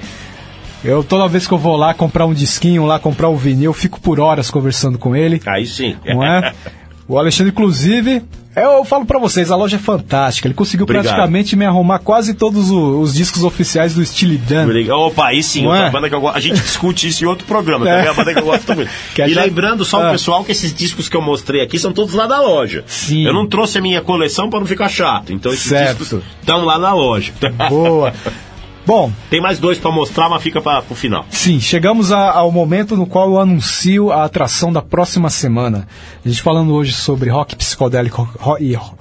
[0.85, 3.75] Eu toda vez que eu vou lá comprar um disquinho, lá comprar o vinil, eu
[3.75, 5.97] fico por horas conversando com ele Aí sim.
[6.07, 6.53] não é?
[7.07, 8.23] O Alexandre, inclusive,
[8.57, 10.49] Eu falo pra vocês, a loja é fantástica.
[10.49, 11.05] Ele conseguiu Obrigado.
[11.05, 14.67] praticamente me arrumar quase todos o- os, discos oficiais do Steely Dan.
[14.97, 15.91] Opa, aí sim, é?
[15.91, 16.27] banda que eu.
[16.29, 17.91] A gente discute isso em outro programa, É.
[17.91, 18.91] também é uma banda que eu gosto muito.
[19.15, 20.09] Que a e gente- lembrando só Ah.
[20.09, 22.85] o pessoal que esses discos que eu mostrei aqui são todos lá da loja.
[22.87, 23.27] Sim.
[23.27, 25.31] Eu não trouxe a minha coleção pra não ficar chato.
[25.31, 25.99] Então esses Certo.
[25.99, 27.35] discos estão lá na loja.
[27.69, 28.15] Boa.
[28.87, 31.25] Bom, Tem mais dois pra mostrar, mas fica pra, pro final.
[31.31, 35.89] Sim, chegamos a- ao momento no qual eu anuncio a atração da próxima semana.
[36.25, 38.29] A gente falando hoje sobre rock psicodélico
[38.61, 38.95] e ro-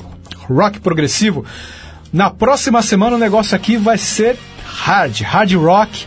[0.50, 1.44] rock progressivo.
[2.14, 6.06] Na próxima semana o negócio aqui vai ser hard, hard rock,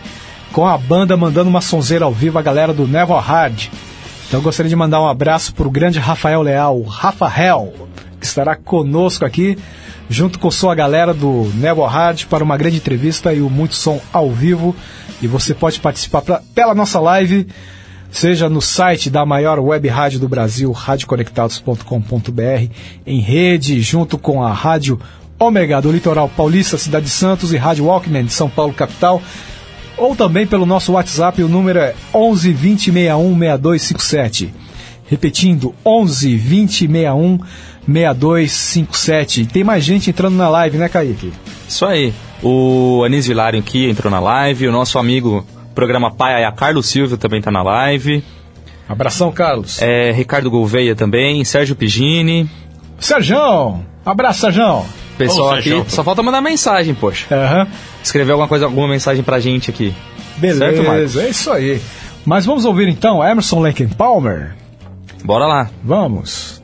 [0.52, 3.64] com a banda mandando uma sonzeira ao vivo, a galera do Never Hard.
[4.26, 7.72] Então eu gostaria de mandar um abraço para o grande Rafael Leal, o Rafael,
[8.26, 9.56] estará conosco aqui,
[10.08, 14.00] junto com sua galera do Never Hard, para uma grande entrevista e o Muito Som
[14.12, 14.74] ao vivo.
[15.22, 17.46] E você pode participar pra- pela nossa live,
[18.10, 22.70] seja no site da maior web rádio do Brasil, radioconectados.com.br,
[23.06, 25.00] em rede, junto com a Rádio
[25.38, 29.20] Ômega do Litoral Paulista, Cidade de Santos e Rádio Walkman de São Paulo, capital
[29.98, 34.54] ou também pelo nosso WhatsApp, o número é 11 20 61 6257.
[35.08, 37.38] Repetindo, 11 20 61
[37.86, 39.42] 6257.
[39.42, 41.32] E Tem mais gente entrando na live, né, Kaique?
[41.68, 42.12] Isso aí.
[42.42, 44.68] O Anísio Hilário aqui entrou na live.
[44.68, 48.22] O nosso amigo programa Pai a Carlos Silvio também tá na live.
[48.88, 49.80] Abração, Carlos.
[49.82, 51.44] É, Ricardo Gouveia também.
[51.44, 52.48] Sérgio Pigini.
[52.98, 53.84] Serjão!
[54.04, 54.86] Abraço, Serjão!
[55.18, 55.70] Pessoal Ô, aqui.
[55.70, 55.84] Sérgio.
[55.88, 57.26] Só falta mandar mensagem, poxa.
[57.34, 57.66] Aham.
[58.02, 59.92] Escrever alguma coisa, alguma mensagem pra gente aqui.
[60.40, 60.84] Certo, Marcos?
[60.84, 61.80] Beleza, é isso aí.
[62.24, 64.54] Mas vamos ouvir então Emerson and Palmer?
[65.24, 65.70] Bora lá.
[65.82, 66.62] Vamos.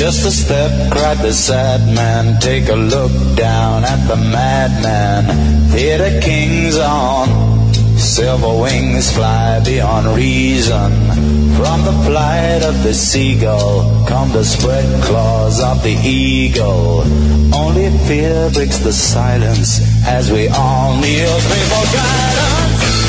[0.00, 2.40] Just a step, cried the sad man.
[2.40, 5.68] Take a look down at the madman.
[5.68, 7.28] Theater kings on
[7.98, 10.90] silver wings fly beyond reason.
[11.54, 17.02] From the flight of the seagull come the spread claws of the eagle.
[17.54, 22.99] Only fear breaks the silence as we all kneel before guidance.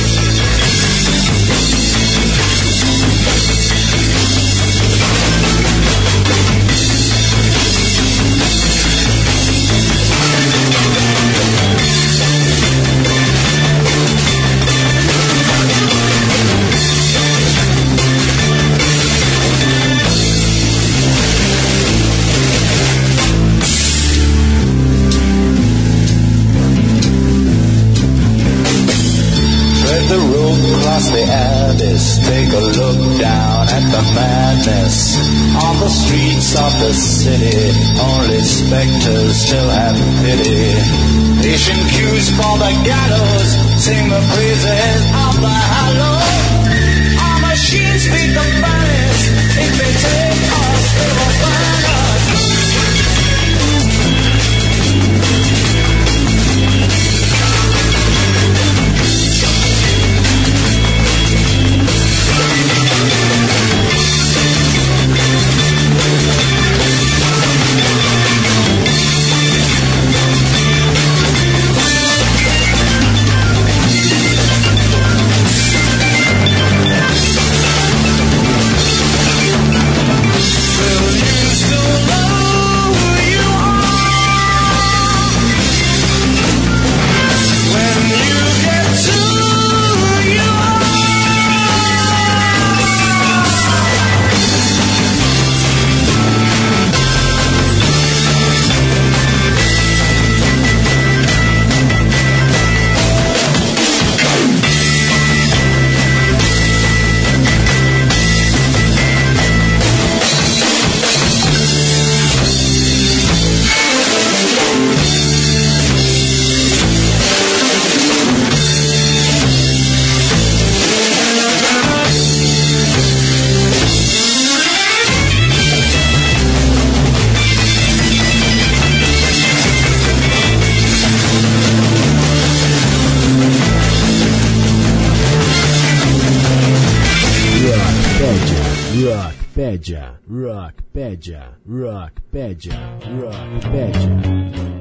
[139.92, 142.80] Rockpedia, Rockpedia, Rockpedia,
[143.20, 144.72] Rockpedia.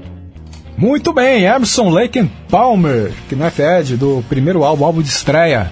[0.76, 5.70] Muito bem, Emerson Lake Palmer, que não é Fed, do primeiro álbum, álbum de estreia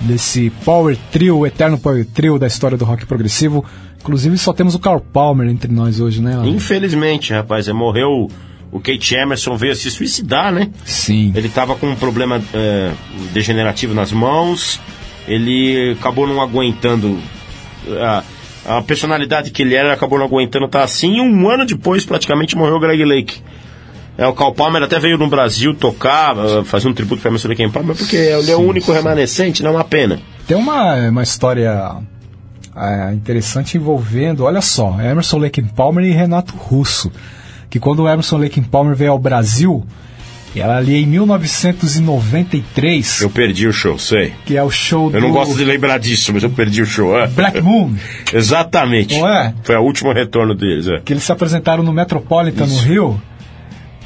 [0.00, 3.64] desse Power Trio, o eterno Power Trio da história do rock progressivo.
[4.00, 6.34] Inclusive só temos o Carl Palmer entre nós hoje, né?
[6.34, 6.48] Alan?
[6.48, 8.28] Infelizmente, rapaz, é, morreu
[8.72, 10.70] o Kate Emerson veio se suicidar, né?
[10.84, 11.32] Sim.
[11.36, 12.92] Ele estava com um problema é,
[13.32, 14.80] degenerativo nas mãos,
[15.28, 17.18] ele acabou não aguentando.
[18.00, 18.24] A,
[18.66, 22.56] a personalidade que ele era acabou não aguentando estar assim, e um ano depois praticamente
[22.56, 23.42] morreu o Greg Lake.
[24.16, 27.48] É, o Carl Palmer até veio no Brasil tocar, uh, fazer um tributo para Emerson
[27.48, 30.20] Lake Palmer, porque ele é o único remanescente, não é uma pena.
[30.46, 31.96] Tem uma, uma história
[32.76, 37.10] é, interessante envolvendo, olha só, Emerson Lake Palmer e Renato Russo.
[37.68, 39.84] Que quando o Emerson Lake Palmer veio ao Brasil,
[40.60, 43.22] era ali em 1993.
[43.22, 44.32] Eu perdi o show, sei.
[44.44, 47.18] Que é o show Eu não gosto de lembrar disso, mas eu perdi o show.
[47.18, 47.26] É.
[47.26, 47.94] Black Moon.
[48.32, 49.18] Exatamente.
[49.18, 49.54] Não é?
[49.62, 50.86] Foi o último retorno deles.
[50.86, 51.00] É.
[51.00, 52.76] Que eles se apresentaram no Metropolitan, Isso.
[52.76, 53.20] no Rio.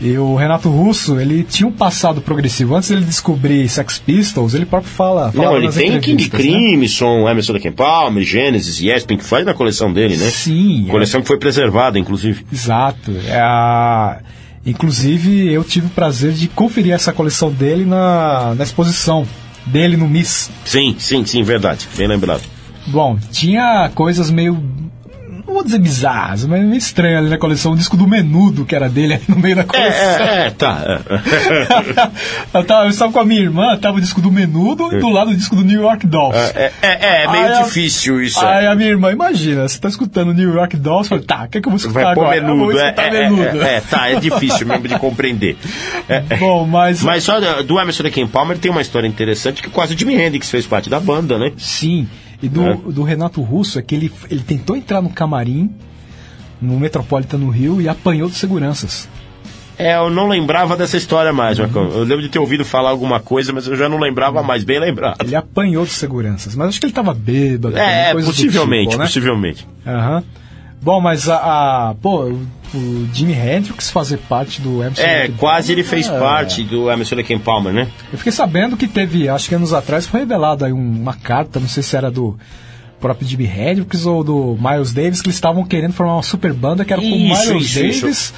[0.00, 2.76] E o Renato Russo, ele tinha um passado progressivo.
[2.76, 5.32] Antes dele descobrir Sex Pistols, ele próprio fala.
[5.34, 7.32] Não, ele tem King Crimson, né?
[7.32, 10.30] Emerson Lake Palmer, Genesis, Yes, Pink Floyd na coleção dele, né?
[10.30, 10.86] Sim.
[10.88, 11.22] Coleção é.
[11.22, 12.46] que foi preservada, inclusive.
[12.52, 13.12] Exato.
[13.26, 14.20] É a...
[14.64, 19.26] Inclusive, eu tive o prazer de conferir essa coleção dele na, na exposição
[19.66, 20.50] dele no Miss.
[20.64, 21.88] Sim, sim, sim, verdade.
[21.96, 22.42] Bem lembrado.
[22.86, 24.60] Bom, tinha coisas meio
[25.48, 28.74] não vou dizer bizarras, mas meio estranho ali na coleção, o disco do Menudo que
[28.74, 30.26] era dele ali no meio da coleção.
[30.26, 31.00] É, é, é tá.
[32.52, 35.08] eu, tava, eu estava com a minha irmã, tava o disco do Menudo e do
[35.08, 36.36] lado o disco do New York Dolls.
[36.54, 38.44] É, é, é, é meio aí difícil isso.
[38.44, 41.58] Aí a minha irmã, imagina, você tá escutando New York Dolls, fala, tá, o que,
[41.58, 42.40] é que eu vou escutar Vai agora?
[42.40, 43.62] Menudo, eu vou escutar é, Menudo.
[43.62, 45.56] É, é, tá, é difícil mesmo de compreender.
[46.38, 47.02] Bom, mas...
[47.02, 50.50] Mas só do Emerson Lake Palmer tem uma história interessante que quase o Jimi Hendrix
[50.50, 51.52] fez parte da banda, né?
[51.56, 52.06] Sim.
[52.42, 55.74] E do, do Renato Russo é que ele, ele tentou entrar no camarim
[56.60, 59.08] no Metropolitan no Rio e apanhou de seguranças.
[59.78, 61.64] É, eu não lembrava dessa história mais, uhum.
[61.64, 61.88] Marcão.
[61.90, 64.80] Eu lembro de ter ouvido falar alguma coisa, mas eu já não lembrava mais, bem
[64.80, 65.22] lembrado.
[65.22, 67.78] Ele apanhou de seguranças, mas acho que ele estava bêbado.
[67.78, 69.06] É, possivelmente, tipo, né?
[69.06, 69.68] possivelmente.
[69.86, 70.16] Aham.
[70.16, 70.47] Uhum.
[70.80, 72.26] Bom, mas a, a, pô,
[72.74, 76.18] o Jimi Hendrix fazer parte do Emerson É, Lake quase ele fez é.
[76.18, 77.88] parte do Emerson Lake Palmer, né?
[78.12, 81.68] Eu fiquei sabendo que teve, acho que anos atrás, foi revelado aí uma carta, não
[81.68, 82.38] sei se era do
[83.00, 86.84] próprio Jimi Hendrix ou do Miles Davis, que eles estavam querendo formar uma super banda
[86.84, 88.02] que era com o Miles isso, Davis.
[88.02, 88.34] Isso.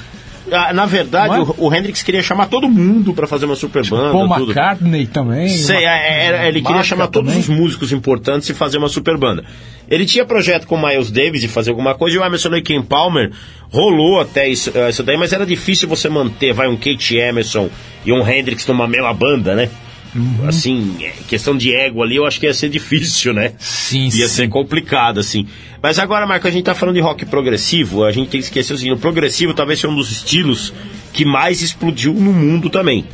[0.51, 1.39] Ah, na verdade, é?
[1.39, 4.11] o, o, Hendrix queria chamar todo mundo para fazer uma super tipo, banda.
[4.11, 4.51] Paul tudo.
[4.51, 5.47] McCartney também.
[5.47, 9.45] Sei, é, é, ele queria chamar todos os músicos importantes e fazer uma super banda.
[9.91, 12.81] Ele tinha projeto com o Miles Davis de fazer alguma coisa e o Emerson Lake
[12.83, 13.29] Palmer
[13.69, 17.69] rolou até isso, eh, isso daí, mas era difícil você manter, vai, um Kate Emerson
[18.05, 19.69] e um Hendrix numa mesma banda, né?
[20.15, 20.47] Uhum.
[20.47, 20.97] Assim,
[21.27, 23.53] questão de ego ali, eu acho que ia ser difícil, né?
[23.59, 24.27] Sim, Ia sim.
[24.27, 25.45] ser complicado, assim.
[25.81, 28.73] Mas agora, Marco, a gente tá falando de rock progressivo, a gente tem que esquecer
[28.73, 30.73] o seguinte, o progressivo talvez seja um dos estilos
[31.11, 33.05] que mais explodiu no mundo também.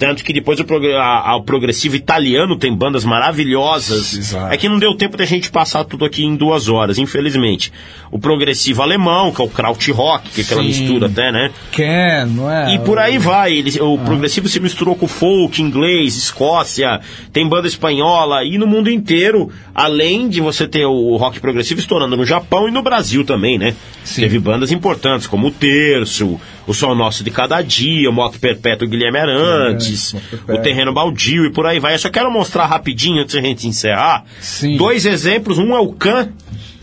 [0.00, 4.14] Tanto que depois o, prog a, a, o progressivo italiano tem bandas maravilhosas.
[4.16, 4.50] Exato.
[4.50, 7.70] É que não deu tempo da gente passar tudo aqui em duas horas, infelizmente.
[8.10, 10.68] O progressivo alemão, que é o krautrock, que é aquela Sim.
[10.68, 11.50] mistura até, né?
[11.70, 12.74] Ken, não é?
[12.74, 13.52] E por aí vai.
[13.52, 17.00] Ele, o progressivo se misturou com folk, inglês, Escócia,
[17.30, 22.16] tem banda espanhola e no mundo inteiro, além de você ter o rock progressivo estourando
[22.16, 23.76] no Japão e no Brasil também, né?
[24.02, 24.22] Sim.
[24.22, 26.40] Teve bandas importantes como o Terço,
[26.70, 30.54] o Sol Nosso de Cada Dia, o Moto Perpétuo Guilherme Arantes, Perpétuo.
[30.54, 31.94] o Terreno Baldio e por aí vai.
[31.94, 34.76] Eu só quero mostrar rapidinho antes da gente encerrar Sim.
[34.76, 35.58] dois exemplos.
[35.58, 36.28] Um é o Can,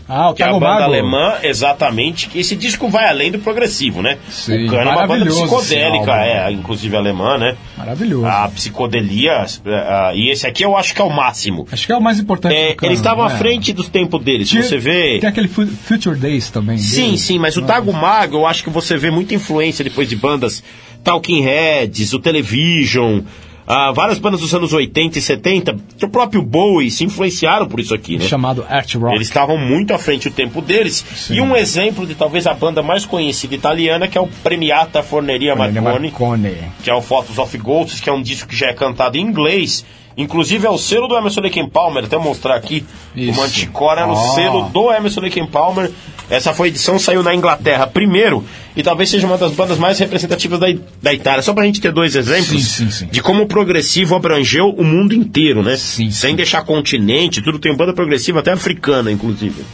[0.08, 0.82] Ah, o que é a banda Mago.
[0.84, 4.16] alemã, exatamente, que esse disco vai além do progressivo, né?
[4.30, 7.56] Sim, o Can é uma banda psicodélica, é, inclusive alemã, né?
[7.76, 8.26] Maravilhoso.
[8.26, 9.70] A psicodelia, é,
[10.12, 11.66] é, e esse aqui eu acho que é o máximo.
[11.70, 12.54] Acho que é o mais importante.
[12.54, 13.34] É, do Can, eles estavam né?
[13.34, 15.18] à frente dos tempos deles, Tinha- você vê...
[15.18, 16.78] Tem aquele Fu- Future Days também.
[16.78, 17.18] Sim, dele.
[17.18, 20.62] sim, mas o Tago Mago, eu acho que você vê muita influência depois de bandas
[21.04, 23.20] Talking Heads, o Television,
[23.70, 27.78] ah, várias bandas dos anos 80 e 70, que o próprio Bowie se influenciaram por
[27.78, 28.24] isso aqui, né?
[28.26, 29.14] Chamado Art Rock.
[29.14, 31.28] Eles estavam muito à frente do tempo deles.
[31.30, 35.54] E um exemplo de talvez a banda mais conhecida italiana, que é o Premiata Forneria
[35.54, 36.56] Marconi, Marconi.
[36.82, 39.20] que é o Photos of Ghosts, que é um disco que já é cantado em
[39.20, 39.84] inglês.
[40.18, 42.84] Inclusive é o selo do Emerson Lake Palmer, até mostrar aqui.
[43.14, 43.38] Isso.
[43.38, 44.34] O Manticore era o Ó.
[44.34, 45.92] selo do Emerson Lake Palmer.
[46.28, 48.44] Essa foi a edição, saiu na Inglaterra primeiro,
[48.76, 50.66] e talvez seja uma das bandas mais representativas da,
[51.00, 51.40] da Itália.
[51.40, 53.06] Só pra gente ter dois exemplos Sim, sim, sim.
[53.06, 55.76] de como o progressivo abrangeu o mundo inteiro, né?
[55.76, 59.64] Sim, Sem deixar continente, tudo tem banda progressiva, até africana, inclusive.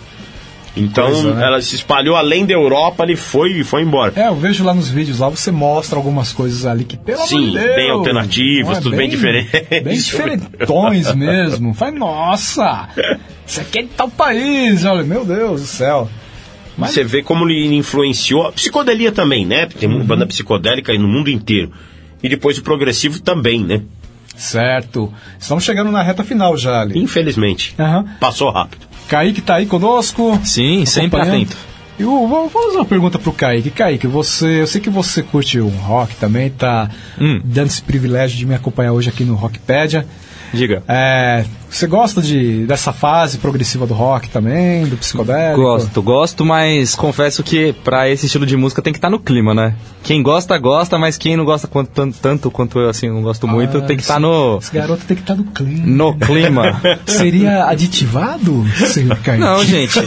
[0.76, 1.46] Então, Coisa, né?
[1.46, 4.12] ela se espalhou além da Europa, ele foi e foi embora.
[4.16, 7.36] É, eu vejo lá nos vídeos, lá você mostra algumas coisas ali que, pelo Sim,
[7.36, 8.80] amor de Deus, bem alternativas, é?
[8.80, 9.50] tudo bem diferente.
[9.84, 11.72] Bem diferentões mesmo.
[11.74, 12.88] Faz, nossa,
[13.46, 16.10] isso aqui é de tal país, olha, meu Deus do céu.
[16.76, 18.48] Mas- Você vê como ele influenciou.
[18.48, 19.66] A psicodelia também, né?
[19.66, 20.04] Tem Uhum.
[20.04, 21.70] banda psicodélica aí no mundo inteiro.
[22.20, 23.82] E depois o progressivo também, né?
[24.34, 25.12] Certo.
[25.38, 26.98] Estamos chegando na reta final já ali.
[26.98, 27.74] Infelizmente.
[27.78, 28.04] Aham.
[28.18, 28.86] Passou rápido.
[29.08, 30.38] Kaique tá aí conosco.
[30.44, 31.56] Sim, sempre atento.
[31.98, 33.70] E o- vou, fazer uma pergunta pro Kaique.
[33.70, 36.90] Kaique, você, eu sei que você curte um rock também, tá
[37.20, 37.40] Hum.
[37.44, 40.06] dando esse privilégio de me acompanhar hoje aqui no Rockpedia.
[40.52, 40.82] Diga.
[40.88, 41.44] É,
[41.76, 45.60] você gosta de, dessa fase progressiva do rock também, do psicodélico?
[45.60, 49.54] Gosto, gosto, mas confesso que pra esse estilo de música tem que estar no clima,
[49.54, 49.74] né?
[50.02, 53.48] Quem gosta, gosta, mas quem não gosta quanto- tanto, tanto quanto eu, assim, não gosto
[53.48, 55.86] muito, Ah, tem que estar esse- no, Esse garoto tem que estar no clima.
[55.86, 56.80] no clima.
[57.06, 59.40] Seria aditivado, senhor Kaique?
[59.40, 59.98] Não, gente.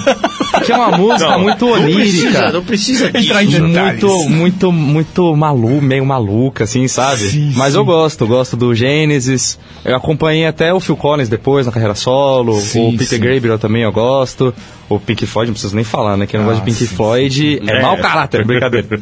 [0.65, 1.99] Que é uma música Não, muito não onírica.
[1.99, 3.07] precisa, não precisa.
[3.17, 4.01] Entrar em detalhes.
[4.03, 7.21] muito, muito, muito malu, meio maluca, assim, sabe?
[7.21, 7.79] Sim, Mas sim.
[7.79, 9.57] eu gosto, gosto do Gênesis.
[9.83, 12.59] Eu acompanhei até o Phil Collins depois na carreira solo.
[12.59, 13.19] Sim, o Peter sim.
[13.19, 14.53] Gabriel também eu gosto.
[14.89, 16.25] O Pink Floyd, não preciso nem falar, né?
[16.27, 17.81] Quem não gosta de Ah, Pink sim, Floyd é, É.
[17.81, 18.87] mau caráter, brincadeira.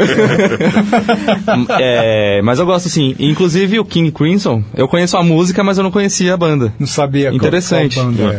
[1.79, 3.15] É, mas eu gosto sim.
[3.19, 6.73] Inclusive o King Crimson, eu conheço a música, mas eu não conhecia a banda.
[6.79, 7.95] Não sabia Interessante.
[7.95, 8.35] qual banda É.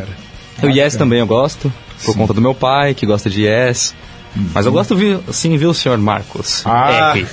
[0.62, 0.66] era.
[0.66, 1.70] O Yes também eu gosto,
[2.04, 3.94] por conta do meu pai, que gosta de Yes.
[4.54, 6.62] Mas eu gosto, vi- sim, viu, senhor Marcos?
[6.66, 7.12] Ah.
[7.16, 7.26] É que-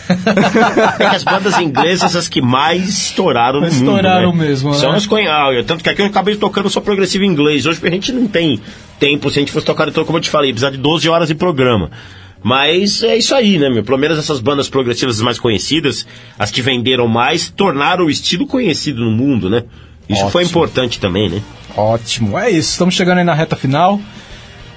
[1.04, 4.48] É as bandas inglesas as que mais estouraram no Estouraram mundo, né?
[4.48, 4.98] mesmo, São né?
[4.98, 7.66] as conhe- ah, eu- Tanto que aqui eu acabei tocando só progressivo em inglês.
[7.66, 8.60] Hoje a gente não tem
[9.00, 11.28] tempo, se a gente fosse tocar, então, como eu te falei, precisa de 12 horas
[11.28, 11.92] de programa.
[12.42, 13.84] Mas é isso aí, né, meu?
[13.84, 16.06] Pelo menos essas bandas progressivas mais conhecidas,
[16.38, 19.64] as que venderam mais, tornaram o estilo conhecido no mundo, né?
[20.10, 20.50] Isso foi Ótimo.
[20.60, 21.42] importante também, né?
[21.78, 22.72] Ótimo, é isso.
[22.72, 24.00] Estamos chegando aí na reta final.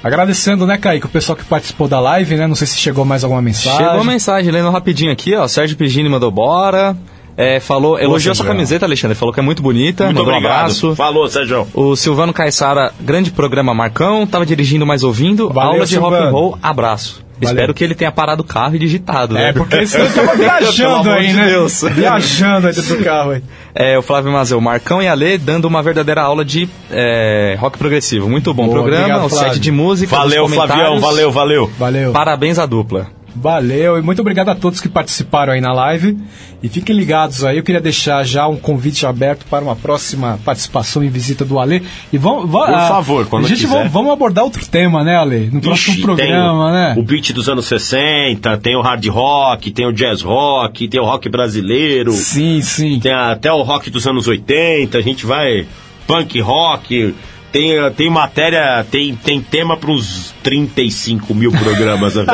[0.07, 2.47] Agradecendo, né, Kaique, o pessoal que participou da live, né?
[2.47, 3.79] Não sei se chegou mais alguma mensagem.
[3.79, 5.49] Chegou a mensagem, lendo rapidinho aqui, ó.
[5.49, 6.97] Sérgio Pigini mandou bora.
[7.37, 9.15] É, falou, elogiou sua camiseta, Alexandre.
[9.15, 10.05] Falou que é muito bonita.
[10.05, 10.59] Muito mandou um obrigado.
[10.61, 10.95] abraço.
[10.95, 11.67] Falou, Sérgio.
[11.75, 14.27] O Silvano Caissara, grande programa Marcão.
[14.27, 15.51] Tava dirigindo, mas ouvindo.
[15.51, 16.33] Valeu, Aula de rock and Silvano.
[16.37, 17.26] roll, abraço.
[17.39, 17.55] Valeu.
[17.55, 19.51] Espero que ele tenha parado o carro e digitado, né?
[19.51, 21.47] É, porque senão eu tava viajando aí, de né?
[21.49, 21.83] Deus.
[21.83, 23.43] Viajando aí dentro do carro aí.
[23.75, 28.29] É, o Flávio Mazeu, Marcão e Ale dando uma verdadeira aula de é, rock progressivo.
[28.29, 30.17] Muito bom Boa, programa, obrigado, o set de música.
[30.17, 30.49] Valeu.
[30.49, 30.99] Flavião.
[30.99, 31.71] Valeu, valeu.
[31.79, 32.13] Valeu.
[32.13, 33.16] Parabéns à dupla.
[33.39, 36.17] Valeu e muito obrigado a todos que participaram aí na live.
[36.63, 41.05] E fiquem ligados aí, eu queria deixar já um convite aberto para uma próxima participação
[41.05, 41.83] e visita do Ale.
[42.13, 43.77] E vamos, va- Por favor, quando a gente quiser.
[43.77, 45.51] vamos, vamos abordar outro tema, né, Ale?
[45.53, 46.95] No próximo Ixi, programa, né?
[46.97, 51.05] o, beat dos anos 60, tem o hard rock, tem o jazz rock, tem o
[51.05, 52.99] rock brasileiro, Sim, sim.
[53.01, 55.67] tem até o rock dos anos 80, a gente vai
[56.07, 57.15] punk rock,
[57.53, 62.15] tem, tem matéria, tem, tem tema para uns 35 mil programas.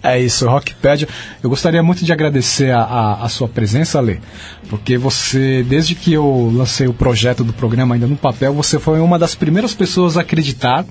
[0.00, 1.08] É isso, Rockpedia.
[1.42, 4.20] Eu gostaria muito de agradecer a, a, a sua presença, Ale,
[4.68, 9.00] porque você, desde que eu lancei o projeto do programa ainda no papel, você foi
[9.00, 10.84] uma das primeiras pessoas a acreditar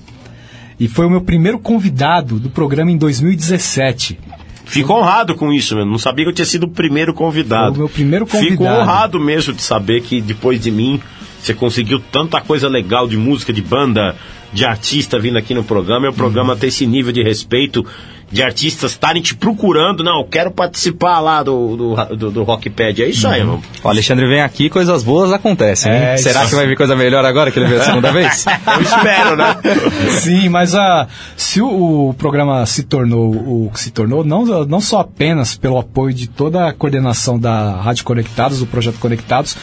[0.78, 4.18] e foi o meu primeiro convidado do programa em 2017.
[4.64, 5.86] Fico honrado com isso, meu.
[5.86, 7.74] Não sabia que eu tinha sido o primeiro convidado.
[7.74, 8.80] Foi o meu primeiro Fico convidado.
[8.80, 11.00] honrado mesmo de saber que depois de mim
[11.40, 14.14] você conseguiu tanta coisa legal de música, de banda,
[14.52, 16.06] de artista vindo aqui no programa.
[16.06, 16.16] E o Uhum.
[16.16, 17.84] programa ter esse nível de respeito
[18.30, 20.02] de artistas estarem te procurando.
[20.02, 23.02] Não, eu quero participar lá do, do, do, do Rockpad.
[23.02, 23.32] É isso Uhum.
[23.34, 23.62] aí, mano.
[23.84, 25.92] O Alexandre vem aqui, coisas boas acontecem.
[25.92, 25.98] hein?
[25.98, 26.48] É, Será isso.
[26.50, 28.46] que vai vir coisa melhor agora que ele veio a segunda vez?
[28.46, 29.56] Eu espero, né?
[30.20, 31.06] Sim, mas a,
[31.36, 35.76] se o, o programa se tornou o que se tornou, não, não só apenas pelo
[35.78, 39.56] apoio de toda a coordenação da Rádio Conectados, do projeto Conectados,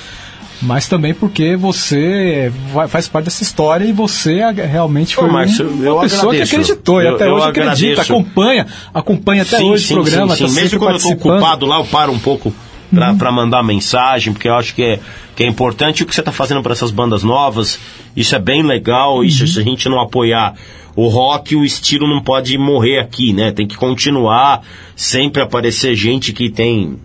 [0.61, 5.67] mas também porque você vai- faz parte dessa história e você a- realmente foi Márcio,
[5.69, 6.49] uma pessoa agradeço.
[6.51, 7.71] que acreditou e até eu hoje acredita,
[8.01, 8.01] agradeço.
[8.13, 10.53] acompanha, acompanha até hoje o programa, sim, tá sim.
[10.55, 11.11] sempre Mesmo quando eu estou.
[11.11, 11.17] Uhum.
[11.37, 12.53] ocupado lá, eu paro um pouco
[12.93, 14.99] pra, pra mandar mensagem, porque eu acho que é,
[15.35, 17.79] que é importante o que você está fazendo para essas bandas novas.
[18.15, 19.23] Isso é bem legal.
[19.23, 19.47] Isso, Uhum.
[19.47, 20.55] se a gente não apoiar
[20.95, 23.51] o rock, o estilo não pode morrer aqui, né?
[23.51, 24.61] Tem que continuar,
[24.95, 26.97] sempre aparecer gente que tem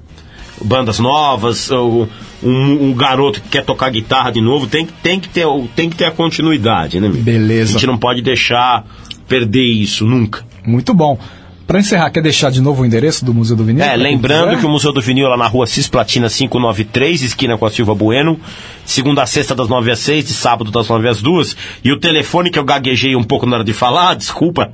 [0.60, 2.08] bandas novas, ou
[2.44, 5.88] um, um garoto que quer tocar guitarra de novo, tem, que- tem, que, ter, tem
[5.90, 7.08] que ter a continuidade, né?
[7.08, 7.22] meu?
[7.22, 7.70] Beleza.
[7.70, 8.84] A gente não pode deixar
[9.28, 10.44] perder isso nunca.
[10.66, 11.18] Muito bom.
[11.66, 13.82] Para encerrar, quer deixar de novo o endereço do Museu do Vinil?
[13.82, 17.64] É, lembrando que o Museu do Vinil é lá na rua Cisplatina 593, esquina com
[17.64, 18.38] a Silva Bueno,
[18.84, 21.56] segunda a sexta das 9 às 6, de sábado das 9 às 2.
[21.82, 24.70] E o telefone que eu gaguejei um pouco na hora de falar, desculpa,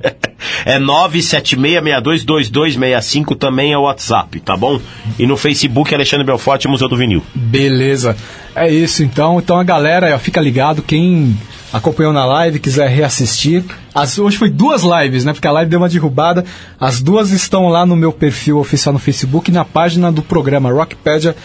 [0.65, 4.77] é 976622265, também é o WhatsApp, tá bom?
[5.17, 7.23] E no Facebook, Alexandre Belforte, Museu do Vinil.
[7.33, 8.17] Beleza.
[8.53, 9.39] É isso então.
[9.39, 11.37] Então a galera, fica ligado, quem
[11.73, 13.63] acompanhou na live, quiser reassistir.
[13.93, 15.33] As- hoje foi duas lives, né?
[15.33, 16.43] Porque a live deu uma derrubada.
[16.79, 20.71] As duas estão lá no meu perfil oficial no Facebook e na página do programa
[20.71, 21.35] Rockpedia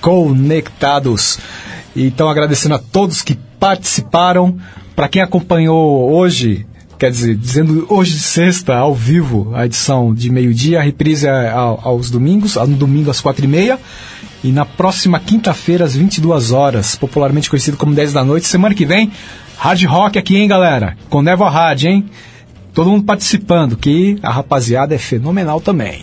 [0.00, 1.38] Conectados.
[1.96, 4.58] Então agradecendo a todos que participaram.
[4.96, 6.64] Para quem acompanhou hoje,
[6.98, 11.50] quer dizer, dizendo hoje de sexta, ao vivo, a edição de meio-dia, a reprise é
[11.50, 13.78] ao- aos domingos, no domingo às quatro e meia.
[14.42, 18.84] E na próxima quinta-feira, às 22 horas, popularmente conhecido como 10 da noite, semana que
[18.84, 19.10] vem,
[19.64, 20.94] Hard Rock aqui, hein, galera?
[21.08, 22.04] Com Névoa Hard, hein?
[22.74, 26.02] todo mundo participando, que a rapaziada é fenomenal também.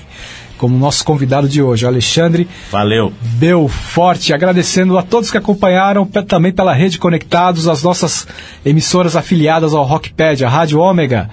[0.58, 3.14] Como nosso convidado de hoje, o Alexandre Valeu.
[3.22, 8.28] Belforte, agradecendo a todos que acompanharam também pela rede Conectados, as nossas
[8.66, 11.30] emissoras afiliadas ao Rockpad, a Rádio Ômega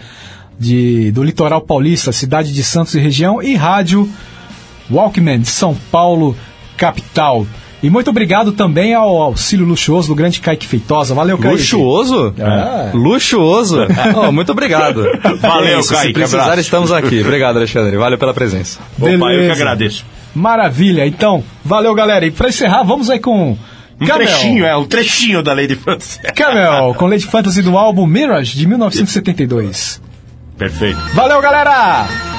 [0.58, 4.06] de, do Litoral Paulista, cidade de Santos e região, e Rádio
[4.90, 6.36] Walkman de São Paulo,
[6.76, 7.46] capital.
[7.82, 11.14] E muito obrigado também ao auxílio luxuoso do grande Kaique Feitosa.
[11.14, 11.58] Valeu, Kaique.
[11.58, 12.34] Luxuoso?
[12.38, 12.90] É.
[12.96, 13.78] Luxuoso?
[14.16, 15.04] Oh, muito obrigado.
[15.40, 16.60] Valeu, Isso, Se Kaique, precisar, abraço.
[16.60, 17.20] estamos aqui.
[17.20, 17.96] Obrigado, Alexandre.
[17.96, 18.80] Valeu pela presença.
[18.98, 19.52] Opa, eu que Beleza.
[19.52, 20.04] agradeço.
[20.34, 21.06] Maravilha.
[21.06, 22.26] Então, valeu, galera.
[22.26, 23.56] E pra encerrar, vamos aí com
[24.00, 26.20] Um trechinho, é, um trechinho da Lady Fantasy.
[26.34, 30.00] Camel, com Lady Fantasy do álbum Mirage, de 1972.
[30.56, 30.98] Perfeito.
[31.14, 32.37] Valeu, galera!